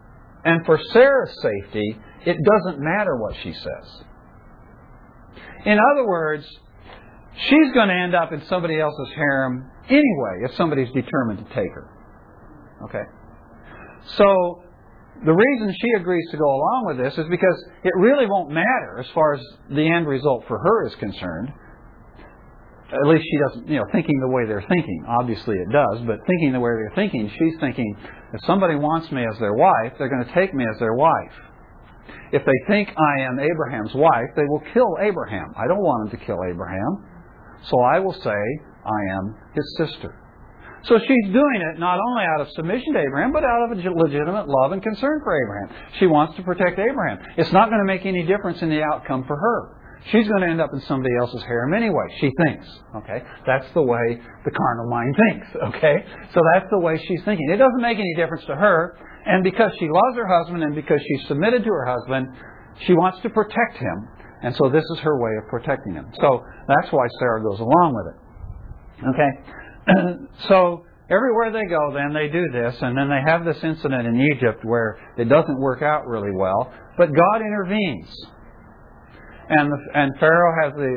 and 0.45 0.65
for 0.65 0.79
Sarah's 0.91 1.35
safety, 1.41 1.97
it 2.25 2.37
doesn't 2.43 2.79
matter 2.81 3.17
what 3.17 3.35
she 3.43 3.53
says. 3.53 4.03
In 5.65 5.79
other 5.79 6.07
words, 6.07 6.45
she's 7.47 7.71
going 7.73 7.87
to 7.87 7.95
end 7.95 8.15
up 8.15 8.31
in 8.31 8.43
somebody 8.47 8.79
else's 8.79 9.09
harem 9.15 9.71
anyway 9.89 10.43
if 10.43 10.55
somebody's 10.55 10.91
determined 10.93 11.39
to 11.39 11.53
take 11.53 11.71
her. 11.73 11.89
Okay? 12.85 13.03
So 14.17 14.63
the 15.25 15.31
reason 15.31 15.75
she 15.79 15.89
agrees 15.99 16.27
to 16.31 16.37
go 16.37 16.45
along 16.45 16.83
with 16.87 16.97
this 16.97 17.17
is 17.17 17.25
because 17.29 17.65
it 17.83 17.93
really 17.97 18.25
won't 18.25 18.49
matter 18.49 18.99
as 18.99 19.07
far 19.13 19.35
as 19.35 19.41
the 19.69 19.87
end 19.87 20.07
result 20.07 20.43
for 20.47 20.57
her 20.57 20.87
is 20.87 20.95
concerned. 20.95 21.53
At 22.93 23.07
least 23.07 23.25
she 23.25 23.37
doesn't, 23.47 23.67
you 23.67 23.77
know, 23.77 23.85
thinking 23.91 24.19
the 24.19 24.29
way 24.29 24.45
they're 24.45 24.65
thinking. 24.69 25.05
Obviously 25.07 25.55
it 25.55 25.71
does, 25.71 26.05
but 26.05 26.19
thinking 26.27 26.53
the 26.53 26.59
way 26.59 26.69
they're 26.77 26.95
thinking, 26.95 27.29
she's 27.39 27.59
thinking, 27.59 27.97
if 28.33 28.41
somebody 28.45 28.75
wants 28.75 29.11
me 29.11 29.25
as 29.25 29.37
their 29.39 29.53
wife, 29.53 29.93
they're 29.97 30.09
going 30.09 30.25
to 30.25 30.33
take 30.33 30.53
me 30.53 30.63
as 30.71 30.79
their 30.79 30.93
wife. 30.93 31.33
If 32.31 32.45
they 32.45 32.59
think 32.67 32.89
I 32.89 33.21
am 33.21 33.39
Abraham's 33.39 33.93
wife, 33.93 34.29
they 34.35 34.45
will 34.47 34.61
kill 34.73 34.97
Abraham. 35.01 35.53
I 35.57 35.67
don't 35.67 35.81
want 35.81 36.11
them 36.11 36.19
to 36.19 36.25
kill 36.25 36.39
Abraham. 36.49 37.05
So 37.69 37.79
I 37.79 37.99
will 37.99 38.13
say, 38.13 38.39
I 38.85 38.99
am 39.17 39.35
his 39.55 39.65
sister. 39.77 40.19
So 40.83 40.99
she's 40.99 41.25
doing 41.31 41.61
it 41.73 41.79
not 41.79 41.97
only 41.97 42.23
out 42.25 42.41
of 42.41 42.51
submission 42.55 42.93
to 42.93 42.99
Abraham, 42.99 43.31
but 43.31 43.43
out 43.43 43.71
of 43.71 43.77
a 43.77 43.89
legitimate 43.89 44.49
love 44.49 44.73
and 44.73 44.83
concern 44.83 45.21
for 45.23 45.41
Abraham. 45.41 45.87
She 45.99 46.07
wants 46.07 46.35
to 46.35 46.43
protect 46.43 46.77
Abraham. 46.77 47.19
It's 47.37 47.53
not 47.53 47.69
going 47.69 47.79
to 47.79 47.87
make 47.87 48.05
any 48.05 48.25
difference 48.25 48.61
in 48.61 48.69
the 48.69 48.83
outcome 48.83 49.23
for 49.25 49.37
her. 49.37 49.82
She's 50.11 50.27
going 50.27 50.41
to 50.41 50.47
end 50.47 50.59
up 50.59 50.71
in 50.73 50.81
somebody 50.81 51.15
else's 51.19 51.43
harem 51.43 51.73
anyway, 51.73 52.03
she 52.19 52.29
thinks. 52.43 52.67
Okay? 52.97 53.23
That's 53.47 53.65
the 53.73 53.81
way 53.81 54.19
the 54.43 54.51
carnal 54.51 54.89
mind 54.89 55.15
thinks. 55.29 55.47
Okay? 55.75 55.95
So 56.33 56.41
that's 56.53 56.67
the 56.71 56.79
way 56.79 56.97
she's 57.07 57.23
thinking. 57.23 57.49
It 57.49 57.57
doesn't 57.57 57.81
make 57.81 57.97
any 57.97 58.13
difference 58.15 58.43
to 58.45 58.55
her. 58.55 58.97
And 59.25 59.43
because 59.43 59.71
she 59.79 59.87
loves 59.87 60.17
her 60.17 60.27
husband 60.27 60.63
and 60.63 60.75
because 60.75 60.99
she's 61.07 61.27
submitted 61.27 61.63
to 61.63 61.69
her 61.69 61.85
husband, 61.85 62.27
she 62.85 62.93
wants 62.93 63.21
to 63.21 63.29
protect 63.29 63.77
him. 63.77 64.09
And 64.41 64.53
so 64.55 64.69
this 64.69 64.83
is 64.83 64.99
her 64.99 65.17
way 65.21 65.31
of 65.41 65.49
protecting 65.49 65.93
him. 65.93 66.11
So 66.19 66.43
that's 66.67 66.91
why 66.91 67.07
Sarah 67.19 67.41
goes 67.41 67.61
along 67.61 67.95
with 67.95 68.13
it. 68.13 68.19
Okay? 69.07 70.25
so 70.49 70.83
everywhere 71.09 71.51
they 71.51 71.65
go, 71.69 71.93
then 71.93 72.13
they 72.13 72.27
do 72.27 72.51
this, 72.51 72.75
and 72.81 72.97
then 72.97 73.07
they 73.07 73.21
have 73.25 73.45
this 73.45 73.63
incident 73.63 74.05
in 74.05 74.19
Egypt 74.35 74.65
where 74.65 74.99
it 75.17 75.29
doesn't 75.29 75.59
work 75.59 75.81
out 75.81 76.07
really 76.07 76.35
well, 76.35 76.73
but 76.97 77.07
God 77.07 77.41
intervenes. 77.41 78.13
And, 79.49 79.71
the, 79.71 79.77
and 79.93 80.11
Pharaoh 80.19 80.53
has 80.63 80.73
the, 80.73 80.93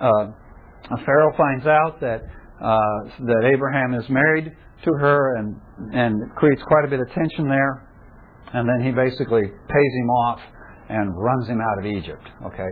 uh, 0.00 0.06
uh, 0.06 0.96
Pharaoh 1.04 1.32
finds 1.36 1.66
out 1.66 2.00
that, 2.00 2.22
uh, 2.62 3.24
that 3.26 3.50
Abraham 3.52 3.94
is 3.94 4.08
married 4.08 4.52
to 4.84 4.90
her 5.00 5.36
and, 5.36 5.60
and 5.92 6.34
creates 6.36 6.62
quite 6.62 6.84
a 6.84 6.88
bit 6.88 7.00
of 7.00 7.08
tension 7.12 7.48
there. 7.48 7.88
And 8.52 8.68
then 8.68 8.86
he 8.86 8.92
basically 8.92 9.42
pays 9.42 9.92
him 10.00 10.10
off 10.10 10.40
and 10.88 11.10
runs 11.16 11.48
him 11.48 11.60
out 11.60 11.78
of 11.78 11.86
Egypt. 11.86 12.26
Okay, 12.46 12.70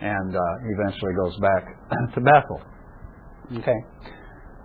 and 0.00 0.36
uh, 0.36 0.40
eventually 0.78 1.12
goes 1.14 1.36
back 1.40 1.64
to 2.14 2.20
Bethel. 2.20 2.60
Okay, 3.58 3.78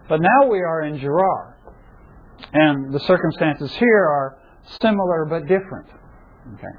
but 0.08 0.20
now 0.22 0.50
we 0.50 0.60
are 0.60 0.84
in 0.84 1.00
Gerar, 1.00 1.58
and 2.54 2.94
the 2.94 3.00
circumstances 3.00 3.72
here 3.74 4.06
are 4.06 4.38
similar 4.82 5.26
but 5.30 5.42
different. 5.42 5.88
Okay, 6.54 6.76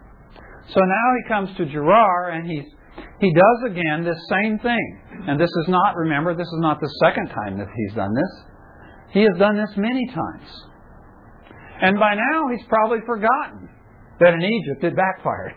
so 0.68 0.80
now 0.80 1.14
he 1.22 1.28
comes 1.28 1.56
to 1.56 1.66
Gerar, 1.66 2.30
and 2.30 2.50
he's 2.50 2.66
he 3.20 3.32
does 3.32 3.70
again 3.70 4.04
this 4.04 4.18
same 4.28 4.58
thing. 4.58 5.00
And 5.28 5.38
this 5.38 5.50
is 5.50 5.68
not, 5.68 5.96
remember, 5.96 6.34
this 6.34 6.46
is 6.46 6.60
not 6.60 6.80
the 6.80 6.88
second 7.04 7.28
time 7.28 7.58
that 7.58 7.68
he's 7.76 7.94
done 7.94 8.14
this. 8.14 8.44
He 9.12 9.20
has 9.22 9.36
done 9.38 9.56
this 9.56 9.70
many 9.76 10.06
times. 10.06 10.48
And 11.82 11.98
by 11.98 12.14
now 12.14 12.48
he's 12.50 12.66
probably 12.68 12.98
forgotten 13.06 13.68
that 14.20 14.34
in 14.34 14.42
Egypt 14.42 14.84
it 14.84 14.94
backfired. 14.94 15.54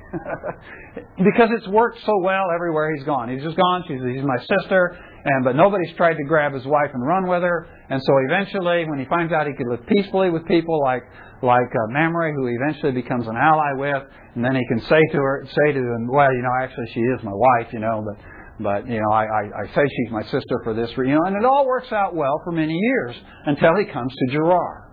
because 1.17 1.49
it's 1.51 1.67
worked 1.67 1.99
so 2.05 2.17
well 2.23 2.45
everywhere 2.55 2.95
he's 2.95 3.03
gone. 3.03 3.29
He's 3.29 3.43
just 3.43 3.57
gone, 3.57 3.83
she's, 3.87 3.99
he's 4.01 4.23
my 4.23 4.39
sister, 4.39 4.97
and 5.25 5.43
but 5.43 5.55
nobody's 5.55 5.93
tried 5.95 6.15
to 6.15 6.23
grab 6.23 6.53
his 6.53 6.65
wife 6.65 6.91
and 6.93 7.05
run 7.05 7.27
with 7.27 7.43
her. 7.43 7.67
And 7.89 8.01
so 8.01 8.13
eventually, 8.29 8.85
when 8.89 8.99
he 8.99 9.05
finds 9.05 9.33
out 9.33 9.47
he 9.47 9.53
could 9.53 9.67
live 9.67 9.85
peacefully 9.87 10.29
with 10.29 10.47
people 10.47 10.81
like 10.81 11.03
like 11.43 11.69
uh, 11.75 11.91
Mamre, 11.91 12.33
who 12.33 12.47
he 12.47 12.55
eventually 12.55 12.93
becomes 12.93 13.27
an 13.27 13.35
ally 13.35 13.73
with, 13.75 14.03
and 14.35 14.43
then 14.43 14.55
he 14.55 14.63
can 14.67 14.79
say 14.87 15.01
to 15.11 15.17
her, 15.17 15.45
say 15.45 15.73
to 15.73 15.79
them, 15.79 16.07
well, 16.07 16.33
you 16.33 16.41
know, 16.41 16.55
actually 16.63 16.87
she 16.93 17.01
is 17.01 17.19
my 17.21 17.35
wife, 17.35 17.67
you 17.73 17.79
know, 17.79 18.01
but 18.01 18.23
but 18.59 18.87
you 18.87 19.01
know, 19.01 19.11
I, 19.11 19.25
I, 19.25 19.43
I 19.63 19.75
say 19.75 19.81
she's 19.81 20.11
my 20.11 20.23
sister 20.23 20.61
for 20.63 20.73
this, 20.73 20.89
you 20.95 21.05
know, 21.05 21.25
and 21.25 21.35
it 21.35 21.43
all 21.43 21.67
works 21.67 21.91
out 21.91 22.15
well 22.15 22.39
for 22.45 22.51
many 22.51 22.73
years 22.73 23.15
until 23.45 23.75
he 23.75 23.85
comes 23.91 24.13
to 24.13 24.31
Gerar. 24.31 24.89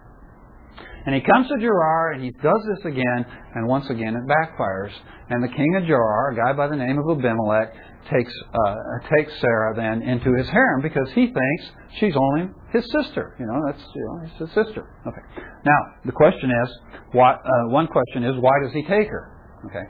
And 1.07 1.15
he 1.15 1.21
comes 1.21 1.47
to 1.49 1.59
Gerar 1.59 2.13
and 2.13 2.25
he 2.25 2.31
does 2.31 2.63
this 2.75 2.85
again, 2.85 3.25
and 3.55 3.69
once 3.69 3.89
again 3.89 4.17
it 4.17 4.23
backfires. 4.27 4.93
And 5.29 5.43
the 5.43 5.49
king 5.49 5.77
of 5.77 5.85
Gerar, 5.85 6.33
a 6.33 6.37
guy 6.37 6.53
by 6.55 6.69
the 6.69 6.77
name 6.77 6.99
of 6.99 7.19
Abimelech, 7.19 7.75
takes 8.11 8.33
uh, 8.55 8.75
takes 9.17 9.33
Sarah 9.41 9.75
then 9.75 10.03
into 10.03 10.35
his 10.37 10.49
harem 10.49 10.83
because 10.83 11.09
he 11.15 11.27
thinks 11.27 11.63
she's 11.99 12.15
only 12.17 12.51
his 12.73 12.85
sister. 12.91 13.37
You 13.39 13.47
know, 13.47 13.63
that's 13.67 13.83
you 13.95 14.05
know, 14.05 14.17
his 14.27 14.49
sister. 14.51 14.91
Okay. 15.07 15.25
Now 15.65 15.81
the 16.05 16.13
question 16.13 16.51
is, 16.51 16.69
why? 17.13 17.35
Uh, 17.35 17.71
one 17.71 17.87
question 17.87 18.25
is, 18.25 18.35
why 18.41 18.53
does 18.63 18.73
he 18.73 18.83
take 18.83 19.09
her? 19.09 19.33
Okay. 19.67 19.87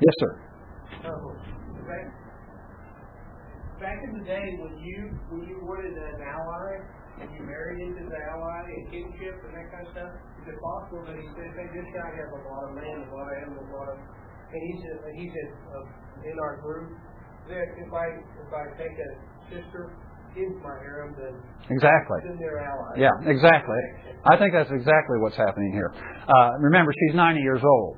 Yes, 0.00 0.14
sir. 0.18 0.32
Back, 1.90 2.06
back 3.80 3.98
in 4.04 4.18
the 4.18 4.24
day 4.24 4.46
when 4.62 4.78
you 4.78 5.10
when 5.30 5.48
you 5.48 5.58
wanted 5.66 5.92
an 5.92 6.22
ally 6.22 6.80
and 7.20 7.28
you 7.36 7.42
married 7.44 7.80
into 7.84 8.08
the 8.08 8.20
ally 8.32 8.62
and 8.64 8.88
kinship 8.88 9.36
and 9.44 9.52
that 9.52 9.68
kind 9.74 9.84
of 9.86 9.92
stuff, 9.92 10.12
is 10.40 10.54
it 10.54 10.58
possible 10.62 11.04
that 11.04 11.16
he 11.18 11.26
said, 11.36 11.50
"Hey, 11.52 11.68
this 11.74 11.88
guy 11.92 12.08
has 12.14 12.30
a 12.32 12.40
lot 12.48 12.70
of 12.70 12.76
land, 12.78 13.04
a 13.04 13.12
lot 13.12 13.28
of 13.28 13.34
animals, 13.44 13.68
a 13.68 13.76
lot 13.76 13.88
of," 13.92 13.98
and 13.98 14.60
he's 14.64 14.82
a, 14.88 14.94
he's 15.18 15.34
a, 15.34 15.46
uh, 15.68 16.30
in 16.30 16.36
our 16.40 16.60
group 16.60 16.96
that 17.48 17.66
if 17.78 17.92
I 17.92 18.06
if 18.18 18.50
I 18.52 18.62
take 18.76 18.96
a 18.98 19.10
sister 19.54 19.92
into 20.36 20.58
my 20.62 20.78
harem, 20.78 21.14
then 21.18 21.34
Exactly. 21.70 22.18
then 22.24 22.38
they're 22.38 22.58
allies. 22.58 22.96
Yeah, 22.98 23.10
exactly. 23.26 23.76
I 24.30 24.36
think 24.36 24.52
that's 24.52 24.70
exactly 24.70 25.18
what's 25.18 25.36
happening 25.36 25.72
here. 25.72 25.92
Uh, 25.94 26.50
remember, 26.60 26.92
she's 26.92 27.14
90 27.16 27.40
years 27.40 27.62
old. 27.64 27.96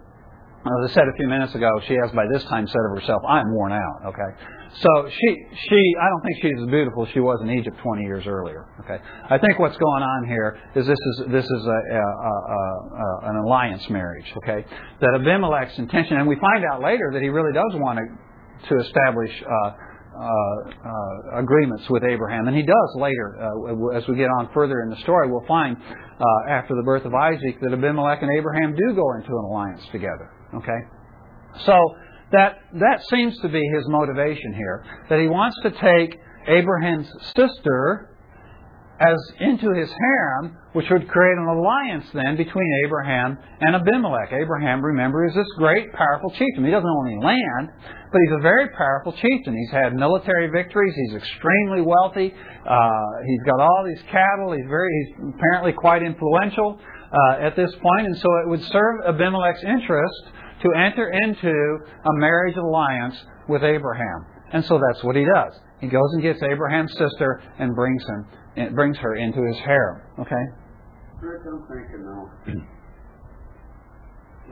As 0.65 0.91
I 0.91 0.95
said 0.95 1.09
a 1.09 1.17
few 1.17 1.27
minutes 1.27 1.55
ago, 1.57 1.69
she 1.89 1.95
has 1.95 2.13
by 2.13 2.25
this 2.33 2.45
time 2.45 2.69
said 2.69 2.81
of 2.89 2.97
herself, 2.97 3.21
"I'm 3.29 3.53
worn 3.53 3.73
out." 3.73 4.15
Okay, 4.15 4.31
so 4.79 5.09
she 5.11 5.47
she 5.67 5.81
I 6.01 6.09
don't 6.09 6.23
think 6.23 6.37
she's 6.41 6.63
as 6.63 6.69
beautiful 6.71 7.03
as 7.05 7.11
she 7.13 7.19
was 7.19 7.41
in 7.43 7.51
Egypt 7.51 7.77
20 7.83 8.03
years 8.05 8.29
earlier. 8.29 8.65
Okay, 8.85 9.03
I 9.29 9.39
think 9.39 9.59
what's 9.59 9.77
going 9.77 10.03
on 10.05 10.29
here 10.29 10.57
is 10.77 10.87
this 10.87 10.99
is 11.01 11.25
this 11.33 11.45
is 11.45 11.67
a, 11.67 11.71
a, 11.99 11.99
a, 11.99 12.33
a 12.95 13.31
an 13.31 13.37
alliance 13.45 13.91
marriage. 13.91 14.33
Okay, 14.45 14.65
that 15.01 15.15
Abimelech's 15.21 15.77
intention, 15.81 16.19
and 16.19 16.29
we 16.29 16.37
find 16.37 16.65
out 16.73 16.81
later 16.81 17.11
that 17.13 17.23
he 17.23 17.29
really 17.29 17.53
does 17.53 17.73
want 17.81 17.99
to 17.99 18.05
to 18.69 18.79
establish 18.81 19.31
uh, 19.43 19.73
uh, 20.13 21.39
agreements 21.39 21.85
with 21.89 22.05
Abraham, 22.05 22.47
and 22.47 22.57
he 22.57 22.63
does 22.63 22.97
later. 22.97 23.37
Uh, 23.41 23.97
as 23.97 24.07
we 24.09 24.17
get 24.17 24.29
on 24.39 24.51
further 24.53 24.83
in 24.83 24.91
the 24.91 24.97
story, 24.97 25.31
we'll 25.31 25.47
find 25.47 25.77
uh, 25.77 26.51
after 26.51 26.75
the 26.75 26.83
birth 26.83 27.05
of 27.05 27.15
Isaac 27.15 27.61
that 27.61 27.73
Abimelech 27.73 28.21
and 28.23 28.31
Abraham 28.37 28.75
do 28.75 28.95
go 28.95 29.15
into 29.15 29.31
an 29.31 29.45
alliance 29.45 29.83
together. 29.91 30.31
Okay, 30.55 30.79
so 31.65 31.75
that 32.33 32.59
that 32.75 33.01
seems 33.09 33.39
to 33.41 33.49
be 33.49 33.63
his 33.75 33.89
motivation 33.89 34.53
here. 34.55 34.85
That 35.09 35.21
he 35.21 35.29
wants 35.29 35.57
to 35.63 35.71
take 35.71 36.19
Abraham's 36.47 37.09
sister 37.35 38.12
as 39.01 39.19
into 39.41 39.71
his 39.73 39.91
harem, 39.91 40.57
which 40.73 40.87
would 40.91 41.09
create 41.09 41.39
an 41.39 41.47
alliance 41.47 42.05
then 42.15 42.37
between 42.37 42.69
Abraham 42.87 43.39
and 43.61 43.77
Abimelech. 43.77 44.33
Abraham, 44.33 44.83
remember, 44.83 45.27
is 45.27 45.35
this 45.35 45.47
great, 45.59 45.93
powerful 45.93 46.31
chieftain. 46.31 46.65
He 46.65 46.71
doesn't 46.71 46.89
own 46.89 47.07
any 47.13 47.25
land, 47.25 47.71
but 48.11 48.21
he's 48.25 48.37
a 48.39 48.43
very 48.43 48.69
powerful 48.71 49.13
chieftain. 49.13 49.57
He's 49.57 49.71
had 49.71 49.95
military 49.95 50.51
victories. 50.51 50.95
He's 50.95 51.17
extremely 51.17 51.83
wealthy. 51.83 52.33
Uh, 52.69 53.07
he's 53.27 53.43
got 53.45 53.61
all 53.61 53.85
these 53.87 54.03
cattle. 54.11 54.53
He's 54.53 54.69
very, 54.69 54.91
he's 55.05 55.35
apparently 55.35 55.73
quite 55.73 56.03
influential 56.03 56.79
uh, 57.13 57.47
at 57.47 57.57
this 57.57 57.71
point. 57.73 57.83
point, 57.83 58.07
and 58.07 58.17
so 58.17 58.29
it 58.45 58.49
would 58.49 58.63
serve 58.71 59.01
Abimelech's 59.07 59.65
interest 59.65 60.23
to 60.63 60.69
enter 60.79 61.11
into 61.11 61.51
a 61.51 62.13
marriage 62.19 62.57
alliance 62.57 63.17
with 63.49 63.63
Abraham. 63.63 64.27
And 64.53 64.65
so 64.65 64.79
that's 64.79 65.03
what 65.03 65.17
he 65.17 65.25
does. 65.25 65.59
He 65.81 65.89
goes 65.89 66.09
and 66.13 66.23
gets 66.23 66.41
Abraham's 66.43 66.93
sister 66.93 67.43
and 67.59 67.75
brings 67.75 68.03
him 68.05 68.27
it 68.57 68.75
brings 68.75 68.97
her 68.99 69.15
into 69.17 69.43
his 69.47 69.57
harem. 69.65 70.03
Okay? 70.19 70.45
Rick, 71.21 71.43
I'm 71.47 71.63
thinking 71.69 72.05
now. 72.05 72.31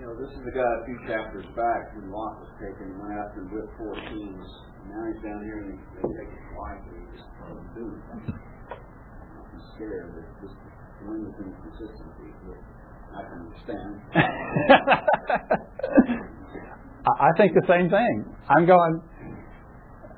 You 0.00 0.06
know, 0.06 0.14
this 0.16 0.32
is 0.32 0.40
the 0.46 0.52
guy 0.54 0.64
a 0.64 0.84
few 0.86 0.96
chapters 1.04 1.44
back 1.52 1.92
when 1.92 2.08
Lot 2.14 2.40
was 2.40 2.48
taken, 2.56 2.88
and 2.94 3.02
went 3.02 3.12
after 3.20 3.42
him 3.42 3.50
with 3.52 3.68
four 3.76 3.92
kings. 3.98 4.46
Now 4.88 5.04
he's 5.12 5.20
down 5.20 5.44
here 5.44 5.60
and 5.60 5.76
they 5.76 5.80
take 6.00 6.30
his 6.30 6.46
wife 6.56 6.80
and 6.88 6.94
he 6.94 7.02
just 7.20 7.28
boom. 7.76 8.00
I'm 8.72 9.60
scared 9.76 10.16
that 10.16 10.24
this 10.40 10.56
wing 11.04 11.20
of 11.26 11.34
inconsistency, 11.36 12.32
which 12.48 12.64
I 13.12 13.28
can 13.28 13.44
understand. 13.44 14.00
I 17.04 17.28
think 17.36 17.52
the 17.52 17.68
same 17.68 17.90
thing. 17.90 18.24
I'm 18.48 18.64
going. 18.64 19.02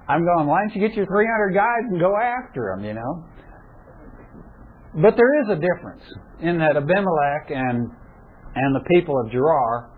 I'm 0.06 0.24
going. 0.24 0.46
Why 0.46 0.60
don't 0.62 0.76
you 0.76 0.80
get 0.86 0.94
your 0.94 1.06
300 1.06 1.54
guys 1.54 1.90
and 1.90 1.98
go 1.98 2.16
after 2.16 2.70
them? 2.70 2.84
You 2.84 2.94
know. 2.94 3.24
But 4.94 5.16
there 5.16 5.42
is 5.42 5.48
a 5.48 5.54
difference 5.56 6.02
in 6.40 6.58
that 6.58 6.76
Abimelech 6.76 7.50
and 7.50 7.90
and 8.54 8.76
the 8.76 8.84
people 8.94 9.18
of 9.18 9.30
Gerar 9.32 9.90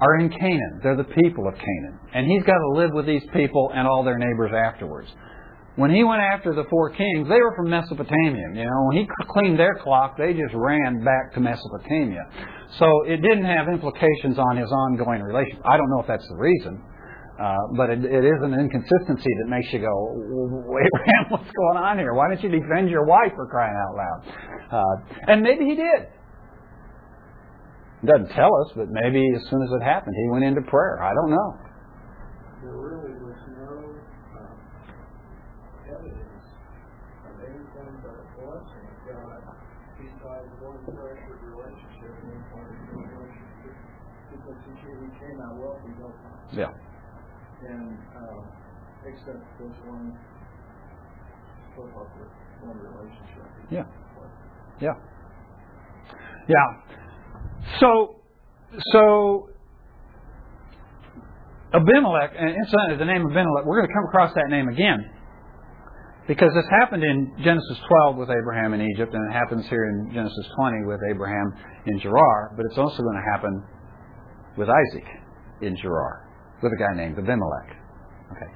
are 0.00 0.18
in 0.18 0.28
Canaan. 0.28 0.80
They're 0.82 0.96
the 0.96 1.04
people 1.04 1.46
of 1.46 1.54
Canaan. 1.54 1.98
And 2.12 2.26
he's 2.26 2.42
got 2.42 2.58
to 2.58 2.70
live 2.74 2.90
with 2.92 3.06
these 3.06 3.22
people 3.32 3.70
and 3.74 3.86
all 3.86 4.02
their 4.02 4.18
neighbors 4.18 4.50
afterwards. 4.52 5.08
when 5.76 5.90
he 5.90 6.04
went 6.04 6.22
after 6.22 6.54
the 6.54 6.62
four 6.70 6.90
kings, 6.90 7.28
they 7.28 7.40
were 7.40 7.54
from 7.56 7.68
Mesopotamia. 7.68 8.46
You 8.54 8.64
know, 8.64 8.80
when 8.86 8.96
he 8.98 9.08
cleaned 9.30 9.58
their 9.58 9.74
clock, 9.82 10.16
they 10.16 10.32
just 10.32 10.54
ran 10.54 11.02
back 11.02 11.34
to 11.34 11.40
Mesopotamia. 11.40 12.22
So 12.78 12.86
it 13.06 13.18
didn't 13.22 13.44
have 13.44 13.66
implications 13.68 14.38
on 14.38 14.56
his 14.56 14.70
ongoing 14.70 15.22
relationship. 15.22 15.62
I 15.64 15.76
don't 15.76 15.90
know 15.90 16.00
if 16.00 16.06
that's 16.06 16.26
the 16.28 16.36
reason, 16.36 16.82
uh, 17.34 17.66
but 17.76 17.90
it, 17.90 18.04
it 18.04 18.24
is 18.24 18.38
an 18.46 18.54
inconsistency 18.54 19.30
that 19.42 19.48
makes 19.50 19.66
you 19.72 19.80
go, 19.80 19.94
Abraham, 20.70 21.24
what's 21.34 21.50
going 21.50 21.78
on 21.82 21.98
here? 21.98 22.14
Why 22.14 22.28
don't 22.30 22.40
you 22.42 22.48
defend 22.48 22.88
your 22.88 23.04
wife 23.04 23.32
for 23.34 23.46
crying 23.50 23.74
out 23.74 23.96
loud? 23.98 24.22
Uh, 24.70 25.32
and 25.32 25.42
maybe 25.42 25.64
he 25.64 25.74
did. 25.74 26.14
It 28.02 28.06
doesn't 28.06 28.30
tell 28.38 28.54
us, 28.62 28.70
but 28.76 28.86
maybe 28.86 29.18
as 29.34 29.42
soon 29.50 29.62
as 29.66 29.70
it 29.74 29.82
happened, 29.82 30.14
he 30.14 30.30
went 30.30 30.44
into 30.44 30.62
prayer. 30.62 31.02
I 31.02 31.10
don't 31.10 31.30
know. 31.30 31.58
There 32.62 32.70
really 32.70 33.18
was 33.18 33.40
no 33.50 33.98
uh, 34.30 34.54
evidence 35.90 36.46
of 37.26 37.34
anything 37.50 37.98
but 37.98 38.14
a 38.14 38.26
blessing 38.38 38.84
of 38.86 38.98
God 39.10 39.42
besides 39.98 40.54
one 40.62 40.78
pressured 40.86 41.42
relationship 41.50 42.14
and 42.14 42.30
one 42.30 42.46
part 42.54 42.70
of 42.70 42.78
the 42.78 43.02
relationship. 43.10 43.74
Because 44.30 44.58
he, 44.70 44.86
came 45.18 45.40
out 45.42 45.58
wealthy 45.58 45.90
times. 45.98 46.54
Yeah. 46.54 46.83
And 47.68 47.98
uh, 48.16 49.08
except 49.08 49.42
this 49.58 49.76
one 49.86 50.16
slip 51.74 51.96
up 51.96 52.10
with 52.18 52.28
one 52.62 52.78
relationship. 52.78 53.44
Yeah. 53.70 53.84
Yeah. 54.80 54.94
Yeah. 56.48 56.96
So, 57.80 58.16
so 58.92 59.48
Abimelech, 61.74 62.30
and 62.38 62.54
incidentally, 62.54 62.98
the 62.98 63.04
name 63.04 63.22
Abimelech, 63.26 63.64
we're 63.64 63.78
going 63.82 63.88
to 63.88 63.94
come 63.94 64.06
across 64.08 64.34
that 64.34 64.48
name 64.48 64.68
again. 64.68 65.10
Because 66.26 66.50
this 66.54 66.64
happened 66.70 67.04
in 67.04 67.34
Genesis 67.44 67.76
12 68.06 68.16
with 68.16 68.30
Abraham 68.30 68.72
in 68.72 68.80
Egypt, 68.80 69.12
and 69.12 69.30
it 69.30 69.34
happens 69.34 69.66
here 69.68 69.84
in 69.84 70.10
Genesis 70.14 70.46
20 70.56 70.86
with 70.86 71.00
Abraham 71.10 71.52
in 71.86 72.00
Gerar, 72.00 72.54
but 72.56 72.64
it's 72.64 72.78
also 72.78 73.02
going 73.02 73.16
to 73.16 73.30
happen 73.30 73.62
with 74.56 74.68
Isaac 74.70 75.04
in 75.60 75.76
Gerar, 75.76 76.23
with 76.64 76.72
a 76.72 76.80
guy 76.80 76.96
named 76.96 77.18
Abimelech. 77.18 77.70
Okay. 78.32 78.50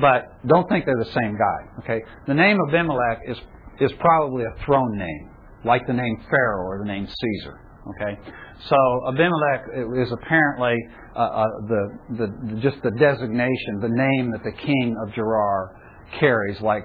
But 0.00 0.46
don't 0.46 0.68
think 0.68 0.86
they're 0.86 1.04
the 1.04 1.12
same 1.12 1.36
guy. 1.36 1.82
Okay. 1.82 2.00
The 2.26 2.34
name 2.34 2.56
Abimelech 2.68 3.18
is, 3.26 3.36
is 3.80 3.90
probably 3.98 4.44
a 4.44 4.64
throne 4.64 4.96
name, 4.96 5.30
like 5.64 5.86
the 5.86 5.92
name 5.92 6.16
Pharaoh 6.30 6.64
or 6.64 6.78
the 6.78 6.86
name 6.86 7.06
Caesar. 7.06 7.60
Okay, 7.88 8.20
so 8.68 8.76
Abimelech 9.08 9.64
is 9.96 10.12
apparently 10.12 10.76
uh, 11.16 11.20
uh, 11.20 11.46
the, 11.68 11.98
the 12.18 12.60
just 12.60 12.76
the 12.82 12.90
designation, 12.90 13.80
the 13.80 13.88
name 13.88 14.30
that 14.32 14.44
the 14.44 14.52
king 14.52 14.94
of 15.02 15.14
Gerar 15.14 15.74
carries, 16.20 16.60
like 16.60 16.84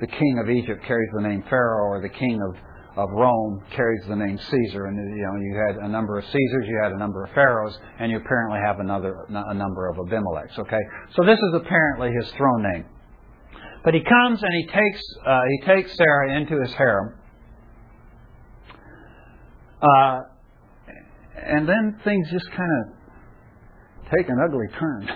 the 0.00 0.08
king 0.08 0.42
of 0.42 0.50
Egypt 0.50 0.82
carries 0.88 1.08
the 1.14 1.22
name 1.22 1.44
Pharaoh, 1.48 1.86
or 1.86 2.02
the 2.02 2.08
king 2.08 2.40
of, 2.48 2.56
of 2.96 3.08
Rome 3.10 3.62
carries 3.74 4.02
the 4.08 4.16
name 4.16 4.38
Caesar. 4.38 4.86
And 4.86 4.96
you 5.16 5.22
know, 5.22 5.36
you 5.40 5.64
had 5.68 5.84
a 5.84 5.88
number 5.88 6.18
of 6.18 6.24
Caesars, 6.24 6.66
you 6.66 6.80
had 6.82 6.92
a 6.92 6.98
number 6.98 7.24
of 7.24 7.30
pharaohs, 7.32 7.78
and 7.98 8.10
you 8.10 8.18
apparently 8.18 8.58
have 8.64 8.80
another 8.80 9.26
a 9.28 9.54
number 9.54 9.88
of 9.88 9.96
Abimelechs. 9.96 10.58
Okay, 10.58 10.80
so 11.14 11.24
this 11.24 11.38
is 11.38 11.54
apparently 11.54 12.10
his 12.12 12.30
throne 12.32 12.62
name. 12.72 12.84
But 13.84 13.94
he 13.94 14.00
comes 14.00 14.42
and 14.42 14.52
he 14.54 14.66
takes 14.66 15.02
uh, 15.24 15.40
he 15.48 15.66
takes 15.66 15.96
Sarah 15.96 16.36
into 16.36 16.60
his 16.60 16.72
harem. 16.74 17.14
Uh, 19.82 20.20
and 21.36 21.66
then 21.68 21.98
things 22.04 22.28
just 22.30 22.50
kind 22.50 22.70
of 22.80 24.10
take 24.16 24.28
an 24.28 24.36
ugly 24.44 24.66
turn. 24.78 25.08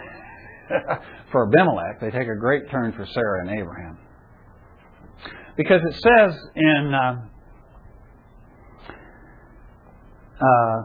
for 1.31 1.49
Abimelech, 1.49 2.01
they 2.01 2.11
take 2.11 2.29
a 2.29 2.41
great 2.41 2.71
turn 2.71 2.93
for 2.93 3.05
Sarah 3.05 3.47
and 3.47 3.59
Abraham. 3.59 3.99
Because 5.57 5.83
it 5.85 5.95
says 5.95 6.41
in. 6.57 6.95
Uh, 6.95 7.29
uh, 10.45 10.77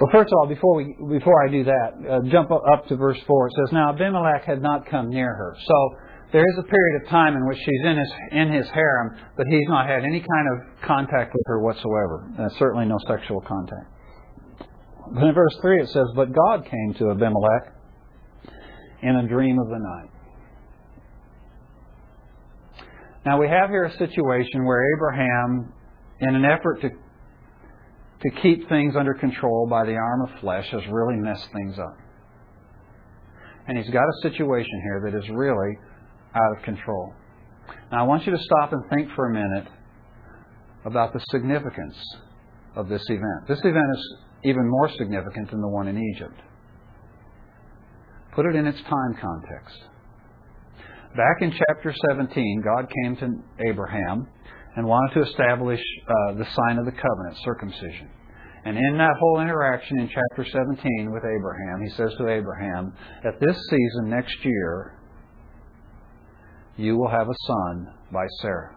well, 0.00 0.10
first 0.12 0.32
of 0.32 0.38
all, 0.38 0.46
before 0.46 0.76
we 0.76 0.96
before 1.18 1.46
I 1.46 1.50
do 1.50 1.64
that, 1.64 1.90
uh, 2.08 2.20
jump 2.30 2.50
up 2.50 2.86
to 2.88 2.96
verse 2.96 3.18
four. 3.26 3.48
It 3.48 3.52
says, 3.56 3.72
"Now 3.72 3.90
Abimelech 3.92 4.44
had 4.44 4.62
not 4.62 4.86
come 4.86 5.10
near 5.10 5.34
her." 5.34 5.56
So 5.66 5.96
there 6.32 6.42
is 6.42 6.58
a 6.58 6.62
period 6.62 7.02
of 7.02 7.08
time 7.08 7.36
in 7.36 7.46
which 7.46 7.58
she's 7.58 7.84
in 7.84 7.96
his 7.98 8.12
in 8.32 8.52
his 8.52 8.68
harem, 8.70 9.16
but 9.36 9.46
he's 9.48 9.68
not 9.68 9.86
had 9.86 10.04
any 10.04 10.20
kind 10.20 10.46
of 10.52 10.82
contact 10.82 11.32
with 11.32 11.42
her 11.46 11.60
whatsoever. 11.60 12.28
Uh, 12.38 12.48
certainly 12.58 12.86
no 12.86 12.98
sexual 13.06 13.40
contact. 13.40 13.94
But 15.12 15.22
in 15.24 15.34
verse 15.34 15.56
3 15.60 15.82
it 15.82 15.88
says, 15.88 16.06
But 16.16 16.32
God 16.32 16.64
came 16.64 16.94
to 16.98 17.10
Abimelech 17.10 17.72
in 19.02 19.16
a 19.16 19.28
dream 19.28 19.58
of 19.58 19.68
the 19.68 19.78
night. 19.78 20.10
Now 23.26 23.40
we 23.40 23.48
have 23.48 23.70
here 23.70 23.84
a 23.84 23.96
situation 23.96 24.64
where 24.64 24.82
Abraham, 24.96 25.72
in 26.20 26.34
an 26.34 26.44
effort 26.44 26.80
to, 26.82 26.90
to 28.24 28.40
keep 28.42 28.68
things 28.68 28.94
under 28.96 29.14
control 29.14 29.66
by 29.68 29.84
the 29.84 29.94
arm 29.94 30.22
of 30.22 30.40
flesh, 30.40 30.66
has 30.70 30.82
really 30.90 31.16
messed 31.16 31.46
things 31.52 31.78
up. 31.78 31.96
And 33.66 33.78
he's 33.78 33.90
got 33.90 34.04
a 34.04 34.22
situation 34.22 34.80
here 34.82 35.10
that 35.10 35.18
is 35.18 35.28
really 35.30 35.78
out 36.34 36.56
of 36.56 36.64
control. 36.64 37.14
Now 37.92 38.00
I 38.00 38.02
want 38.02 38.26
you 38.26 38.32
to 38.32 38.42
stop 38.42 38.72
and 38.72 38.82
think 38.90 39.08
for 39.14 39.30
a 39.30 39.32
minute 39.32 39.68
about 40.84 41.12
the 41.12 41.20
significance 41.30 41.96
of 42.76 42.88
this 42.88 43.02
event. 43.08 43.48
This 43.48 43.60
event 43.60 43.86
is 43.94 44.16
even 44.44 44.68
more 44.68 44.90
significant 44.98 45.50
than 45.50 45.60
the 45.60 45.68
one 45.68 45.88
in 45.88 45.98
Egypt. 46.14 46.38
Put 48.34 48.46
it 48.46 48.56
in 48.56 48.66
its 48.66 48.80
time 48.82 49.14
context. 49.20 49.78
Back 51.16 51.42
in 51.42 51.52
chapter 51.52 51.94
17, 52.10 52.62
God 52.64 52.90
came 53.02 53.16
to 53.16 53.68
Abraham 53.68 54.26
and 54.76 54.86
wanted 54.86 55.14
to 55.14 55.22
establish 55.28 55.80
uh, 56.08 56.34
the 56.34 56.44
sign 56.44 56.78
of 56.78 56.84
the 56.84 56.92
covenant, 56.92 57.36
circumcision. 57.44 58.10
And 58.64 58.78
in 58.78 58.96
that 58.96 59.14
whole 59.20 59.40
interaction 59.40 60.00
in 60.00 60.08
chapter 60.08 60.50
17 60.50 61.12
with 61.12 61.22
Abraham, 61.22 61.82
he 61.82 61.90
says 61.90 62.12
to 62.18 62.28
Abraham, 62.28 62.94
At 63.24 63.38
this 63.38 63.56
season 63.68 64.08
next 64.08 64.36
year, 64.42 64.98
you 66.76 66.96
will 66.96 67.10
have 67.10 67.28
a 67.28 67.34
son 67.46 67.94
by 68.10 68.24
Sarah. 68.40 68.74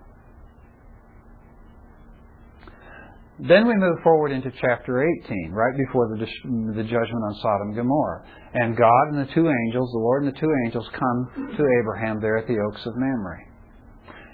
Then 3.39 3.67
we 3.67 3.75
move 3.75 3.97
forward 4.03 4.31
into 4.31 4.51
chapter 4.59 5.07
18, 5.23 5.51
right 5.51 5.77
before 5.77 6.09
the, 6.09 6.25
the 6.73 6.83
judgment 6.83 7.23
on 7.23 7.35
Sodom 7.35 7.67
and 7.67 7.75
Gomorrah. 7.75 8.25
And 8.55 8.75
God 8.75 9.07
and 9.11 9.19
the 9.19 9.31
two 9.33 9.47
angels, 9.47 9.91
the 9.91 9.99
Lord 9.99 10.23
and 10.23 10.35
the 10.35 10.39
two 10.39 10.51
angels, 10.65 10.89
come 10.91 11.53
to 11.55 11.63
Abraham 11.79 12.19
there 12.19 12.37
at 12.37 12.47
the 12.47 12.57
Oaks 12.57 12.83
of 12.85 12.93
Mamre. 12.97 13.46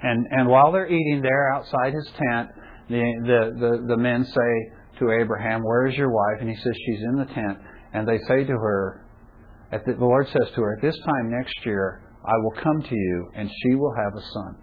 And, 0.03 0.27
and 0.31 0.47
while 0.49 0.71
they're 0.71 0.91
eating 0.91 1.21
there 1.21 1.53
outside 1.53 1.93
his 1.93 2.05
tent, 2.05 2.49
the, 2.89 3.01
the, 3.23 3.59
the, 3.59 3.87
the 3.87 3.97
men 3.97 4.25
say 4.25 4.99
to 4.99 5.11
Abraham, 5.11 5.63
Where 5.63 5.87
is 5.87 5.95
your 5.95 6.11
wife? 6.11 6.41
And 6.41 6.49
he 6.49 6.55
says, 6.55 6.73
She's 6.85 7.03
in 7.03 7.15
the 7.17 7.33
tent. 7.33 7.57
And 7.93 8.07
they 8.07 8.19
say 8.27 8.43
to 8.43 8.53
her, 8.53 9.05
at 9.71 9.85
the, 9.85 9.93
the 9.93 10.05
Lord 10.05 10.27
says 10.27 10.51
to 10.55 10.61
her, 10.61 10.75
At 10.75 10.81
this 10.81 10.97
time 11.05 11.31
next 11.31 11.53
year, 11.65 12.01
I 12.25 12.33
will 12.37 12.61
come 12.61 12.81
to 12.81 12.95
you, 12.95 13.31
and 13.35 13.49
she 13.49 13.75
will 13.75 13.93
have 13.95 14.13
a 14.15 14.21
son. 14.33 14.55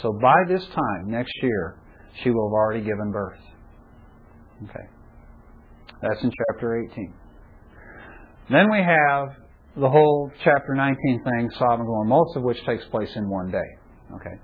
So 0.00 0.18
by 0.20 0.36
this 0.48 0.64
time 0.64 1.10
next 1.10 1.32
year, 1.42 1.78
she 2.22 2.30
will 2.30 2.48
have 2.48 2.54
already 2.54 2.80
given 2.80 3.12
birth. 3.12 3.38
Okay. 4.64 4.86
That's 6.00 6.22
in 6.22 6.30
chapter 6.48 6.82
18. 6.90 7.14
Then 8.50 8.70
we 8.70 8.78
have 8.78 9.36
the 9.76 9.88
whole 9.88 10.30
chapter 10.44 10.74
19 10.74 10.96
thing, 11.24 11.50
Sodom 11.58 11.80
and 11.80 11.86
Gomorrah, 11.86 12.08
most 12.08 12.36
of 12.36 12.42
which 12.42 12.62
takes 12.64 12.84
place 12.86 13.10
in 13.16 13.28
one 13.28 13.50
day. 13.50 13.81
Okay. 14.14 14.36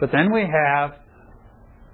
But 0.00 0.12
then 0.12 0.32
we 0.32 0.42
have 0.42 0.92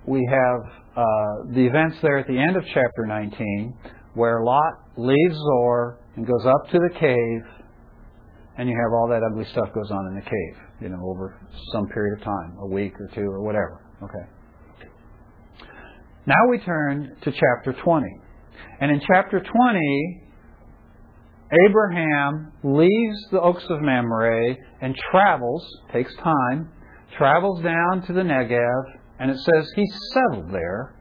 we 0.07 0.28
have 0.30 0.61
uh, 0.97 1.53
the 1.55 1.64
events 1.66 1.97
there 2.03 2.18
at 2.18 2.26
the 2.26 2.39
end 2.39 2.57
of 2.57 2.64
chapter 2.66 3.07
19 3.07 3.74
where 4.14 4.43
Lot 4.45 4.74
leaves 4.97 5.37
Zoar 5.37 5.99
and 6.16 6.26
goes 6.26 6.45
up 6.45 6.70
to 6.70 6.78
the 6.78 6.99
cave 6.99 7.62
and 8.59 8.68
you 8.68 8.76
have 8.76 8.93
all 8.93 9.09
that 9.09 9.22
ugly 9.24 9.47
stuff 9.53 9.72
goes 9.74 9.91
on 9.91 10.09
in 10.09 10.14
the 10.16 10.22
cave, 10.22 10.62
you 10.80 10.89
know, 10.89 11.01
over 11.03 11.39
some 11.72 11.87
period 11.89 12.18
of 12.18 12.24
time, 12.24 12.57
a 12.61 12.66
week 12.66 12.93
or 13.01 13.09
two 13.14 13.22
or 13.22 13.41
whatever. 13.43 13.80
Okay. 14.03 14.28
Now 16.26 16.49
we 16.51 16.59
turn 16.59 17.16
to 17.22 17.33
chapter 17.33 17.74
20. 17.83 18.07
And 18.80 18.91
in 18.91 19.01
chapter 19.07 19.41
20, 19.41 20.22
Abraham 21.66 22.53
leaves 22.62 23.16
the 23.30 23.41
Oaks 23.41 23.64
of 23.70 23.80
Mamre 23.80 24.57
and 24.80 24.95
travels, 25.11 25.66
takes 25.93 26.14
time, 26.16 26.70
travels 27.17 27.63
down 27.63 28.03
to 28.07 28.13
the 28.13 28.23
Negev, 28.23 28.99
and 29.19 29.31
it 29.31 29.39
says 29.39 29.71
he 29.75 29.87
settled 30.13 30.53
there 30.53 30.95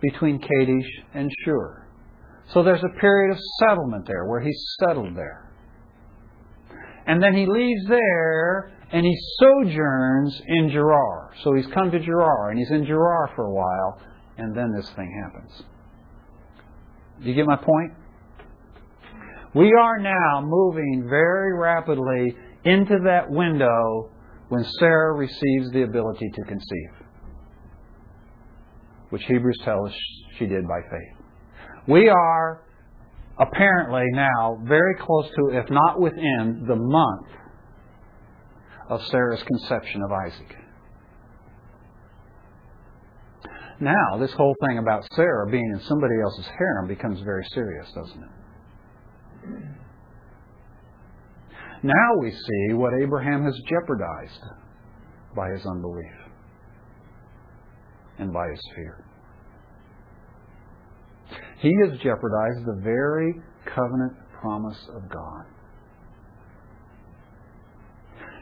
between 0.00 0.38
Kadesh 0.38 0.90
and 1.14 1.30
Shur. 1.44 1.86
So 2.52 2.62
there's 2.62 2.82
a 2.82 3.00
period 3.00 3.32
of 3.32 3.40
settlement 3.60 4.06
there 4.06 4.24
where 4.26 4.40
he 4.40 4.52
settled 4.80 5.16
there. 5.16 5.52
And 7.06 7.22
then 7.22 7.34
he 7.34 7.46
leaves 7.46 7.86
there 7.88 8.72
and 8.92 9.04
he 9.04 9.16
sojourns 9.40 10.40
in 10.46 10.70
Gerar. 10.70 11.32
So 11.42 11.54
he's 11.54 11.66
come 11.68 11.90
to 11.90 11.98
Gerar 11.98 12.50
and 12.50 12.58
he's 12.58 12.70
in 12.70 12.84
Gerar 12.84 13.30
for 13.34 13.46
a 13.46 13.52
while 13.52 14.00
and 14.38 14.56
then 14.56 14.72
this 14.76 14.88
thing 14.90 15.10
happens. 15.24 15.62
Do 17.22 17.28
you 17.28 17.34
get 17.34 17.46
my 17.46 17.56
point? 17.56 17.92
We 19.54 19.72
are 19.72 19.98
now 19.98 20.42
moving 20.44 21.06
very 21.08 21.58
rapidly 21.58 22.36
into 22.64 22.98
that 23.04 23.30
window 23.30 24.10
when 24.48 24.64
Sarah 24.78 25.14
receives 25.14 25.70
the 25.72 25.82
ability 25.82 26.30
to 26.34 26.42
conceive, 26.44 26.90
which 29.10 29.24
Hebrews 29.24 29.58
tell 29.64 29.86
us 29.86 29.94
she 30.38 30.46
did 30.46 30.66
by 30.68 30.80
faith. 30.90 31.26
We 31.88 32.08
are 32.08 32.62
apparently 33.38 34.04
now 34.12 34.58
very 34.64 34.94
close 35.00 35.28
to, 35.28 35.58
if 35.58 35.68
not 35.70 36.00
within, 36.00 36.64
the 36.66 36.76
month 36.76 37.28
of 38.88 39.04
Sarah's 39.06 39.42
conception 39.42 40.02
of 40.02 40.10
Isaac. 40.12 40.56
Now, 43.78 44.16
this 44.18 44.32
whole 44.32 44.54
thing 44.66 44.78
about 44.78 45.06
Sarah 45.14 45.50
being 45.50 45.70
in 45.74 45.80
somebody 45.80 46.14
else's 46.22 46.46
harem 46.46 46.88
becomes 46.88 47.20
very 47.20 47.44
serious, 47.52 47.86
doesn't 47.92 48.22
it? 48.22 48.30
Now 51.86 52.20
we 52.20 52.32
see 52.32 52.74
what 52.74 52.92
Abraham 53.00 53.44
has 53.44 53.54
jeopardized 53.68 54.42
by 55.36 55.50
his 55.50 55.64
unbelief 55.64 56.12
and 58.18 58.32
by 58.32 58.48
his 58.50 58.60
fear. 58.74 59.04
He 61.58 61.72
has 61.84 61.96
jeopardized 62.00 62.66
the 62.66 62.80
very 62.82 63.34
covenant 63.72 64.14
promise 64.40 64.88
of 64.96 65.08
God. 65.08 65.44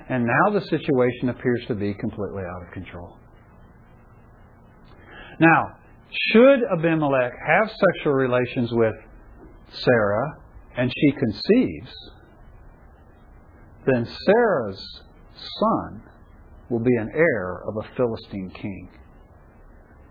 And 0.09 0.24
now 0.24 0.59
the 0.59 0.64
situation 0.66 1.28
appears 1.28 1.64
to 1.68 1.74
be 1.74 1.92
completely 2.01 2.45
out 2.45 2.66
of 2.66 2.72
control. 2.72 3.18
Now, 5.38 5.64
should 6.32 6.61
Abimelech 6.78 7.32
have 7.47 7.70
sexual 7.70 8.14
relations 8.14 8.70
with 8.72 8.95
Sarah 9.70 10.38
and 10.78 10.90
she 10.90 11.12
conceives, 11.12 11.92
then 13.87 14.07
Sarah's 14.26 15.03
son 15.61 16.03
will 16.70 16.80
be 16.80 16.95
an 16.97 17.11
heir 17.14 17.62
of 17.66 17.76
a 17.76 17.97
Philistine 17.97 18.51
king 18.51 18.89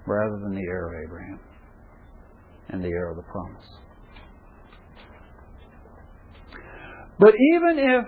rather 0.06 0.40
than 0.44 0.54
the 0.54 0.62
heir 0.62 0.88
of 0.88 1.06
Abraham 1.06 1.40
and 2.70 2.84
the 2.84 2.90
heir 2.90 3.10
of 3.10 3.18
the 3.18 3.24
promise. 3.24 3.66
But 7.20 7.34
even 7.56 7.80
if 7.80 8.06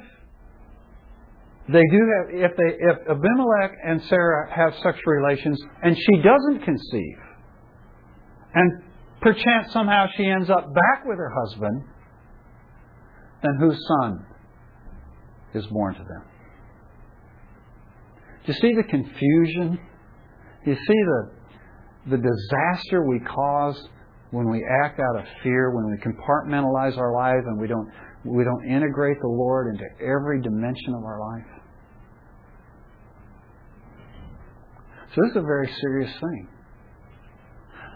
they 1.67 1.83
do 1.89 1.97
have, 1.97 2.51
if 2.51 2.57
they, 2.57 2.75
if 2.79 2.97
Abimelech 3.09 3.71
and 3.85 4.01
Sarah 4.03 4.53
have 4.53 4.73
sexual 4.75 5.13
relations 5.13 5.59
and 5.81 5.95
she 5.97 6.21
doesn't 6.21 6.63
conceive, 6.63 7.17
and 8.53 8.83
perchance 9.21 9.71
somehow 9.73 10.05
she 10.15 10.25
ends 10.25 10.49
up 10.49 10.73
back 10.73 11.05
with 11.05 11.17
her 11.17 11.31
husband, 11.43 11.83
then 13.41 13.57
whose 13.59 13.79
son 13.87 14.25
is 15.55 15.65
born 15.67 15.93
to 15.95 16.03
them? 16.03 16.23
Do 18.45 18.51
you 18.51 18.59
see 18.59 18.75
the 18.75 18.83
confusion? 18.83 19.79
Do 20.63 20.71
you 20.71 20.77
see 20.77 20.83
the, 20.87 21.31
the 22.11 22.17
disaster 22.17 23.07
we 23.07 23.19
cause 23.19 23.81
when 24.31 24.49
we 24.49 24.63
act 24.83 24.99
out 24.99 25.19
of 25.19 25.25
fear, 25.41 25.71
when 25.71 25.89
we 25.89 25.97
compartmentalize 25.97 26.97
our 26.97 27.13
life 27.13 27.43
and 27.45 27.59
we 27.59 27.67
don't, 27.67 27.89
we 28.25 28.43
don't 28.43 28.69
integrate 28.69 29.17
the 29.21 29.27
Lord 29.27 29.73
into 29.73 29.85
every 30.01 30.41
dimension 30.41 30.93
of 30.95 31.03
our 31.03 31.19
life? 31.19 31.55
So 35.15 35.21
this 35.21 35.31
is 35.31 35.37
a 35.37 35.41
very 35.41 35.69
serious 35.81 36.11
thing. 36.19 36.47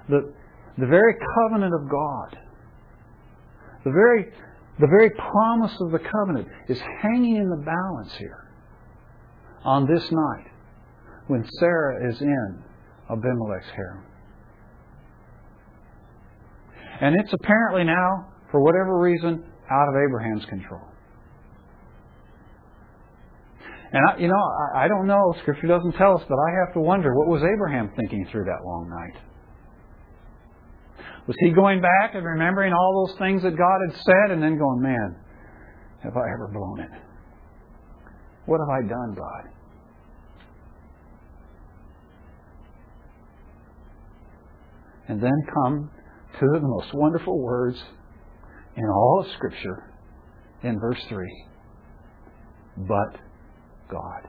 The, 0.08 0.34
the 0.78 0.88
very 0.88 1.14
covenant 1.36 1.74
of 1.74 1.90
God, 1.90 2.38
the 3.84 3.92
very, 3.92 4.32
the 4.80 4.88
very 4.88 5.10
promise 5.10 5.76
of 5.82 5.92
the 5.92 6.00
covenant 6.00 6.48
is 6.68 6.80
hanging 7.02 7.36
in 7.36 7.50
the 7.50 7.64
balance 7.66 8.14
here 8.18 8.48
on 9.64 9.86
this 9.86 10.10
night 10.12 10.48
when 11.28 11.46
Sarah 11.60 12.10
is 12.10 12.22
in 12.22 12.64
Abimelech's 13.10 13.70
harem. 13.76 14.04
And 17.02 17.16
it's 17.20 17.34
apparently 17.34 17.84
now, 17.84 18.28
for 18.52 18.62
whatever 18.62 19.00
reason, 19.00 19.44
out 19.70 19.88
of 19.88 19.96
Abraham's 20.08 20.46
control. 20.46 20.82
And 23.92 24.02
I, 24.08 24.18
you 24.18 24.28
know, 24.28 24.36
I, 24.36 24.86
I 24.86 24.88
don't 24.88 25.08
know. 25.08 25.34
Scripture 25.42 25.68
doesn't 25.68 25.94
tell 25.94 26.18
us, 26.18 26.24
but 26.28 26.36
I 26.36 26.66
have 26.66 26.74
to 26.76 26.80
wonder 26.80 27.14
what 27.16 27.28
was 27.28 27.42
Abraham 27.42 27.92
thinking 27.98 28.28
through 28.32 28.46
that 28.46 28.64
long 28.64 28.90
night. 28.90 29.22
Was 31.30 31.36
he 31.42 31.52
going 31.52 31.80
back 31.80 32.16
and 32.16 32.26
remembering 32.26 32.74
all 32.74 33.06
those 33.06 33.16
things 33.20 33.44
that 33.44 33.56
God 33.56 33.80
had 33.88 33.96
said, 33.98 34.32
and 34.32 34.42
then 34.42 34.58
going, 34.58 34.82
"Man, 34.82 35.16
have 36.02 36.18
I 36.18 36.24
ever 36.34 36.50
blown 36.52 36.80
it? 36.80 36.90
What 38.48 38.60
have 38.60 38.70
I 38.70 38.82
done, 38.82 39.14
God?" 39.14 39.50
And 45.08 45.22
then 45.22 45.46
come 45.54 45.92
to 46.40 46.48
the 46.52 46.68
most 46.68 46.96
wonderful 46.96 47.40
words 47.40 47.80
in 48.76 48.86
all 48.86 49.20
of 49.24 49.28
Scripture 49.34 49.84
in 50.64 50.80
verse 50.80 51.06
3. 51.10 51.46
But 52.76 53.20
God. 53.88 54.28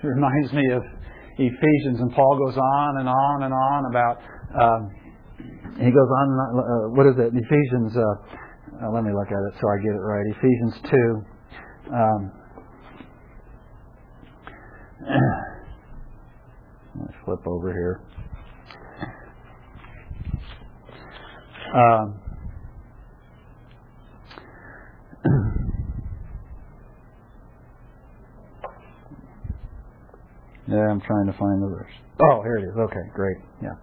It 0.00 0.06
reminds 0.06 0.52
me 0.52 0.70
of 0.70 0.84
Ephesians, 1.38 2.00
and 2.00 2.12
Paul 2.12 2.38
goes 2.38 2.56
on 2.56 2.98
and 3.00 3.08
on 3.08 3.42
and 3.42 3.52
on 3.52 3.86
about. 3.90 4.18
Um, 4.54 4.90
he 5.78 5.90
goes 5.90 6.10
on. 6.20 6.38
Uh, 6.38 6.88
what 6.94 7.06
is 7.06 7.14
it? 7.18 7.32
Ephesians. 7.34 7.96
Uh, 7.96 8.14
uh, 8.82 8.90
let 8.92 9.04
me 9.04 9.10
look 9.12 9.28
at 9.28 9.38
it 9.38 9.54
so 9.60 9.68
I 9.68 9.76
get 9.82 9.94
it 9.94 10.02
right. 10.02 10.26
Ephesians 10.36 10.74
two. 10.90 11.24
Um, 11.92 12.32
let's 17.00 17.14
flip 17.24 17.46
over 17.46 17.72
here. 17.72 18.00
Um, 21.74 22.20
Yeah, 30.68 30.88
I'm 30.90 31.00
trying 31.00 31.26
to 31.26 31.36
find 31.38 31.62
the 31.62 31.68
verse. 31.68 31.92
Oh, 32.20 32.42
here 32.42 32.56
it 32.56 32.64
is. 32.64 32.76
Okay, 32.76 33.04
great. 33.14 33.36
Yeah. 33.62 33.76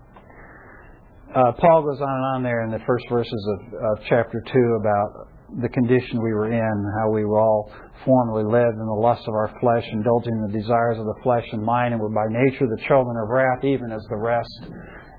Uh, 1.35 1.51
Paul 1.53 1.83
goes 1.83 2.01
on 2.01 2.09
and 2.09 2.25
on 2.35 2.43
there 2.43 2.63
in 2.63 2.71
the 2.71 2.83
first 2.85 3.05
verses 3.09 3.47
of, 3.55 3.73
of 3.73 4.05
chapter 4.09 4.43
2 4.51 4.77
about 4.79 5.29
the 5.61 5.69
condition 5.69 6.23
we 6.23 6.33
were 6.33 6.51
in, 6.51 6.91
how 6.99 7.09
we 7.11 7.25
were 7.25 7.39
all 7.39 7.71
formerly 8.05 8.43
led 8.43 8.73
in 8.73 8.85
the 8.85 8.99
lust 8.99 9.21
of 9.27 9.33
our 9.33 9.53
flesh, 9.59 9.83
indulging 9.91 10.41
the 10.47 10.57
desires 10.59 10.97
of 10.97 11.05
the 11.05 11.15
flesh 11.23 11.45
and 11.51 11.63
mind, 11.63 11.93
and 11.93 12.01
were 12.01 12.09
by 12.09 12.25
nature 12.29 12.67
the 12.67 12.81
children 12.87 13.15
of 13.21 13.29
wrath, 13.29 13.63
even 13.63 13.91
as 13.91 14.01
the 14.09 14.15
rest. 14.15 14.49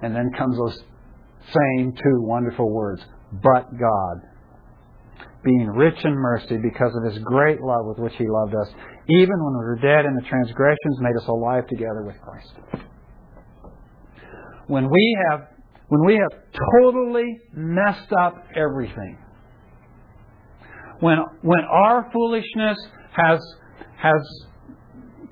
And 0.03 0.15
then 0.15 0.31
comes 0.37 0.57
those 0.57 0.79
same 1.53 1.93
two 1.93 2.23
wonderful 2.23 2.71
words, 2.71 3.03
but 3.43 3.71
God, 3.79 4.17
being 5.45 5.69
rich 5.69 5.99
in 6.05 6.15
mercy 6.15 6.57
because 6.63 6.93
of 6.95 7.13
his 7.13 7.23
great 7.25 7.61
love 7.61 7.87
with 7.87 7.99
which 7.99 8.15
he 8.17 8.27
loved 8.29 8.55
us, 8.55 8.69
even 9.09 9.35
when 9.45 9.53
we 9.55 9.65
were 9.65 9.79
dead 9.83 10.05
in 10.05 10.15
the 10.15 10.23
transgressions, 10.29 10.99
made 11.01 11.17
us 11.17 11.27
alive 11.29 11.67
together 11.67 12.03
with 12.05 12.17
Christ. 12.21 12.53
When 14.67 14.91
we 14.91 15.19
have 15.31 15.49
when 15.89 16.07
we 16.07 16.15
have 16.15 16.41
totally 16.81 17.39
messed 17.53 18.13
up 18.13 18.35
everything, 18.57 19.19
when 21.01 21.19
when 21.43 21.61
our 21.61 22.09
foolishness 22.13 22.79
has 23.13 23.41
has 23.97 24.23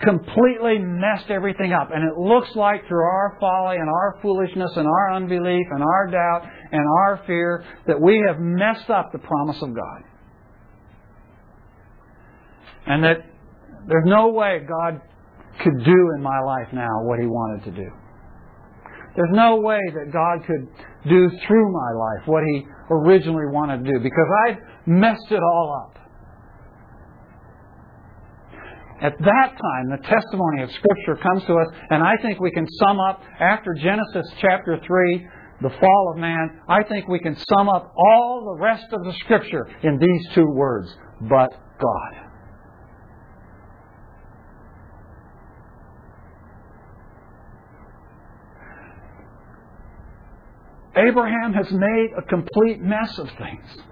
completely 0.01 0.79
messed 0.79 1.31
everything 1.31 1.73
up. 1.73 1.91
And 1.93 2.05
it 2.05 2.17
looks 2.19 2.49
like 2.57 2.87
through 2.89 3.05
our 3.05 3.37
folly 3.39 3.77
and 3.77 3.89
our 3.89 4.19
foolishness 4.23 4.71
and 4.77 4.87
our 4.87 5.13
unbelief 5.15 5.67
and 5.71 5.83
our 5.83 6.07
doubt 6.11 6.49
and 6.73 6.83
our 7.01 7.23
fear 7.27 7.65
that 7.87 8.01
we 8.01 8.23
have 8.27 8.37
messed 8.39 8.89
up 8.89 9.13
the 9.13 9.19
promise 9.19 9.61
of 9.63 9.75
God. 9.75 10.03
And 12.87 13.05
that 13.05 13.30
there's 13.91 14.07
no 14.07 14.29
way 14.29 14.61
God 14.67 15.01
could 15.63 15.85
do 15.85 16.13
in 16.17 16.23
my 16.23 16.39
life 16.41 16.69
now 16.73 17.03
what 17.03 17.19
He 17.19 17.27
wanted 17.27 17.65
to 17.65 17.71
do. 17.73 17.91
There's 19.17 19.33
no 19.33 19.57
way 19.57 19.81
that 19.95 20.13
God 20.13 20.47
could 20.47 20.69
do 21.11 21.29
through 21.47 21.73
my 21.73 21.91
life 21.99 22.29
what 22.29 22.45
He 22.45 22.65
originally 22.89 23.51
wanted 23.51 23.85
to 23.85 23.93
do 23.93 23.99
because 23.99 24.29
I've 24.47 24.57
messed 24.87 25.31
it 25.31 25.43
all 25.43 25.85
up. 25.85 25.99
At 29.03 29.19
that 29.19 29.51
time, 29.57 29.91
the 29.91 30.07
testimony 30.07 30.63
of 30.63 30.71
Scripture 30.71 31.17
comes 31.21 31.43
to 31.47 31.55
us, 31.55 31.67
and 31.91 32.03
I 32.03 32.17
think 32.23 32.39
we 32.39 32.53
can 32.53 32.69
sum 32.85 33.01
up, 33.01 33.23
after 33.41 33.75
Genesis 33.75 34.31
chapter 34.41 34.79
3, 34.87 35.29
the 35.63 35.71
fall 35.71 36.13
of 36.15 36.21
man, 36.21 36.61
I 36.69 36.85
think 36.85 37.09
we 37.09 37.19
can 37.19 37.35
sum 37.35 37.69
up 37.69 37.93
all 37.97 38.55
the 38.55 38.63
rest 38.63 38.85
of 38.93 39.03
the 39.05 39.15
Scripture 39.25 39.67
in 39.83 39.99
these 39.99 40.35
two 40.35 40.47
words, 40.47 40.95
but 41.23 41.51
God. 41.81 42.30
Abraham 50.97 51.53
has 51.53 51.71
made 51.71 52.11
a 52.19 52.23
complete 52.23 52.81
mess 52.81 53.19
of 53.19 53.29
things. 53.39 53.85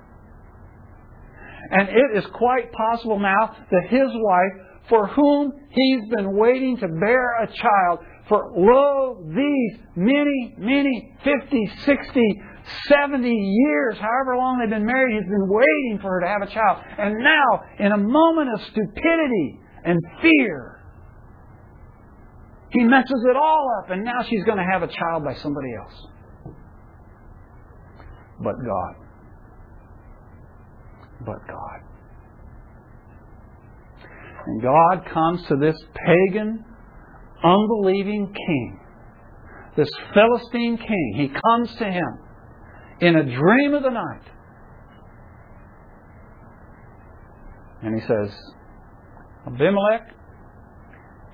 And 1.71 1.89
it 1.89 2.17
is 2.17 2.27
quite 2.33 2.73
possible 2.73 3.19
now 3.19 3.57
that 3.71 3.89
his 3.89 4.09
wife, 4.13 4.67
for 4.89 5.07
whom 5.09 5.53
he's 5.71 6.09
been 6.17 6.37
waiting 6.37 6.79
to 6.79 6.89
bear 6.89 7.43
a 7.43 7.47
child 7.47 7.99
for 8.29 8.53
lo, 8.57 9.23
these 9.29 9.81
many, 9.95 10.55
many, 10.59 11.15
50, 11.25 11.71
60, 11.85 12.43
70 12.89 13.29
years, 13.29 13.97
however 13.99 14.37
long 14.37 14.59
they've 14.59 14.71
been 14.71 14.85
married, 14.85 15.15
he's 15.21 15.31
been 15.31 15.49
waiting 15.49 15.99
for 16.01 16.11
her 16.11 16.21
to 16.21 16.27
have 16.27 16.43
a 16.43 16.53
child. 16.53 16.83
And 16.99 17.19
now, 17.19 17.63
in 17.79 17.93
a 17.93 17.99
moment 17.99 18.49
of 18.53 18.61
stupidity 18.63 19.61
and 19.85 19.99
fear, 20.21 20.81
he 22.71 22.85
messes 22.85 23.25
it 23.31 23.37
all 23.37 23.67
up, 23.79 23.91
and 23.91 24.05
now 24.05 24.23
she's 24.29 24.45
going 24.45 24.59
to 24.59 24.69
have 24.71 24.83
a 24.83 24.89
child 24.89 25.25
by 25.25 25.35
somebody 25.35 25.69
else. 25.75 26.07
But 28.43 28.55
God. 28.65 28.95
But 31.27 31.47
God. 31.49 31.81
And 34.47 34.63
God 34.63 35.05
comes 35.13 35.47
to 35.49 35.57
this 35.57 35.77
pagan, 36.07 36.65
unbelieving 37.45 38.33
king, 38.33 38.81
this 39.77 39.91
Philistine 40.15 40.79
king. 40.79 41.15
He 41.17 41.29
comes 41.29 41.75
to 41.77 41.85
him 41.85 42.19
in 43.01 43.17
a 43.17 43.25
dream 43.25 43.75
of 43.75 43.83
the 43.83 43.91
night. 43.91 44.23
And 47.83 48.01
he 48.01 48.07
says, 48.07 48.35
Abimelech, 49.47 50.15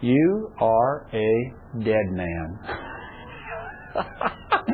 you 0.01 0.53
are 0.61 1.07
a 1.13 1.55
dead 1.83 2.11
man. 2.11 2.59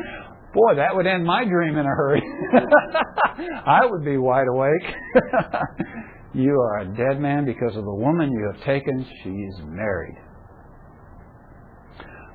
Boy, 0.53 0.75
that 0.75 0.95
would 0.95 1.07
end 1.07 1.25
my 1.25 1.45
dream 1.45 1.77
in 1.77 1.85
a 1.85 1.89
hurry. 1.89 2.21
I 3.65 3.85
would 3.85 4.03
be 4.03 4.17
wide 4.17 4.47
awake. 4.49 4.95
you 6.33 6.59
are 6.59 6.79
a 6.79 6.85
dead 6.85 7.21
man 7.21 7.45
because 7.45 7.77
of 7.77 7.85
the 7.85 7.93
woman 7.93 8.29
you 8.31 8.51
have 8.53 8.65
taken. 8.65 9.05
She's 9.23 9.63
married. 9.63 10.15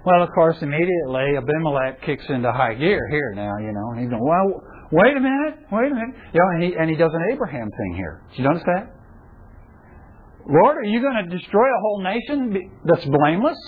Well, 0.06 0.22
of 0.22 0.30
course, 0.34 0.56
immediately 0.62 1.36
Abimelech 1.36 2.00
kicks 2.06 2.24
into 2.28 2.50
high 2.52 2.74
gear 2.74 3.00
here 3.10 3.32
now, 3.34 3.58
you 3.58 3.72
know, 3.72 3.90
and 3.90 4.00
he's 4.00 4.08
going, 4.08 4.24
well, 4.24 4.62
wait 4.92 5.16
a 5.16 5.20
minute, 5.20 5.66
wait 5.72 5.90
a 5.90 5.94
minute. 5.94 6.14
You 6.32 6.40
know, 6.40 6.48
and 6.54 6.62
he, 6.62 6.76
and 6.78 6.88
he 6.88 6.96
does 6.96 7.10
an 7.12 7.32
Abraham 7.32 7.68
thing 7.68 7.94
here. 7.96 8.22
Did 8.30 8.38
you 8.38 8.44
notice 8.44 8.62
that? 8.66 8.94
Lord, 10.48 10.76
are 10.78 10.84
you 10.84 11.02
going 11.02 11.28
to 11.28 11.36
destroy 11.36 11.66
a 11.66 11.80
whole 11.80 12.02
nation 12.04 12.70
that's 12.84 13.04
blameless? 13.04 13.58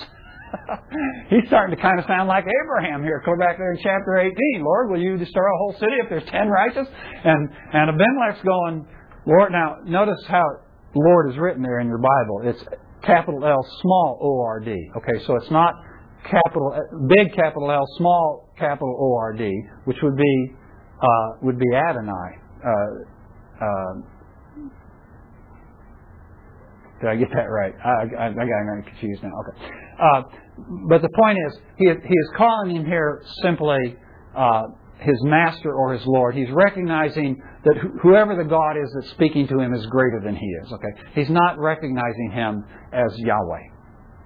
He's 1.31 1.47
starting 1.49 1.77
to 1.77 1.81
kind 1.83 1.99
of 1.99 2.07
sound 2.07 2.29
like 2.29 2.45
Abraham 2.45 3.03
here. 3.03 3.23
Go 3.25 3.37
back 3.39 3.59
there 3.59 3.73
in 3.73 3.79
chapter 3.83 4.17
18. 4.19 4.33
Lord, 4.63 4.91
will 4.91 5.01
you 5.01 5.17
destroy 5.17 5.45
a 5.45 5.59
whole 5.59 5.75
city 5.79 5.97
if 6.03 6.09
there's 6.09 6.29
ten 6.31 6.49
righteous? 6.49 6.87
And 7.25 7.49
and 7.73 7.91
Abimelech's 7.91 8.43
going, 8.45 8.87
Lord. 9.27 9.53
Now 9.53 9.77
notice 9.85 10.21
how 10.29 10.45
Lord 10.95 11.31
is 11.31 11.39
written 11.39 11.63
there 11.63 11.81
in 11.81 11.87
your 11.87 11.99
Bible. 11.99 12.43
It's 12.45 12.63
capital 13.05 13.45
L, 13.45 13.67
small 13.83 14.19
O 14.23 14.41
R 14.43 14.61
D. 14.61 14.75
Okay, 14.97 15.25
so 15.27 15.37
it's 15.37 15.51
not 15.51 15.75
capital 16.25 16.75
big 17.09 17.35
capital 17.35 17.71
L, 17.71 17.85
small 17.97 18.49
capital 18.59 18.97
O 18.99 19.17
R 19.17 19.33
D, 19.33 19.51
which 19.85 19.99
would 20.03 20.17
be 20.17 20.53
uh, 21.03 21.29
would 21.43 21.59
be 21.59 21.67
Adonai. 21.75 22.39
Uh, 22.65 22.71
uh, 23.61 24.18
did 27.01 27.11
I 27.11 27.17
get 27.17 27.29
that 27.35 27.47
right? 27.47 27.75
I, 27.85 27.91
I, 28.17 28.27
I 28.29 28.33
got 28.33 28.87
confused 28.87 29.23
now. 29.23 29.31
Okay. 29.31 29.75
Uh, 30.03 30.23
but 30.89 31.03
the 31.03 31.09
point 31.15 31.39
is, 31.47 31.59
he, 31.77 31.85
he 31.87 32.15
is 32.15 32.31
calling 32.37 32.75
him 32.75 32.85
here 32.85 33.23
simply 33.43 33.97
uh, 34.37 34.63
his 34.99 35.17
master 35.23 35.73
or 35.73 35.93
his 35.93 36.05
Lord. 36.07 36.35
He's 36.35 36.51
recognizing 36.51 37.37
that 37.65 37.77
whoever 38.03 38.35
the 38.35 38.45
God 38.45 38.77
is 38.77 38.91
that's 38.95 39.11
speaking 39.11 39.47
to 39.49 39.61
him 39.61 39.75
is 39.75 39.87
greater 39.87 40.21
than 40.25 40.35
he 40.35 40.47
is. 40.47 40.73
Okay. 40.73 41.11
He's 41.15 41.31
not 41.31 41.59
recognizing 41.59 42.33
him 42.33 42.65
as 42.93 43.13
Yahweh. 43.17 43.63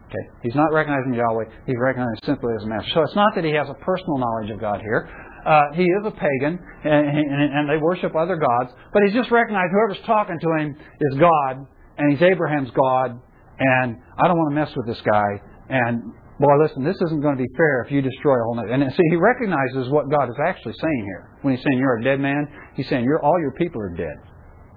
Okay. 0.08 0.28
He's 0.42 0.54
not 0.54 0.72
recognizing 0.72 1.14
Yahweh. 1.14 1.44
He's 1.66 1.76
recognizing 1.78 2.18
simply 2.24 2.52
as 2.56 2.64
a 2.64 2.66
master. 2.66 2.90
So 2.94 3.02
it's 3.02 3.16
not 3.16 3.34
that 3.34 3.44
he 3.44 3.52
has 3.52 3.68
a 3.68 3.74
personal 3.84 4.18
knowledge 4.18 4.50
of 4.50 4.60
God 4.60 4.80
here. 4.80 5.08
Uh, 5.44 5.60
he 5.74 5.82
is 5.82 6.06
a 6.06 6.10
pagan, 6.10 6.58
and, 6.84 7.08
and, 7.08 7.54
and 7.54 7.68
they 7.68 7.76
worship 7.76 8.14
other 8.14 8.36
gods. 8.36 8.70
But 8.92 9.02
he's 9.04 9.14
just 9.14 9.30
recognized 9.30 9.72
whoever's 9.72 10.04
talking 10.06 10.38
to 10.38 10.48
him 10.56 10.76
is 11.00 11.18
God, 11.18 11.66
and 11.98 12.12
he's 12.12 12.22
Abraham's 12.22 12.70
God, 12.70 13.20
and 13.58 13.96
I 14.18 14.28
don't 14.28 14.38
want 14.38 14.50
to 14.52 14.60
mess 14.60 14.70
with 14.76 14.86
this 14.86 15.00
guy. 15.04 15.40
And 15.68 16.12
boy, 16.38 16.54
listen, 16.62 16.84
this 16.84 16.96
isn't 16.96 17.20
going 17.20 17.36
to 17.36 17.42
be 17.42 17.48
fair 17.56 17.82
if 17.86 17.92
you 17.92 18.02
destroy 18.02 18.34
a 18.34 18.44
whole 18.44 18.56
nation. 18.56 18.82
And 18.82 18.92
see, 18.92 19.06
he 19.10 19.16
recognizes 19.16 19.90
what 19.90 20.10
God 20.10 20.28
is 20.28 20.36
actually 20.44 20.74
saying 20.80 21.04
here. 21.04 21.30
When 21.42 21.54
he's 21.54 21.64
saying 21.64 21.78
you're 21.78 21.98
a 21.98 22.04
dead 22.04 22.20
man, 22.20 22.48
he's 22.74 22.88
saying 22.88 23.04
you're 23.04 23.22
all 23.22 23.38
your 23.40 23.52
people 23.52 23.80
are 23.80 23.94
dead. 23.94 24.16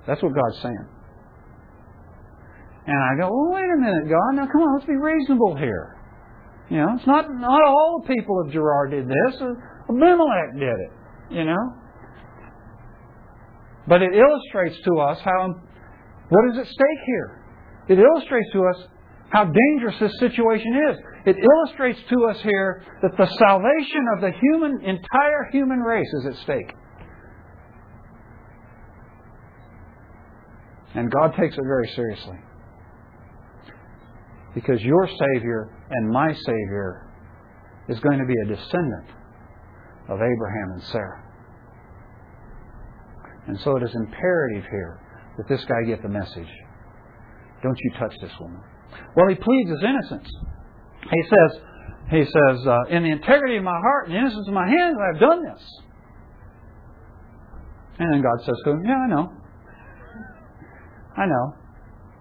That's 0.08 0.22
what 0.22 0.34
God's 0.34 0.62
saying. 0.62 0.86
And 2.88 2.98
I 2.98 3.20
go, 3.20 3.34
well, 3.34 3.54
wait 3.54 3.66
a 3.66 3.80
minute, 3.82 4.10
God. 4.10 4.36
Now, 4.36 4.46
come 4.46 4.62
on, 4.62 4.76
let's 4.78 4.86
be 4.86 4.96
reasonable 4.96 5.56
here. 5.58 5.96
You 6.70 6.78
know, 6.78 6.96
it's 6.98 7.08
not 7.08 7.26
not 7.30 7.62
all 7.64 8.02
the 8.02 8.14
people 8.14 8.42
of 8.42 8.52
Gerar 8.52 8.88
did 8.90 9.08
this. 9.08 9.42
Abimelech 9.90 10.54
did 10.54 10.64
it. 10.64 10.92
You 11.30 11.46
know. 11.46 11.74
But 13.88 14.02
it 14.02 14.14
illustrates 14.14 14.76
to 14.86 14.98
us 15.00 15.20
how 15.24 15.62
what 16.30 16.52
is 16.52 16.58
at 16.58 16.66
stake 16.66 17.02
here? 17.06 17.44
It 17.88 18.00
illustrates 18.00 18.52
to 18.54 18.66
us 18.66 18.88
how 19.30 19.46
dangerous 19.46 19.96
this 20.00 20.14
situation 20.20 20.74
is. 20.90 20.98
It 21.26 21.38
illustrates 21.38 22.00
to 22.10 22.26
us 22.30 22.42
here 22.42 22.84
that 23.02 23.18
the 23.18 23.28
salvation 23.38 24.06
of 24.16 24.22
the 24.22 24.32
human, 24.40 24.82
entire 24.84 25.50
human 25.52 25.80
race 25.80 26.12
is 26.20 26.26
at 26.28 26.36
stake. 26.44 26.72
And 30.96 31.12
God 31.12 31.36
takes 31.38 31.56
it 31.56 31.64
very 31.66 31.90
seriously. 31.96 32.38
Because 34.54 34.82
your 34.82 35.08
Savior 35.08 35.70
and 35.90 36.10
my 36.10 36.32
Savior 36.34 37.12
is 37.90 38.00
going 38.00 38.20
to 38.20 38.26
be 38.26 38.36
a 38.46 38.56
descendant 38.56 39.10
of 40.08 40.20
Abraham 40.22 40.72
and 40.74 40.84
Sarah. 40.84 41.24
And 43.48 43.60
so 43.60 43.76
it 43.76 43.84
is 43.84 43.94
imperative 43.94 44.64
here 44.72 45.02
that 45.38 45.48
this 45.48 45.64
guy 45.66 45.84
get 45.88 46.02
the 46.02 46.10
message. 46.10 46.50
Don't 47.64 47.78
you 47.80 47.92
touch 48.00 48.14
this 48.22 48.32
woman. 48.40 48.62
Well, 49.16 49.28
he 49.28 49.36
pleads 49.36 49.70
his 49.70 49.84
innocence. 49.84 50.30
He 51.12 51.24
says, 51.24 51.62
he 52.12 52.24
says, 52.24 52.68
uh, 52.68 52.86
in 52.90 53.04
the 53.04 53.12
integrity 53.12 53.58
of 53.58 53.64
my 53.64 53.80
heart 53.80 54.08
and 54.08 54.16
the 54.16 54.20
innocence 54.20 54.48
of 54.48 54.54
my 54.54 54.68
hands, 54.68 54.96
I 55.02 55.14
have 55.14 55.20
done 55.20 55.44
this. 55.44 55.64
And 57.98 58.14
then 58.14 58.22
God 58.22 58.46
says 58.46 58.56
to 58.66 58.72
him, 58.72 58.84
Yeah, 58.86 58.98
I 58.98 59.08
know. 59.08 59.34
I 61.18 61.26
know. 61.26 61.54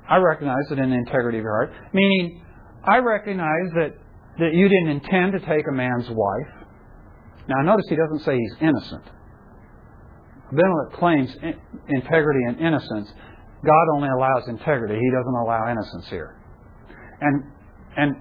I 0.08 0.16
recognize 0.18 0.70
it 0.70 0.78
in 0.78 0.90
the 0.90 0.96
integrity 0.96 1.38
of 1.38 1.44
your 1.44 1.52
heart. 1.52 1.72
Meaning, 1.92 2.44
I 2.84 2.98
recognize 2.98 3.72
that, 3.74 3.94
that 4.38 4.54
you 4.54 4.68
didn't 4.68 4.88
intend 4.88 5.32
to 5.32 5.40
take 5.40 5.64
a 5.68 5.72
man's 5.72 6.08
wife. 6.10 6.68
Now, 7.48 7.62
notice 7.62 7.86
he 7.88 7.96
doesn't 7.96 8.20
say 8.20 8.36
he's 8.36 8.56
innocent. 8.60 9.04
Abimelech 10.54 10.98
claims 10.98 11.30
integrity 11.88 12.40
and 12.48 12.60
innocence. 12.60 13.12
God 13.64 13.86
only 13.96 14.08
allows 14.08 14.48
integrity. 14.48 14.94
He 14.94 15.10
doesn't 15.10 15.34
allow 15.42 15.70
innocence 15.70 16.06
here. 16.08 16.36
And 17.20 17.44
and 17.96 18.16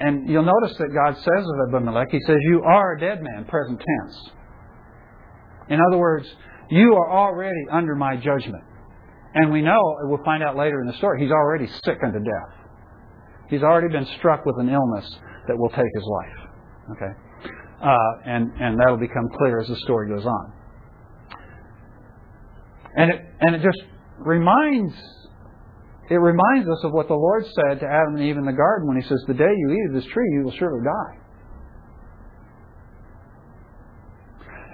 and 0.00 0.30
you'll 0.30 0.44
notice 0.44 0.76
that 0.78 0.88
God 0.94 1.14
says 1.16 1.44
of 1.44 1.68
Abimelech, 1.68 2.08
He 2.10 2.20
says, 2.26 2.36
"You 2.42 2.62
are 2.62 2.96
a 2.96 3.00
dead 3.00 3.22
man," 3.22 3.44
present 3.44 3.78
tense. 3.78 4.30
In 5.68 5.80
other 5.80 5.98
words, 5.98 6.26
you 6.70 6.94
are 6.94 7.10
already 7.10 7.66
under 7.70 7.94
my 7.94 8.16
judgment. 8.16 8.64
And 9.34 9.52
we 9.52 9.62
know, 9.62 9.96
we'll 10.02 10.24
find 10.24 10.42
out 10.42 10.56
later 10.56 10.80
in 10.80 10.88
the 10.88 10.94
story, 10.94 11.22
he's 11.22 11.30
already 11.30 11.68
sick 11.84 11.98
unto 12.04 12.18
death. 12.18 12.60
He's 13.48 13.62
already 13.62 13.88
been 13.88 14.06
struck 14.18 14.44
with 14.44 14.56
an 14.58 14.68
illness 14.68 15.08
that 15.46 15.56
will 15.56 15.70
take 15.70 15.90
his 15.94 16.04
life. 16.04 16.48
Okay, 16.92 17.12
uh, 17.82 18.12
and 18.24 18.50
and 18.60 18.78
that'll 18.78 18.96
become 18.96 19.28
clear 19.38 19.60
as 19.60 19.68
the 19.68 19.76
story 19.76 20.08
goes 20.08 20.26
on. 20.26 20.52
And 22.96 23.10
it, 23.10 23.20
and 23.40 23.54
it 23.54 23.62
just 23.62 23.82
reminds 24.18 24.94
it 26.10 26.16
reminds 26.16 26.68
us 26.68 26.82
of 26.82 26.92
what 26.92 27.06
the 27.06 27.14
Lord 27.14 27.44
said 27.46 27.78
to 27.80 27.86
Adam 27.86 28.16
and 28.16 28.24
Eve 28.24 28.36
in 28.36 28.44
the 28.44 28.52
garden 28.52 28.88
when 28.88 29.00
He 29.00 29.08
says, 29.08 29.22
The 29.28 29.34
day 29.34 29.54
you 29.56 29.70
eat 29.70 29.90
of 29.90 30.02
this 30.02 30.12
tree, 30.12 30.28
you 30.32 30.42
will 30.42 30.52
surely 30.58 30.84
die. 30.84 31.20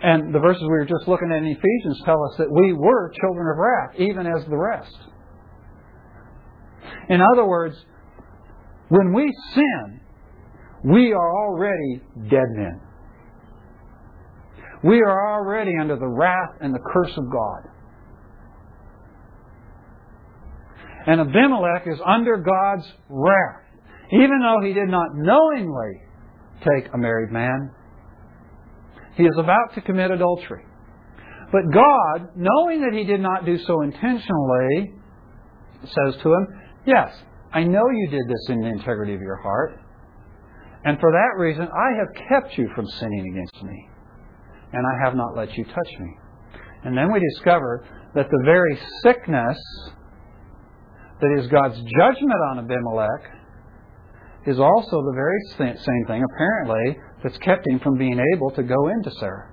And 0.02 0.34
the 0.34 0.38
verses 0.38 0.62
we 0.62 0.68
were 0.68 0.86
just 0.86 1.06
looking 1.06 1.30
at 1.30 1.38
in 1.38 1.46
Ephesians 1.46 2.00
tell 2.06 2.22
us 2.24 2.38
that 2.38 2.50
we 2.50 2.72
were 2.72 3.12
children 3.20 3.46
of 3.52 3.58
wrath, 3.58 4.00
even 4.00 4.26
as 4.26 4.48
the 4.48 4.56
rest. 4.56 4.96
In 7.10 7.20
other 7.20 7.44
words, 7.44 7.76
when 8.88 9.12
we 9.12 9.30
sin, 9.54 10.00
we 10.84 11.12
are 11.12 11.36
already 11.44 12.00
dead 12.30 12.48
men. 12.56 12.80
We 14.82 15.00
are 15.00 15.34
already 15.34 15.72
under 15.78 15.96
the 15.96 16.08
wrath 16.08 16.56
and 16.60 16.74
the 16.74 16.80
curse 16.92 17.12
of 17.16 17.30
God. 17.30 17.75
And 21.06 21.20
Abimelech 21.20 21.86
is 21.86 22.00
under 22.04 22.36
God's 22.36 22.86
wrath. 23.08 23.62
Even 24.12 24.40
though 24.40 24.66
he 24.66 24.72
did 24.72 24.88
not 24.88 25.08
knowingly 25.14 26.02
take 26.60 26.92
a 26.92 26.98
married 26.98 27.32
man, 27.32 27.70
he 29.14 29.24
is 29.24 29.34
about 29.38 29.74
to 29.74 29.80
commit 29.80 30.10
adultery. 30.10 30.64
But 31.52 31.62
God, 31.72 32.30
knowing 32.36 32.82
that 32.82 32.92
he 32.92 33.04
did 33.04 33.20
not 33.20 33.46
do 33.46 33.56
so 33.58 33.82
intentionally, 33.82 34.92
says 35.82 36.20
to 36.22 36.32
him, 36.32 36.46
Yes, 36.86 37.14
I 37.52 37.64
know 37.64 37.82
you 37.88 38.08
did 38.10 38.28
this 38.28 38.46
in 38.48 38.60
the 38.60 38.68
integrity 38.68 39.14
of 39.14 39.20
your 39.20 39.36
heart. 39.36 39.80
And 40.84 40.98
for 41.00 41.10
that 41.10 41.40
reason, 41.40 41.66
I 41.66 41.96
have 41.98 42.28
kept 42.28 42.58
you 42.58 42.68
from 42.74 42.86
sinning 42.86 43.32
against 43.32 43.62
me. 43.64 43.88
And 44.72 44.84
I 44.86 45.04
have 45.04 45.14
not 45.14 45.36
let 45.36 45.56
you 45.56 45.64
touch 45.64 46.00
me. 46.00 46.16
And 46.84 46.96
then 46.96 47.12
we 47.12 47.20
discover 47.34 47.84
that 48.14 48.28
the 48.30 48.42
very 48.44 48.78
sickness 49.02 49.58
that 51.20 51.38
is 51.38 51.46
God's 51.48 51.76
judgment 51.76 52.40
on 52.50 52.58
Abimelech 52.58 53.36
is 54.46 54.60
also 54.60 55.02
the 55.02 55.12
very 55.14 55.76
same 55.76 56.06
thing, 56.06 56.22
apparently, 56.34 56.98
that's 57.22 57.38
kept 57.38 57.66
him 57.66 57.80
from 57.80 57.98
being 57.98 58.20
able 58.34 58.50
to 58.52 58.62
go 58.62 58.88
into 58.88 59.10
Sarah. 59.18 59.50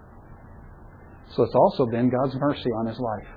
So 1.36 1.44
it's 1.44 1.56
also 1.56 1.88
been 1.88 2.12
God's 2.12 2.36
mercy 2.36 2.70
on 2.80 2.88
his 2.88 3.00
life. 3.00 3.28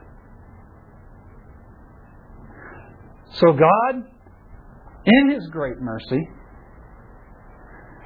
So 3.34 3.52
God, 3.52 4.04
in 5.04 5.30
his 5.30 5.48
great 5.50 5.78
mercy, 5.80 6.28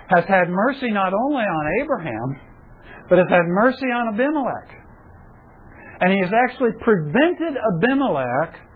has 0.08 0.24
had 0.26 0.48
mercy 0.48 0.90
not 0.90 1.12
only 1.12 1.42
on 1.42 1.82
Abraham, 1.82 2.40
but 3.08 3.18
has 3.18 3.28
had 3.28 3.46
mercy 3.46 3.86
on 3.86 4.14
Abimelech. 4.14 4.76
And 6.00 6.12
he 6.12 6.20
has 6.20 6.30
actually 6.32 6.70
prevented 6.80 7.58
Abimelech 7.76 8.69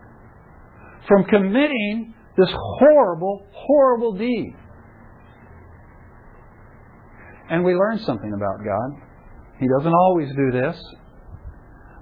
from 1.07 1.25
committing 1.25 2.15
this 2.37 2.51
horrible, 2.53 3.47
horrible 3.53 4.15
deed. 4.15 4.55
And 7.51 7.65
we 7.65 7.75
learn 7.75 7.99
something 7.99 8.33
about 8.35 8.65
God. 8.65 9.09
He 9.61 9.67
doesn't 9.79 9.93
always 9.93 10.29
do 10.35 10.51
this, 10.51 10.77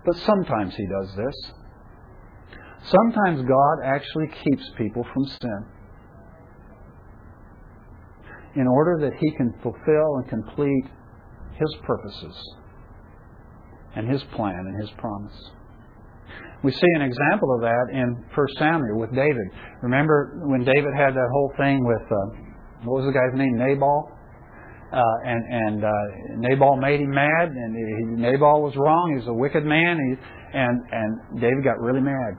but 0.07 0.17
sometimes 0.19 0.75
He 0.75 0.87
does 0.87 1.15
this. 1.17 1.53
Sometimes 2.85 3.43
God 3.43 3.85
actually 3.85 4.29
keeps 4.29 4.71
people 4.77 5.05
from 5.13 5.25
sin 5.27 5.67
in 8.57 8.67
order 8.67 8.99
that 9.01 9.19
He 9.19 9.31
can 9.33 9.53
fulfill 9.63 10.17
and 10.17 10.29
complete 10.29 10.85
His 11.55 11.75
purposes 11.83 12.57
and 13.95 14.09
His 14.09 14.23
plan 14.35 14.65
and 14.67 14.81
His 14.81 14.91
promise. 14.99 15.51
We 16.63 16.71
see 16.71 16.93
an 16.95 17.03
example 17.03 17.55
of 17.55 17.61
that 17.63 17.87
in 17.93 18.23
1 18.35 18.47
Samuel 18.59 18.99
with 18.99 19.11
David. 19.11 19.47
Remember 19.83 20.47
when 20.47 20.63
David 20.63 20.95
had 20.97 21.15
that 21.15 21.29
whole 21.33 21.53
thing 21.59 21.85
with, 21.85 22.07
uh, 22.07 22.87
what 22.87 23.03
was 23.03 23.07
the 23.07 23.13
guy's 23.13 23.35
name? 23.35 23.59
Nabal? 23.59 24.09
Uh, 24.93 25.01
and 25.25 25.43
and 25.49 25.85
uh, 25.85 25.89
Nabal 26.37 26.77
made 26.77 27.01
him 27.01 27.11
mad, 27.11 27.49
and 27.49 27.73
he, 27.73 28.21
Nabal 28.21 28.61
was 28.61 28.77
wrong. 28.77 29.17
He 29.17 29.25
was 29.25 29.27
a 29.27 29.33
wicked 29.33 29.65
man, 29.65 29.97
he, 29.97 30.11
and 30.53 30.77
and 30.93 31.41
David 31.41 31.65
got 31.65 31.81
really 31.81 32.05
mad, 32.05 32.37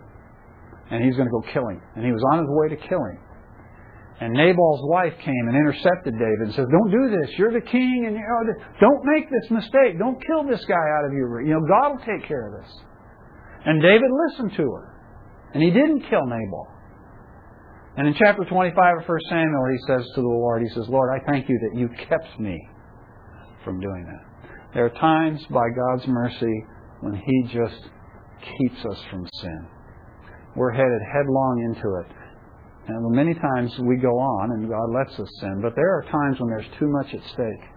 and 0.94 1.04
he's 1.04 1.18
going 1.18 1.26
to 1.26 1.34
go 1.34 1.42
kill 1.50 1.66
him, 1.66 1.82
and 1.98 2.06
he 2.06 2.12
was 2.14 2.22
on 2.32 2.46
his 2.46 2.50
way 2.54 2.70
to 2.70 2.78
kill 2.88 3.02
him. 3.10 3.18
And 4.22 4.38
Nabal's 4.38 4.86
wife 4.86 5.18
came 5.26 5.44
and 5.50 5.58
intercepted 5.58 6.14
David 6.14 6.46
and 6.46 6.54
says, 6.54 6.70
"Don't 6.70 6.92
do 6.94 7.18
this. 7.18 7.34
You're 7.42 7.58
the 7.58 7.66
king, 7.66 8.06
and 8.06 8.14
you 8.14 8.22
know, 8.22 8.54
don't 8.80 9.02
make 9.02 9.26
this 9.34 9.50
mistake. 9.50 9.98
Don't 9.98 10.22
kill 10.22 10.46
this 10.46 10.64
guy 10.70 10.86
out 11.02 11.10
of 11.10 11.12
your. 11.18 11.42
You 11.42 11.58
know, 11.58 11.66
God 11.66 11.98
will 11.98 12.06
take 12.06 12.30
care 12.30 12.54
of 12.54 12.62
this." 12.62 12.70
And 13.66 13.82
David 13.82 14.10
listened 14.28 14.52
to 14.58 14.64
her, 14.72 14.94
and 15.54 15.64
he 15.64 15.72
didn't 15.72 16.02
kill 16.10 16.26
Nabal. 16.26 16.68
And 17.96 18.08
in 18.08 18.16
chapter 18.18 18.44
25 18.44 18.76
of 19.02 19.08
1 19.08 19.20
Samuel, 19.30 19.68
he 19.72 19.78
says 19.88 20.06
to 20.16 20.22
the 20.22 20.28
Lord, 20.28 20.64
he 20.64 20.70
says, 20.70 20.90
Lord, 20.90 21.10
I 21.14 21.24
thank 21.32 21.48
you 21.48 21.60
that 21.62 21.80
you 21.80 21.90
kept 22.10 22.40
me 22.40 22.60
from 23.64 23.80
doing 23.80 24.06
that. 24.06 24.50
There 24.74 24.86
are 24.86 25.00
times 25.00 25.46
by 25.52 25.70
God's 25.70 26.08
mercy 26.08 26.66
when 27.02 27.16
he 27.16 27.44
just 27.54 27.82
keeps 28.58 28.84
us 28.86 28.98
from 29.12 29.28
sin. 29.42 29.68
We're 30.56 30.72
headed 30.72 31.02
headlong 31.14 31.76
into 31.76 31.96
it. 32.00 32.24
And 32.88 33.16
many 33.16 33.34
times 33.34 33.72
we 33.80 33.96
go 33.98 34.12
on 34.20 34.52
and 34.52 34.68
God 34.70 34.90
lets 34.94 35.18
us 35.20 35.30
sin, 35.40 35.62
but 35.62 35.74
there 35.76 35.98
are 35.98 36.04
times 36.12 36.40
when 36.40 36.50
there's 36.50 36.80
too 36.80 36.88
much 36.90 37.14
at 37.14 37.22
stake. 37.32 37.70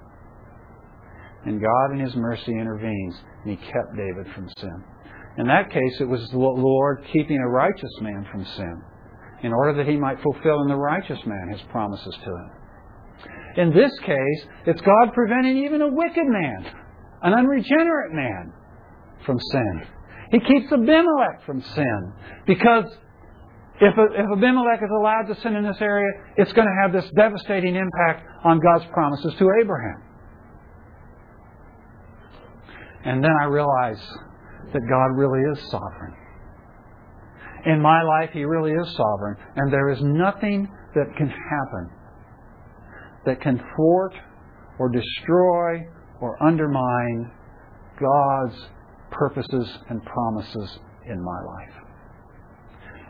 And 1.45 1.61
God 1.61 1.93
in 1.93 2.01
His 2.01 2.17
mercy 2.17 2.53
intervenes, 2.53 3.15
and 3.45 3.57
He 3.57 3.67
kept 3.67 3.95
David 3.97 4.27
from 4.35 4.49
sin. 4.59 4.85
In 5.39 5.47
that 5.49 5.71
case, 5.71 6.01
it 6.01 6.09
was 6.09 6.29
the 6.31 6.39
Lord 6.39 7.05
keeping 7.13 7.39
a 7.39 7.49
righteous 7.49 7.93
man 8.01 8.27
from 8.31 8.45
sin 8.45 8.83
in 9.43 9.53
order 9.53 9.75
that 9.75 9.91
he 9.91 9.97
might 9.97 10.23
fulfill 10.23 10.63
in 10.63 10.69
the 10.69 10.77
righteous 10.77 11.19
man 11.27 11.49
his 11.51 11.61
promises 11.71 12.17
to 12.25 12.31
him. 12.31 12.51
In 13.57 13.71
this 13.75 13.93
case, 14.01 14.47
it's 14.67 14.81
God 14.81 15.13
preventing 15.13 15.65
even 15.65 15.83
a 15.83 15.89
wicked 15.89 16.27
man, 16.27 16.67
an 17.23 17.35
unregenerate 17.35 18.13
man, 18.13 18.53
from 19.25 19.39
sin. 19.53 19.83
He 20.31 20.41
keeps 20.41 20.73
Abimelech 20.73 21.45
from 21.45 21.63
sin 21.63 22.13
because 22.47 22.85
if, 23.81 23.95
if 23.97 24.27
Abimelech 24.33 24.83
is 24.83 24.91
allowed 24.99 25.25
to 25.29 25.41
sin 25.43 25.55
in 25.55 25.65
this 25.65 25.77
area, 25.81 26.09
it's 26.37 26.53
going 26.53 26.67
to 26.67 26.83
have 26.83 26.93
this 26.93 27.11
devastating 27.17 27.77
impact 27.77 28.27
on 28.45 28.61
God's 28.61 28.87
promises 28.93 29.35
to 29.39 29.51
Abraham. 29.61 30.03
And 33.05 33.23
then 33.23 33.31
I 33.41 33.45
realize 33.45 34.01
that 34.73 34.83
God 34.89 35.17
really 35.17 35.41
is 35.53 35.71
sovereign 35.71 36.15
in 37.67 37.83
my 37.83 38.01
life, 38.03 38.31
He 38.33 38.45
really 38.45 38.71
is 38.71 38.97
sovereign. 38.97 39.37
And 39.57 39.73
there 39.73 39.91
is 39.91 39.99
nothing 40.01 40.69
that 40.95 41.07
can 41.17 41.29
happen 41.29 41.91
that 43.27 43.41
can 43.41 43.61
thwart 43.75 44.15
or 44.79 44.89
destroy 44.89 45.85
or 46.21 46.43
undermine 46.43 47.31
God's 48.01 48.57
purposes 49.11 49.69
and 49.91 50.01
promises 50.05 50.79
in 51.07 51.23
my 51.23 51.41
life. 51.43 51.83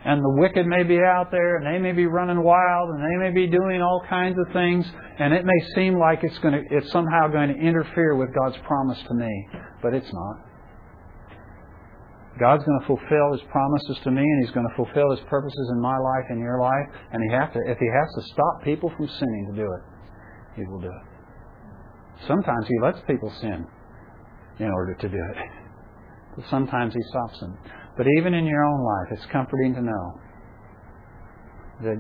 And 0.07 0.22
the 0.22 0.40
wicked 0.40 0.66
may 0.66 0.84
be 0.84 1.00
out 1.00 1.30
there, 1.30 1.57
and 1.57 1.66
they 1.66 1.78
may 1.78 1.92
be 1.92 2.07
running 2.07 2.42
wild, 2.42 2.90
and 2.90 3.02
they 3.02 3.28
may 3.28 3.34
be 3.34 3.50
doing 3.50 3.82
all 3.82 4.02
kinds 4.09 4.36
of 4.38 4.52
things, 4.52 4.86
and 5.18 5.34
it 5.34 5.44
may 5.44 5.74
seem 5.74 5.98
like 5.98 6.20
it's 6.22 6.38
going 6.38 6.54
to, 6.54 6.62
it's 6.70 6.90
somehow 6.92 7.28
going 7.28 7.48
to 7.48 7.61
interfere 7.61 8.14
with 8.14 8.28
God's 8.32 8.57
promise 8.66 9.02
to 9.09 9.14
me, 9.14 9.48
but 9.82 9.92
it's 9.92 10.11
not. 10.12 10.45
God's 12.39 12.64
going 12.64 12.80
to 12.80 12.87
fulfill 12.87 13.32
His 13.32 13.41
promises 13.51 13.97
to 14.05 14.11
me, 14.11 14.20
and 14.20 14.45
He's 14.45 14.53
going 14.53 14.68
to 14.68 14.76
fulfill 14.76 15.11
His 15.11 15.20
purposes 15.28 15.70
in 15.72 15.80
my 15.80 15.97
life 15.97 16.26
and 16.28 16.39
your 16.39 16.61
life. 16.61 16.87
And 17.12 17.22
He 17.22 17.34
have 17.34 17.53
to, 17.55 17.61
if 17.66 17.78
He 17.78 17.89
has 17.89 18.09
to 18.16 18.32
stop 18.32 18.62
people 18.62 18.93
from 18.97 19.09
sinning 19.09 19.47
to 19.51 19.57
do 19.57 19.64
it, 19.64 19.82
He 20.57 20.62
will 20.66 20.80
do 20.80 20.93
it. 20.93 22.26
Sometimes 22.28 22.66
He 22.68 22.74
lets 22.82 22.99
people 23.07 23.32
sin 23.41 23.66
in 24.59 24.68
order 24.68 24.95
to 24.95 25.09
do 25.09 25.16
it. 25.16 25.37
But 26.37 26.45
sometimes 26.51 26.93
He 26.93 27.01
stops 27.09 27.41
them. 27.41 27.57
But 27.97 28.07
even 28.18 28.34
in 28.34 28.45
your 28.45 28.64
own 28.64 28.84
life, 28.84 29.18
it's 29.18 29.32
comforting 29.32 29.74
to 29.74 29.80
know 29.80 30.20
that, 31.82 31.97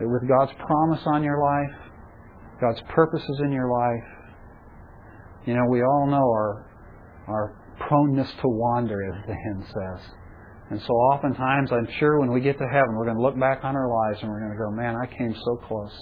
that 0.00 0.08
with 0.08 0.28
God's 0.28 0.52
promise 0.64 1.02
on 1.06 1.22
your 1.22 1.40
life, 1.42 1.92
God's 2.60 2.80
purposes 2.88 3.40
in 3.44 3.52
your 3.52 3.70
life, 3.70 4.08
you 5.46 5.52
know, 5.52 5.64
we 5.68 5.82
all 5.82 6.06
know 6.06 6.24
our 6.24 6.70
our 7.26 7.63
proneness 7.78 8.30
to 8.40 8.48
wander, 8.48 9.02
as 9.12 9.26
the 9.26 9.34
hymn 9.34 9.64
says. 9.66 10.06
And 10.70 10.80
so 10.80 10.92
oftentimes, 10.92 11.70
I'm 11.72 11.88
sure 11.98 12.20
when 12.20 12.32
we 12.32 12.40
get 12.40 12.58
to 12.58 12.66
heaven, 12.66 12.96
we're 12.96 13.04
going 13.04 13.16
to 13.16 13.22
look 13.22 13.38
back 13.38 13.64
on 13.64 13.76
our 13.76 13.88
lives 13.88 14.22
and 14.22 14.30
we're 14.30 14.40
going 14.40 14.52
to 14.52 14.58
go, 14.58 14.70
man, 14.70 14.96
I 14.96 15.06
came 15.06 15.34
so 15.34 15.56
close. 15.68 15.92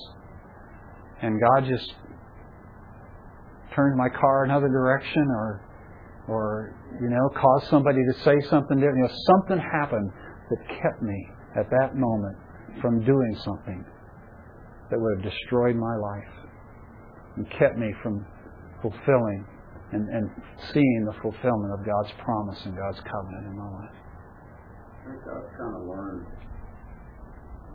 And 1.21 1.41
God 1.41 1.69
just 1.69 1.93
turned 3.75 3.97
my 3.97 4.09
car 4.09 4.45
another 4.45 4.69
direction 4.69 5.23
or, 5.31 5.63
or, 6.29 6.75
you 7.01 7.09
know, 7.09 7.29
caused 7.41 7.71
somebody 7.71 7.99
to 8.13 8.19
say 8.23 8.35
something 8.49 8.79
different. 8.79 8.99
You 8.99 9.05
know, 9.05 9.15
something 9.27 9.59
happened 9.59 10.11
that 10.51 10.69
kept 10.81 11.03
me 11.03 11.29
at 11.57 11.69
that 11.71 11.97
moment 11.97 12.37
from 12.81 13.05
doing 13.05 13.37
something 13.45 13.85
that 14.91 14.99
would 15.01 15.23
have 15.23 15.33
destroyed 15.33 15.77
my 15.77 15.97
life 15.97 16.33
and 17.37 17.51
kept 17.59 17.77
me 17.77 17.93
from 18.03 18.25
fulfilling 18.81 19.45
and, 19.93 20.09
and 20.09 20.25
seeing 20.73 21.05
the 21.05 21.13
fulfillment 21.21 21.73
of 21.73 21.85
God's 21.85 22.13
promise 22.25 22.59
and 22.65 22.77
God's 22.77 23.01
covenant 23.05 23.45
in 23.47 23.55
my 23.57 23.69
life. 23.69 23.97
I 23.97 25.11
think 25.13 25.23
I've 25.29 25.51
kind 25.59 25.75
of 25.77 25.83
learned, 25.89 26.27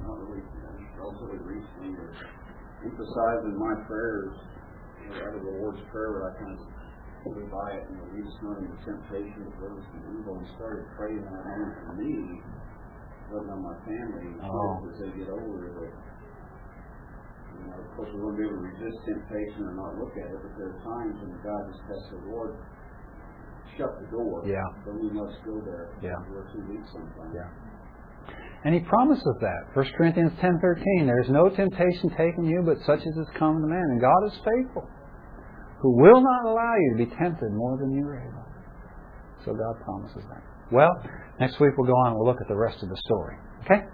not 0.01 0.17
really, 0.25 0.41
relatively 0.97 1.39
recently, 1.45 1.93
to 1.93 2.05
emphasize 2.85 3.41
my 3.53 3.73
prayers, 3.85 4.33
you 5.01 5.09
know, 5.13 5.17
out 5.27 5.33
of 5.35 5.43
the 5.43 5.53
Lord's 5.61 5.81
Prayer, 5.91 6.11
where 6.17 6.25
I 6.29 6.33
kind 6.39 6.53
of 6.57 6.61
live 7.35 7.51
by 7.51 7.67
it, 7.75 7.83
you 7.91 7.95
know, 7.99 8.07
lead 8.15 8.23
us 8.23 8.37
not 8.41 8.57
into 8.63 8.77
temptation, 8.87 9.43
but 9.43 9.53
deliver 9.59 9.79
us 9.81 9.87
from 9.91 10.01
evil, 10.15 10.39
and 10.39 10.47
started 10.55 10.85
praying 10.95 11.21
that 11.27 11.43
only 11.43 11.73
for 11.83 11.93
me, 11.99 12.13
letting 13.33 13.51
on 13.51 13.61
my 13.61 13.75
family 13.83 14.31
and 14.31 14.39
Oh. 14.41 14.87
as 14.87 14.95
they 15.03 15.11
get 15.19 15.27
older, 15.27 15.67
that 15.75 15.91
you 17.57 17.67
know, 17.69 17.77
of 17.81 17.89
course, 17.97 18.09
we 18.13 18.21
won't 18.21 18.37
be 18.37 18.45
able 18.45 18.61
to 18.61 18.65
resist 18.69 18.97
temptation 19.05 19.65
or 19.65 19.73
not 19.73 19.97
look 19.97 20.13
at 20.17 20.29
it, 20.29 20.39
but 20.39 20.53
there 20.57 20.69
are 20.77 20.81
times 20.85 21.15
when 21.21 21.33
God 21.41 21.61
just 21.73 21.83
has 21.89 22.01
to, 22.13 22.15
Lord, 22.29 22.53
shut 23.77 23.91
the 24.01 24.07
door. 24.13 24.45
Yeah. 24.45 24.61
Don't 24.85 25.01
even 25.01 25.17
let 25.17 25.33
us 25.33 25.39
go 25.45 25.61
there. 25.65 25.93
Yeah. 26.01 26.17
We're 26.29 26.45
too 26.53 26.63
weak 26.69 26.85
sometimes. 26.93 27.33
Yeah. 27.33 27.49
And 28.65 28.73
he 28.73 28.81
promises 28.81 29.37
that. 29.41 29.73
1 29.73 29.85
Corinthians 29.97 30.33
10.13, 30.41 31.05
There 31.05 31.21
is 31.21 31.29
no 31.29 31.49
temptation 31.49 32.09
taken 32.17 32.43
you, 32.43 32.63
but 32.65 32.77
such 32.85 32.99
as 32.99 33.13
is 33.15 33.29
common 33.37 33.61
to 33.61 33.69
man. 33.69 33.85
And 33.95 34.01
God 34.01 34.21
is 34.25 34.33
faithful, 34.43 34.89
who 35.79 35.95
will 35.95 36.21
not 36.21 36.51
allow 36.51 36.75
you 36.75 36.97
to 36.97 37.05
be 37.05 37.09
tempted 37.15 37.53
more 37.53 37.77
than 37.77 37.91
you 37.93 38.03
are 38.05 38.19
able. 38.19 38.45
So 39.45 39.53
God 39.53 39.79
promises 39.85 40.23
that. 40.29 40.43
Well, 40.71 40.91
next 41.39 41.59
week 41.61 41.71
we'll 41.77 41.87
go 41.87 41.95
on 42.05 42.11
and 42.11 42.15
we'll 42.19 42.27
look 42.27 42.41
at 42.41 42.47
the 42.49 42.57
rest 42.57 42.83
of 42.83 42.89
the 42.89 42.97
story. 43.05 43.37
Okay? 43.63 43.85